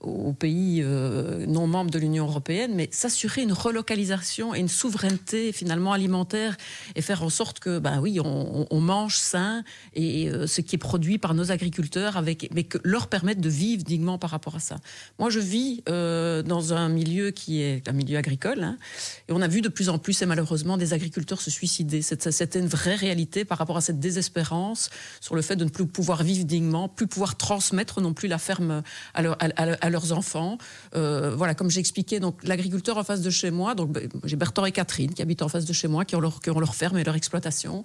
aux 0.01 0.33
pays 0.33 0.81
euh, 0.83 1.45
non 1.45 1.67
membres 1.67 1.91
de 1.91 1.99
l'Union 1.99 2.25
européenne, 2.27 2.73
mais 2.75 2.89
s'assurer 2.91 3.41
une 3.41 3.53
relocalisation 3.53 4.53
et 4.53 4.59
une 4.59 4.67
souveraineté 4.67 5.51
finalement 5.51 5.93
alimentaire 5.93 6.57
et 6.95 7.01
faire 7.01 7.23
en 7.23 7.29
sorte 7.29 7.59
que, 7.59 7.79
ben 7.79 7.99
oui, 7.99 8.19
on, 8.19 8.79
mange 8.79 9.17
sain 9.17 9.63
et 9.93 10.29
euh, 10.29 10.47
ce 10.47 10.61
qui 10.61 10.75
est 10.75 10.79
produit 10.79 11.17
par 11.17 11.33
nos 11.33 11.51
agriculteurs, 11.51 12.17
avec, 12.17 12.49
mais 12.53 12.63
que 12.63 12.77
leur 12.83 13.07
permettre 13.07 13.41
de 13.41 13.49
vivre 13.49 13.83
dignement 13.83 14.17
par 14.17 14.29
rapport 14.29 14.55
à 14.55 14.59
ça. 14.59 14.77
Moi, 15.19 15.29
je 15.29 15.39
vis 15.39 15.83
dans 15.85 16.73
un 16.73 16.89
milieu 16.89 17.31
qui 17.31 17.61
est 17.61 17.87
un 17.87 17.91
milieu 17.91 18.17
agricole, 18.17 18.63
hein, 18.63 18.77
et 19.27 19.33
on 19.33 19.41
a 19.41 19.47
vu 19.47 19.61
de 19.61 19.69
plus 19.69 19.89
en 19.89 19.97
plus, 19.97 20.21
et 20.21 20.25
malheureusement, 20.25 20.77
des 20.77 20.93
agriculteurs 20.93 21.41
se 21.41 21.51
suicider. 21.51 22.01
C'était 22.01 22.59
une 22.59 22.67
vraie 22.67 22.95
réalité 22.95 23.45
par 23.45 23.57
rapport 23.57 23.77
à 23.77 23.81
cette 23.81 23.99
désespérance 23.99 24.48
sur 25.21 25.35
le 25.35 25.41
fait 25.41 25.55
de 25.55 25.63
ne 25.63 25.69
plus 25.69 25.85
pouvoir 25.87 26.23
vivre 26.23 26.45
dignement, 26.45 26.87
plus 26.87 27.07
pouvoir 27.07 27.35
transmettre 27.35 28.01
non 28.01 28.13
plus 28.13 28.27
la 28.27 28.37
ferme 28.37 28.83
à, 29.13 29.89
leurs 29.89 30.11
enfants. 30.11 30.57
Euh, 30.95 31.35
voilà, 31.35 31.53
comme 31.53 31.69
j'expliquais, 31.69 32.19
donc 32.19 32.39
l'agriculteur 32.43 32.97
en 32.97 33.03
face 33.03 33.21
de 33.21 33.29
chez 33.29 33.51
moi, 33.51 33.75
donc 33.75 33.91
ben, 33.91 34.09
j'ai 34.23 34.35
Bertrand 34.35 34.65
et 34.65 34.71
Catherine 34.71 35.13
qui 35.13 35.21
habitent 35.21 35.41
en 35.41 35.49
face 35.49 35.65
de 35.65 35.73
chez 35.73 35.87
moi, 35.87 36.05
qui 36.05 36.15
ont 36.15 36.19
leur, 36.19 36.39
qui 36.39 36.49
ont 36.49 36.59
leur 36.59 36.75
ferme 36.75 36.97
et 36.97 37.03
leur 37.03 37.15
exploitation. 37.15 37.83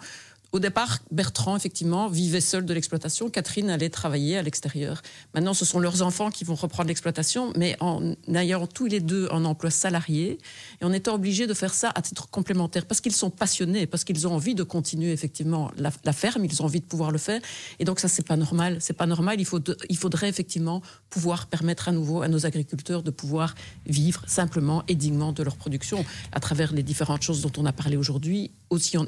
Au 0.55 0.61
départ, 0.61 1.01
Bertrand, 1.11 1.57
effectivement, 1.57 2.07
vivait 2.07 2.41
seul 2.41 2.65
de 2.65 2.73
l'exploitation. 2.73 3.29
Catherine 3.29 3.71
allait 3.71 3.89
travailler 3.89 4.39
à 4.39 4.43
l'extérieur. 4.43 5.03
Maintenant, 5.35 5.53
ce 5.53 5.65
sont 5.65 5.81
leurs 5.81 6.03
enfants 6.03 6.31
qui 6.31 6.45
vont 6.45 6.55
reprendre 6.55 6.87
l'exploitation, 6.87 7.53
mais 7.57 7.77
en 7.81 8.15
ayant 8.33 8.69
tous 8.69 8.87
les 8.87 9.01
deux 9.01 9.27
en 9.33 9.45
emploi 9.47 9.73
salarié 9.73 10.39
et 10.81 10.85
en 10.85 10.93
étant 10.93 11.17
obligés 11.17 11.49
de 11.49 11.55
faire 11.55 11.75
ça 11.75 11.91
à 11.97 12.03
titre 12.03 12.31
complémentaire, 12.31 12.87
parce 12.87 13.01
qu'ils 13.01 13.17
sont 13.17 13.31
passionnés, 13.31 13.89
parce 13.89 14.05
qu'ils 14.05 14.29
ont 14.29 14.33
envie 14.33 14.55
de 14.55 14.63
continuer, 14.63 15.11
effectivement, 15.11 15.73
la, 15.77 16.13
ferme, 16.13 16.45
ils 16.45 16.63
ont 16.63 16.67
envie 16.67 16.79
de 16.79 16.87
pouvoir 16.87 17.11
le 17.11 17.19
faire. 17.19 17.41
Et 17.81 17.85
donc, 17.85 17.99
ça, 17.99 18.07
c'est 18.07 18.25
pas 18.25 18.37
normal. 18.37 18.77
C'est 18.79 18.97
pas 18.97 19.07
normal. 19.07 19.41
Il, 19.41 19.47
faut 19.47 19.59
il 19.89 19.97
faudrait, 19.97 20.29
effectivement, 20.29 20.83
pouvoir 21.11 21.49
permettre 21.49 21.89
à 21.89 21.93
nouveau 21.93 22.23
à 22.23 22.29
nos 22.29 22.47
agriculteurs 22.47 23.03
de 23.03 23.11
pouvoir 23.11 23.57
vivre 23.87 24.23
simplement 24.29 24.85
et 24.87 24.95
dignement 24.95 25.33
de 25.33 25.43
leur 25.43 25.57
production 25.57 26.05
à 26.31 26.39
travers 26.39 26.73
les 26.73 26.85
différentes 26.85 27.23
choses 27.23 27.41
dont 27.41 27.51
on 27.57 27.67
a 27.67 27.73
parlé 27.73 27.97
aujourd'hui. 27.97 28.53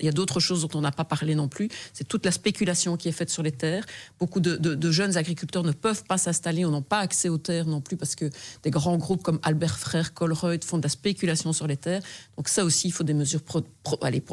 Il 0.01 0.05
y 0.05 0.09
a 0.09 0.13
d'autres 0.13 0.41
choses 0.41 0.63
dont 0.63 0.79
on 0.79 0.81
n'a 0.81 0.93
pas 0.93 1.05
parlé 1.05 1.35
non 1.35 1.49
plus. 1.49 1.69
C'est 1.93 2.07
toute 2.07 2.25
la 2.25 2.33
spéculation 2.33 2.97
qui 2.97 3.09
est 3.09 3.13
faite 3.13 3.31
sur 3.31 3.43
les 3.43 3.53
terres. 3.53 3.85
Beaucoup 4.19 4.41
de, 4.41 4.91
jeunes 4.91 5.17
agriculteurs 5.17 5.65
ne 5.65 5.73
peuvent 5.73 6.05
pas 6.05 6.19
s'installer, 6.19 6.65
on 6.65 6.71
n'a 6.71 6.81
pas 6.81 7.01
accès 7.01 7.29
aux 7.29 7.39
terres 7.39 7.67
non 7.67 7.81
plus 7.81 7.97
parce 7.97 8.15
que 8.15 8.31
des 8.63 8.71
grands 8.71 8.97
groupes 8.97 9.23
comme 9.23 9.41
Albert 9.43 9.79
Frère, 9.79 10.15
Colruyt 10.15 10.61
font 10.65 10.79
de 10.79 10.83
la 10.85 10.89
spéculation 10.89 11.53
sur 11.53 11.67
les 11.67 11.77
terres. 11.77 12.03
Donc 12.37 12.49
ça 12.49 12.65
aussi, 12.65 12.89
il 12.89 12.93
faut 12.93 13.05
des 13.05 13.15
mesures 13.15 13.43
pour 13.43 13.63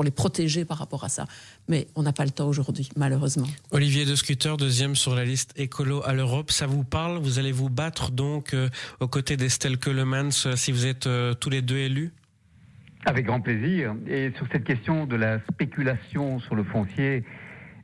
les 0.04 0.12
protéger 0.12 0.66
par 0.66 0.78
rapport 0.78 1.04
à 1.04 1.10
ça. 1.10 1.26
Mais 1.68 1.88
on 1.96 2.04
n'a 2.04 2.14
pas 2.14 2.26
le 2.26 2.32
temps 2.32 2.48
aujourd'hui, 2.48 2.90
malheureusement. 2.96 3.48
Olivier 3.72 4.06
de 4.06 4.16
Scuter, 4.16 4.56
deuxième 4.58 4.96
sur 4.96 5.16
la 5.16 5.26
liste 5.26 5.54
écolo 5.56 6.02
à 6.06 6.14
l'Europe. 6.14 6.52
Ça 6.52 6.68
vous 6.68 6.84
parle? 6.84 7.20
Vous 7.20 7.40
allez 7.40 7.52
vous 7.52 7.70
battre 7.70 8.12
donc 8.12 8.54
euh, 8.54 8.70
aux 9.00 9.08
côtés 9.08 9.38
d'Estelle 9.38 9.78
Keulemans 9.78 10.30
euh, 10.46 10.56
si 10.56 10.72
vous 10.72 10.86
êtes 10.86 11.08
euh, 11.08 11.34
tous 11.34 11.50
les 11.50 11.62
deux 11.62 11.78
élus? 11.78 12.12
Avec 13.06 13.26
grand 13.26 13.42
plaisir. 13.42 13.96
Et 14.08 14.32
sur 14.36 14.48
cette 14.52 14.64
question 14.64 15.06
de 15.06 15.16
la 15.16 15.40
spéculation 15.52 16.40
sur 16.40 16.56
le 16.56 16.64
foncier, 16.64 17.24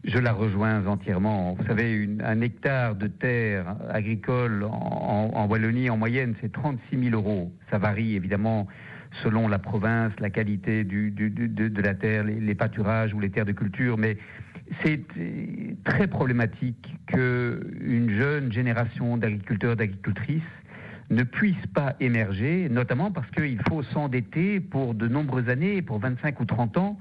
je 0.04 0.18
la 0.18 0.32
rejoins 0.32 0.86
entièrement. 0.86 1.56
Vous 1.60 1.66
savez, 1.66 2.10
un 2.24 2.42
hectare 2.42 2.96
de 2.96 3.08
terre 3.08 3.76
agricole 3.90 4.64
en, 4.64 5.46
Wallonie, 5.48 5.90
en 5.90 5.98
moyenne, 5.98 6.36
c'est 6.42 6.52
36 6.52 7.10
000 7.10 7.16
euros. 7.16 7.52
Ça 7.70 7.78
varie 7.78 8.16
évidemment 8.16 8.68
selon 9.24 9.48
la 9.48 9.60
province, 9.60 10.14
la 10.20 10.30
qualité 10.30 10.84
de, 10.84 11.82
la 11.82 11.96
terre, 11.96 12.24
les, 12.24 12.40
les, 12.40 12.56
pâturages 12.56 13.14
ou 13.14 13.20
les 13.20 13.32
terres 13.32 13.46
de 13.46 13.52
culture, 13.52 13.98
mais 13.98 14.18
c'est 14.84 15.02
très 15.84 16.08
problématique 16.08 16.96
qu'une 17.08 18.12
jeune 18.12 18.52
génération 18.52 19.18
d'agriculteurs, 19.18 19.76
d'agricultrices 19.76 20.44
ne 21.10 21.24
puisse 21.24 21.66
pas 21.74 21.96
émerger, 22.00 22.68
notamment 22.70 23.12
parce 23.12 23.30
qu'il 23.32 23.60
faut 23.68 23.84
s'endetter 23.84 24.60
pour 24.60 24.94
de 24.94 25.08
nombreuses 25.08 25.50
années, 25.50 25.82
pour 25.82 26.00
25 26.00 26.40
ou 26.40 26.46
30 26.46 26.78
ans, 26.78 26.98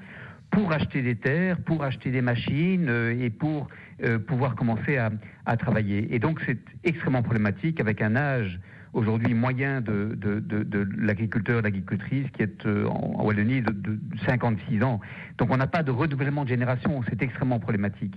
pour 0.51 0.73
acheter 0.73 1.03
des 1.03 1.17
terres, 1.17 1.59
pour 1.59 1.85
acheter 1.85 2.11
des 2.11 2.23
machines 2.23 2.89
euh, 2.89 3.15
et 3.21 3.31
pour 3.31 3.69
euh, 4.03 4.19
pouvoir 4.19 4.55
commencer 4.55 4.97
à, 4.97 5.11
à, 5.45 5.57
travailler. 5.57 6.15
Et 6.15 6.19
donc 6.19 6.41
c'est 6.47 6.59
extrêmement 6.85 7.23
problématique 7.23 7.81
avec 7.81 8.01
un 8.01 8.17
âge 8.17 8.59
aujourd'hui 8.95 9.35
moyen 9.35 9.83
de, 9.83 10.17
de, 10.17 10.41
de, 10.41 10.63
de 10.63 10.89
l'agriculteur, 10.99 11.61
l'agricultrice 11.61 12.27
qui 12.33 12.43
est 12.43 12.67
euh, 12.67 12.87
en, 12.87 13.25
Wallonie 13.25 13.61
de, 13.61 13.73
de 13.73 13.99
56 14.27 14.83
ans. 14.83 15.01
Donc 15.37 15.51
on 15.51 15.57
n'a 15.57 15.67
pas 15.67 15.83
de 15.83 15.91
renouvellement 15.91 16.45
de 16.45 16.49
génération, 16.49 17.03
c'est 17.09 17.23
extrêmement 17.23 17.61
problématique. 17.61 18.15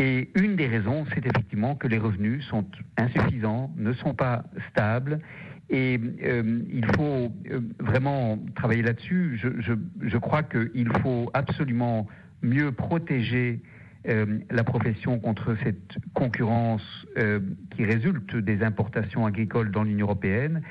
Et 0.00 0.30
une 0.34 0.56
des 0.56 0.66
raisons, 0.66 1.04
c'est 1.12 1.26
effectivement 1.26 1.74
que 1.74 1.86
les 1.86 1.98
revenus 1.98 2.42
sont 2.46 2.64
insuffisants, 2.96 3.70
ne 3.76 3.92
sont 3.92 4.14
pas 4.14 4.44
stables. 4.70 5.20
Et 5.68 6.00
euh, 6.24 6.62
il 6.72 6.86
faut 6.96 7.30
euh, 7.50 7.60
vraiment 7.78 8.38
travailler 8.56 8.80
là-dessus. 8.80 9.38
Je, 9.42 9.48
je, 9.60 9.74
je, 10.00 10.16
crois 10.16 10.42
qu'il 10.42 10.88
faut 11.02 11.30
absolument 11.34 12.08
mieux 12.40 12.72
protéger 12.72 13.60
euh, 14.08 14.38
la 14.50 14.64
profession 14.64 15.18
contre 15.18 15.54
cette 15.62 15.98
concurrence 16.14 16.82
qui 17.76 17.84
résulte 17.84 18.34
des 18.36 18.62
importations 18.62 19.26
agricoles 19.26 19.70
dans 19.70 19.82
l'Union 19.82 20.06
européenne. 20.06 20.62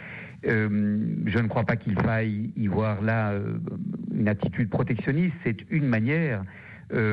je 0.43 1.37
ne 1.39 1.47
crois 1.47 1.65
pas 1.65 1.75
qu'il 1.75 1.99
faille 2.01 2.51
y 2.55 2.65
voir 2.65 3.03
là 3.03 3.33
une 4.11 4.27
attitude 4.27 4.69
protectionniste. 4.69 5.35
C'est 5.43 5.57
une 5.69 5.85
manière 5.85 6.43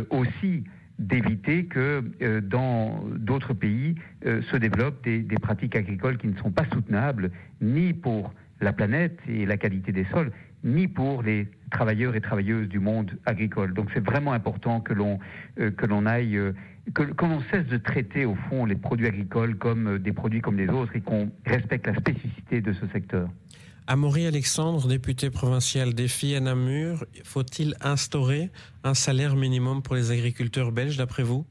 aussi 0.09 0.65
d'éviter 0.99 1.67
que 1.67 2.03
euh, 2.23 2.41
dans 2.41 3.05
d'autres 3.19 3.55
pays 3.55 3.97
euh, 4.25 4.43
se 4.51 4.57
développent 4.57 5.05
des, 5.05 5.23
pratiques 5.41 5.77
agricoles 5.77 6.19
qui 6.19 6.29
ne 6.29 6.37
sont 6.37 6.51
pas 6.51 6.65
soutenables 6.73 7.31
ni 7.61 7.93
pour 7.93 8.33
la 8.61 8.73
planète 8.73 9.19
et 9.29 9.45
la 9.45 9.57
qualité 9.57 9.93
des 9.93 10.05
sols, 10.07 10.33
ni 10.65 10.89
pour 10.89 11.23
les 11.23 11.49
travailleurs 11.71 12.17
et 12.17 12.21
travailleuses 12.21 12.69
du 12.69 12.81
monde 12.81 13.11
agricole. 13.25 13.75
Donc 13.75 13.91
c'est 13.95 14.05
vraiment 14.05 14.33
important 14.33 14.81
que 14.81 14.93
l'on 14.93 15.19
euh, 15.61 15.71
que 15.71 15.87
l'on 15.87 16.07
aille 16.07 16.37
euh, 16.37 16.53
que, 16.95 17.03
l'on 17.03 17.41
cesse 17.51 17.67
de 17.67 17.77
traiter 17.77 18.25
au 18.25 18.35
fond 18.35 18.65
les 18.65 18.77
produits 18.77 19.07
agricoles 19.07 19.57
comme 19.57 19.89
euh, 19.89 19.99
des 19.99 20.13
produits 20.13 20.41
comme 20.41 20.57
les 20.57 20.69
autres 20.69 20.95
et 20.97 21.01
qu'on 21.01 21.31
respecte 21.45 21.87
la 21.87 21.95
spécificité 21.95 22.61
de 22.61 22.73
ce 22.73 22.87
secteur. 22.89 23.29
Amaury 23.89 24.27
Alexandre, 24.27 24.89
député 24.89 25.31
provincial 25.31 25.95
des 25.95 26.09
filles 26.09 26.35
à 26.35 26.41
Namur, 26.41 27.05
faut-il 27.23 27.77
instaurer 27.81 28.51
un 28.83 28.95
salaire 28.95 29.37
minimum 29.37 29.83
pour 29.83 29.95
les 29.95 30.11
agriculteurs 30.11 30.73
belges 30.73 30.97
d'après 30.97 31.23
vous? 31.23 31.47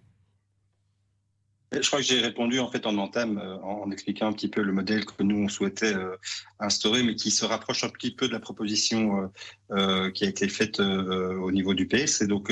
Je 1.71 1.87
crois 1.87 1.99
que 1.99 2.05
j'ai 2.05 2.19
répondu 2.19 2.59
en 2.59 2.69
fait 2.69 2.85
en 2.85 2.97
entame 2.97 3.37
euh, 3.37 3.57
en, 3.57 3.89
expliquant 3.91 4.27
un 4.27 4.33
petit 4.33 4.47
peu 4.47 4.61
le 4.61 4.71
modèle 4.71 5.05
que 5.05 5.23
nous 5.23 5.37
on 5.37 5.49
souhaitait 5.49 5.93
euh, 5.93 6.15
instaurer, 6.59 7.03
mais 7.03 7.15
qui 7.15 7.31
se 7.31 7.45
rapproche 7.45 7.83
un 7.83 7.89
petit 7.89 8.11
peu 8.11 8.27
de 8.27 8.33
la 8.33 8.39
proposition 8.39 9.31
euh, 9.71 10.11
qui 10.11 10.25
a 10.25 10.27
été 10.29 10.47
faite 10.47 10.79
au 10.79 11.51
niveau 11.51 11.73
du 11.73 11.87
PS. 11.87 12.21
Et 12.21 12.27
donc, 12.27 12.51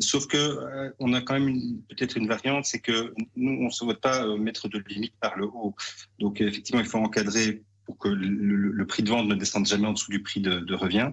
sauf 0.00 0.26
que 0.26 0.92
on 0.98 1.12
a 1.12 1.20
quand 1.20 1.34
même 1.38 1.54
peut-être 1.88 2.16
une 2.16 2.26
variante, 2.26 2.64
c'est 2.64 2.80
que 2.80 3.14
nous 3.36 3.52
on 3.60 3.64
ne 3.66 3.70
souhaite 3.70 4.00
pas 4.00 4.26
mettre 4.36 4.68
de 4.68 4.82
limite 4.88 5.14
par 5.20 5.36
le 5.36 5.46
haut. 5.46 5.74
Donc 6.18 6.40
effectivement, 6.40 6.80
il 6.80 6.86
faut 6.86 6.98
encadrer 6.98 7.62
pour 7.90 7.98
que 7.98 8.08
le, 8.08 8.86
prix 8.86 9.02
de 9.02 9.10
vente 9.10 9.26
ne 9.26 9.34
descende 9.34 9.66
jamais 9.66 9.88
en 9.88 9.92
dessous 9.94 10.12
du 10.12 10.22
prix 10.22 10.40
de, 10.40 10.60
de 10.60 10.74
revient. 10.74 11.10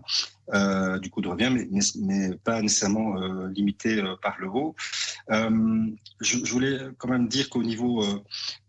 Euh, 0.53 0.97
du 0.99 1.09
coup 1.09 1.19
de 1.19 1.27
revient, 1.27 1.49
mais, 1.51 1.67
mais 1.99 2.35
pas 2.37 2.61
nécessairement 2.61 3.21
euh, 3.21 3.49
limité 3.49 4.01
euh, 4.01 4.15
par 4.21 4.37
le 4.39 4.47
haut. 4.47 4.75
Je, 5.29 6.37
je, 6.43 6.53
voulais 6.53 6.79
quand 6.97 7.09
même 7.09 7.27
dire 7.27 7.49
qu'au 7.49 7.63
niveau 7.63 8.03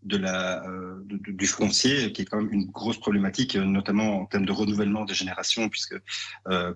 de 0.03 0.17
la, 0.17 0.63
du 1.07 1.47
foncier, 1.47 2.11
qui 2.11 2.21
est 2.21 2.25
quand 2.25 2.41
même 2.41 2.51
une 2.51 2.65
grosse 2.65 2.99
problématique, 2.99 3.55
notamment 3.55 4.21
en 4.21 4.25
termes 4.25 4.45
de 4.45 4.51
renouvellement 4.51 5.05
des 5.05 5.13
générations, 5.15 5.67
puisque, 5.69 5.95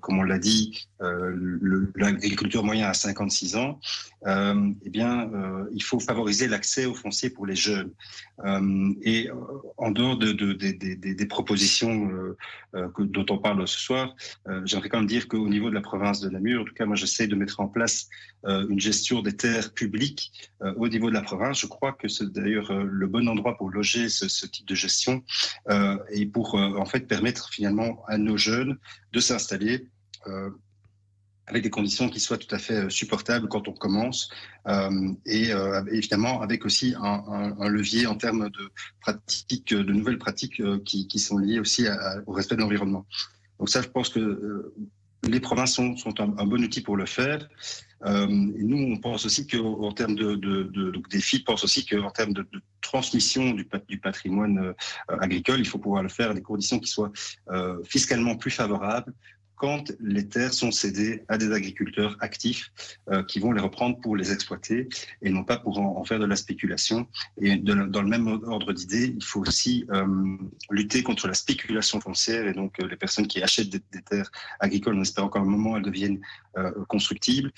comme 0.02 0.20
on 0.20 0.24
l'a 0.24 0.40
dit, 0.40 0.88
l'agriculture 1.96 2.64
moyen 2.64 2.88
a 2.88 2.94
56 2.94 3.56
ans, 3.58 3.80
eh 4.26 4.90
bien, 4.90 5.30
il 5.74 5.84
faut 5.84 6.00
favoriser 6.00 6.48
l'accès 6.48 6.86
au 6.86 6.96
foncier 6.96 7.30
pour 7.30 7.46
les 7.46 7.56
jeunes. 7.56 7.92
et 9.04 9.30
en 9.78 9.92
dehors 9.92 10.18
de, 10.18 10.32
de, 10.32 10.54
des 10.54 11.26
propositions 11.28 12.10
que, 12.74 13.04
dont 13.04 13.26
on 13.30 13.38
parle 13.38 13.68
ce 13.68 13.78
soir, 13.78 14.16
j'aimerais 14.66 14.90
quand 14.94 15.02
dire 15.02 15.28
qu'au 15.28 15.50
niveau 15.50 15.72
de 15.72 15.74
la 15.74 15.82
province 15.82 16.20
de 16.20 16.30
Namur, 16.30 16.62
en 16.62 16.66
tout 16.66 16.74
cas, 16.76 16.86
moi, 16.86 16.96
j'essaie 16.96 17.26
de 17.26 17.34
mettre 17.36 17.60
en 17.60 17.68
place 17.68 18.10
euh, 18.46 18.68
une 18.70 18.80
gestion 18.80 19.24
des 19.24 19.36
terres 19.36 19.74
publiques 19.74 20.32
euh, 20.62 20.72
au 20.78 20.88
niveau 20.88 21.10
de 21.10 21.16
la 21.16 21.24
province. 21.24 21.60
Je 21.60 21.66
crois 21.66 21.94
que 21.94 22.08
c'est 22.08 22.32
d'ailleurs 22.32 22.70
euh, 22.70 22.84
le 22.84 23.08
bon 23.08 23.28
endroit 23.28 23.58
pour 23.58 23.72
loger 23.72 24.08
ce, 24.08 24.46
type 24.46 24.68
de 24.68 24.76
gestion 24.76 25.24
et 26.12 26.26
pour 26.28 26.56
en 26.56 26.86
fait 26.86 27.08
permettre 27.08 27.50
finalement 27.50 28.04
à 28.08 28.18
nos 28.18 28.38
jeunes 28.38 28.78
de 29.14 29.20
s'installer 29.20 29.88
avec 31.48 31.64
des 31.64 31.70
conditions 31.70 32.10
qui 32.10 32.20
soient 32.20 32.38
tout 32.38 32.54
à 32.54 32.60
fait 32.60 32.90
supportables 32.90 33.48
quand 33.48 33.68
on 33.68 33.74
commence, 33.74 34.30
et 35.26 35.52
évidemment 35.92 36.42
avec 36.42 36.66
aussi 36.66 36.94
un, 37.00 37.70
levier 37.70 38.06
en 38.06 38.16
termes 38.16 38.50
de 38.50 38.70
pratiques, 39.00 39.74
de 39.74 39.94
nouvelles 39.94 40.20
pratiques 40.20 40.62
qui, 40.84 41.20
sont 41.20 41.38
liées 41.38 41.60
aussi 41.60 41.88
au 42.28 42.34
respect 42.34 42.56
de 42.56 42.62
l'environnement. 42.62 43.06
Donc 43.64 43.70
ça, 43.70 43.82
je 43.82 43.88
pense 43.88 44.10
que 44.10 44.20
euh, 44.20 44.76
les 45.26 45.40
provinces 45.40 45.76
sont, 45.76 45.96
un, 46.20 46.46
bon 46.46 46.62
outil 46.62 46.82
pour 46.82 46.98
le 46.98 47.06
faire. 47.06 47.48
Euh, 48.06 48.28
et 48.28 48.64
nous, 48.66 48.78
on 48.78 48.98
pense 48.98 49.26
aussi 49.26 49.48
qu'en 49.48 49.94
termes 49.94 50.16
de, 50.16 50.36
de, 50.36 50.64
de, 50.64 50.92
donc 50.92 51.08
des 51.08 51.22
filles 51.22 51.46
aussi 51.48 51.86
qu'en 51.86 52.12
termes 52.12 52.34
de, 52.34 52.46
transmission 52.82 53.52
du, 53.52 53.66
du 53.88 54.00
patrimoine 54.00 54.58
euh, 54.58 54.74
agricole, 55.18 55.60
il 55.60 55.66
faut 55.66 55.78
pouvoir 55.78 56.04
le 56.04 56.10
faire 56.10 56.32
à 56.32 56.34
des 56.34 56.42
conditions 56.42 56.78
qui 56.78 56.92
soient 56.92 57.14
fiscalement 57.86 58.36
plus 58.36 58.52
favorables, 58.52 59.14
quand 59.64 59.94
les 60.02 60.28
terres 60.28 60.54
sont 60.54 60.72
cédées 60.72 61.24
à 61.30 61.38
des 61.38 61.54
agriculteurs 61.54 62.18
actifs 62.20 62.74
euh, 63.10 63.24
qui 63.24 63.40
vont 63.40 63.54
les 63.54 63.62
reprendre 63.62 63.98
pour 64.02 64.18
les 64.18 64.34
exploiter 64.34 64.90
et 65.22 65.30
non 65.30 65.46
pas 65.46 65.56
pour 65.56 65.80
en, 65.80 66.04
faire 66.04 66.20
de 66.20 66.26
la 66.26 66.36
spéculation. 66.36 67.08
Et 67.40 67.56
dans 67.56 68.02
le 68.02 68.10
même 68.10 68.28
ordre 68.28 68.74
d'idée, 68.74 69.14
il 69.16 69.24
faut 69.24 69.40
aussi 69.40 69.86
euh, 69.90 70.06
lutter 70.70 71.02
contre 71.02 71.30
la 71.30 71.34
spéculation 71.34 72.02
foncière 72.02 72.46
et 72.46 72.52
donc 72.52 72.78
euh, 72.82 72.90
les 72.90 72.98
personnes 72.98 73.26
qui 73.26 73.42
achètent 73.42 73.70
des, 73.70 74.02
terres 74.02 74.30
agricoles, 74.60 74.98
on 74.98 75.02
espère 75.02 75.24
encore 75.24 75.44
un 75.44 75.46
moment 75.46 75.78
elles 75.78 75.84
deviennent 75.84 76.20
constructibles. 76.88 77.52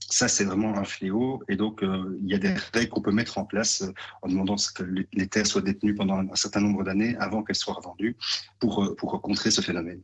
ça, 0.00 0.26
c'est 0.28 0.44
vraiment 0.44 0.76
un 0.76 0.84
fléau. 0.84 1.42
Et 1.48 1.56
donc, 1.56 1.82
il 1.82 2.28
y 2.28 2.34
a 2.34 2.38
des 2.38 2.52
règles 2.74 2.90
qu'on 2.90 3.00
peut 3.00 3.12
mettre 3.12 3.38
en 3.38 3.44
place 3.44 3.84
en 4.20 4.28
demandant 4.28 4.56
que 4.74 4.82
les, 5.12 5.26
terres 5.28 5.46
soient 5.46 5.62
détenues 5.62 5.94
pendant 5.94 6.18
un 6.18 6.34
certain 6.34 6.60
nombre 6.60 6.82
d'années 6.84 7.16
avant 7.20 7.42
qu'elles 7.42 7.56
soient 7.56 7.74
revendues 7.74 8.16
pour, 8.58 8.94
pour 8.98 9.22
contrer 9.22 9.50
ce 9.50 9.62
phénomène. 9.62 10.02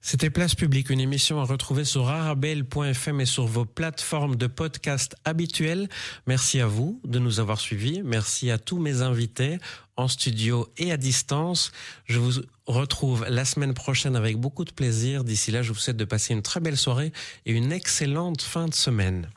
C'était 0.00 0.28
Place 0.28 0.54
Publique, 0.54 0.90
une 0.90 1.00
émission 1.00 1.40
à 1.40 1.44
retrouver 1.44 1.84
sur 1.84 2.08
arabelle.fm 2.08 3.20
et 3.20 3.26
sur 3.26 3.46
vos 3.46 3.64
plateformes 3.64 4.36
de 4.36 4.46
podcast 4.46 5.16
habituelles. 5.24 5.88
Merci 6.26 6.60
à 6.60 6.66
vous 6.66 7.00
de 7.04 7.18
nous 7.18 7.40
avoir 7.40 7.58
suivis. 7.58 8.02
Merci 8.02 8.50
à 8.50 8.58
tous 8.58 8.78
mes 8.78 9.00
invités 9.00 9.58
en 9.96 10.08
studio 10.08 10.68
et 10.76 10.92
à 10.92 10.98
distance. 10.98 11.72
Je 12.04 12.18
vous 12.18 12.42
retrouve 12.66 13.24
la 13.28 13.46
semaine 13.46 13.72
prochaine 13.72 14.14
avec 14.14 14.36
beaucoup 14.36 14.66
de 14.66 14.72
plaisir. 14.72 15.24
D'ici 15.24 15.50
là, 15.50 15.62
je 15.62 15.72
vous 15.72 15.78
souhaite 15.78 15.96
de 15.96 16.04
passer 16.04 16.34
une 16.34 16.42
très 16.42 16.60
belle 16.60 16.76
soirée 16.76 17.12
et 17.46 17.52
une 17.52 17.72
excellente 17.72 18.42
fin 18.42 18.68
de 18.68 18.74
semaine. 18.74 19.28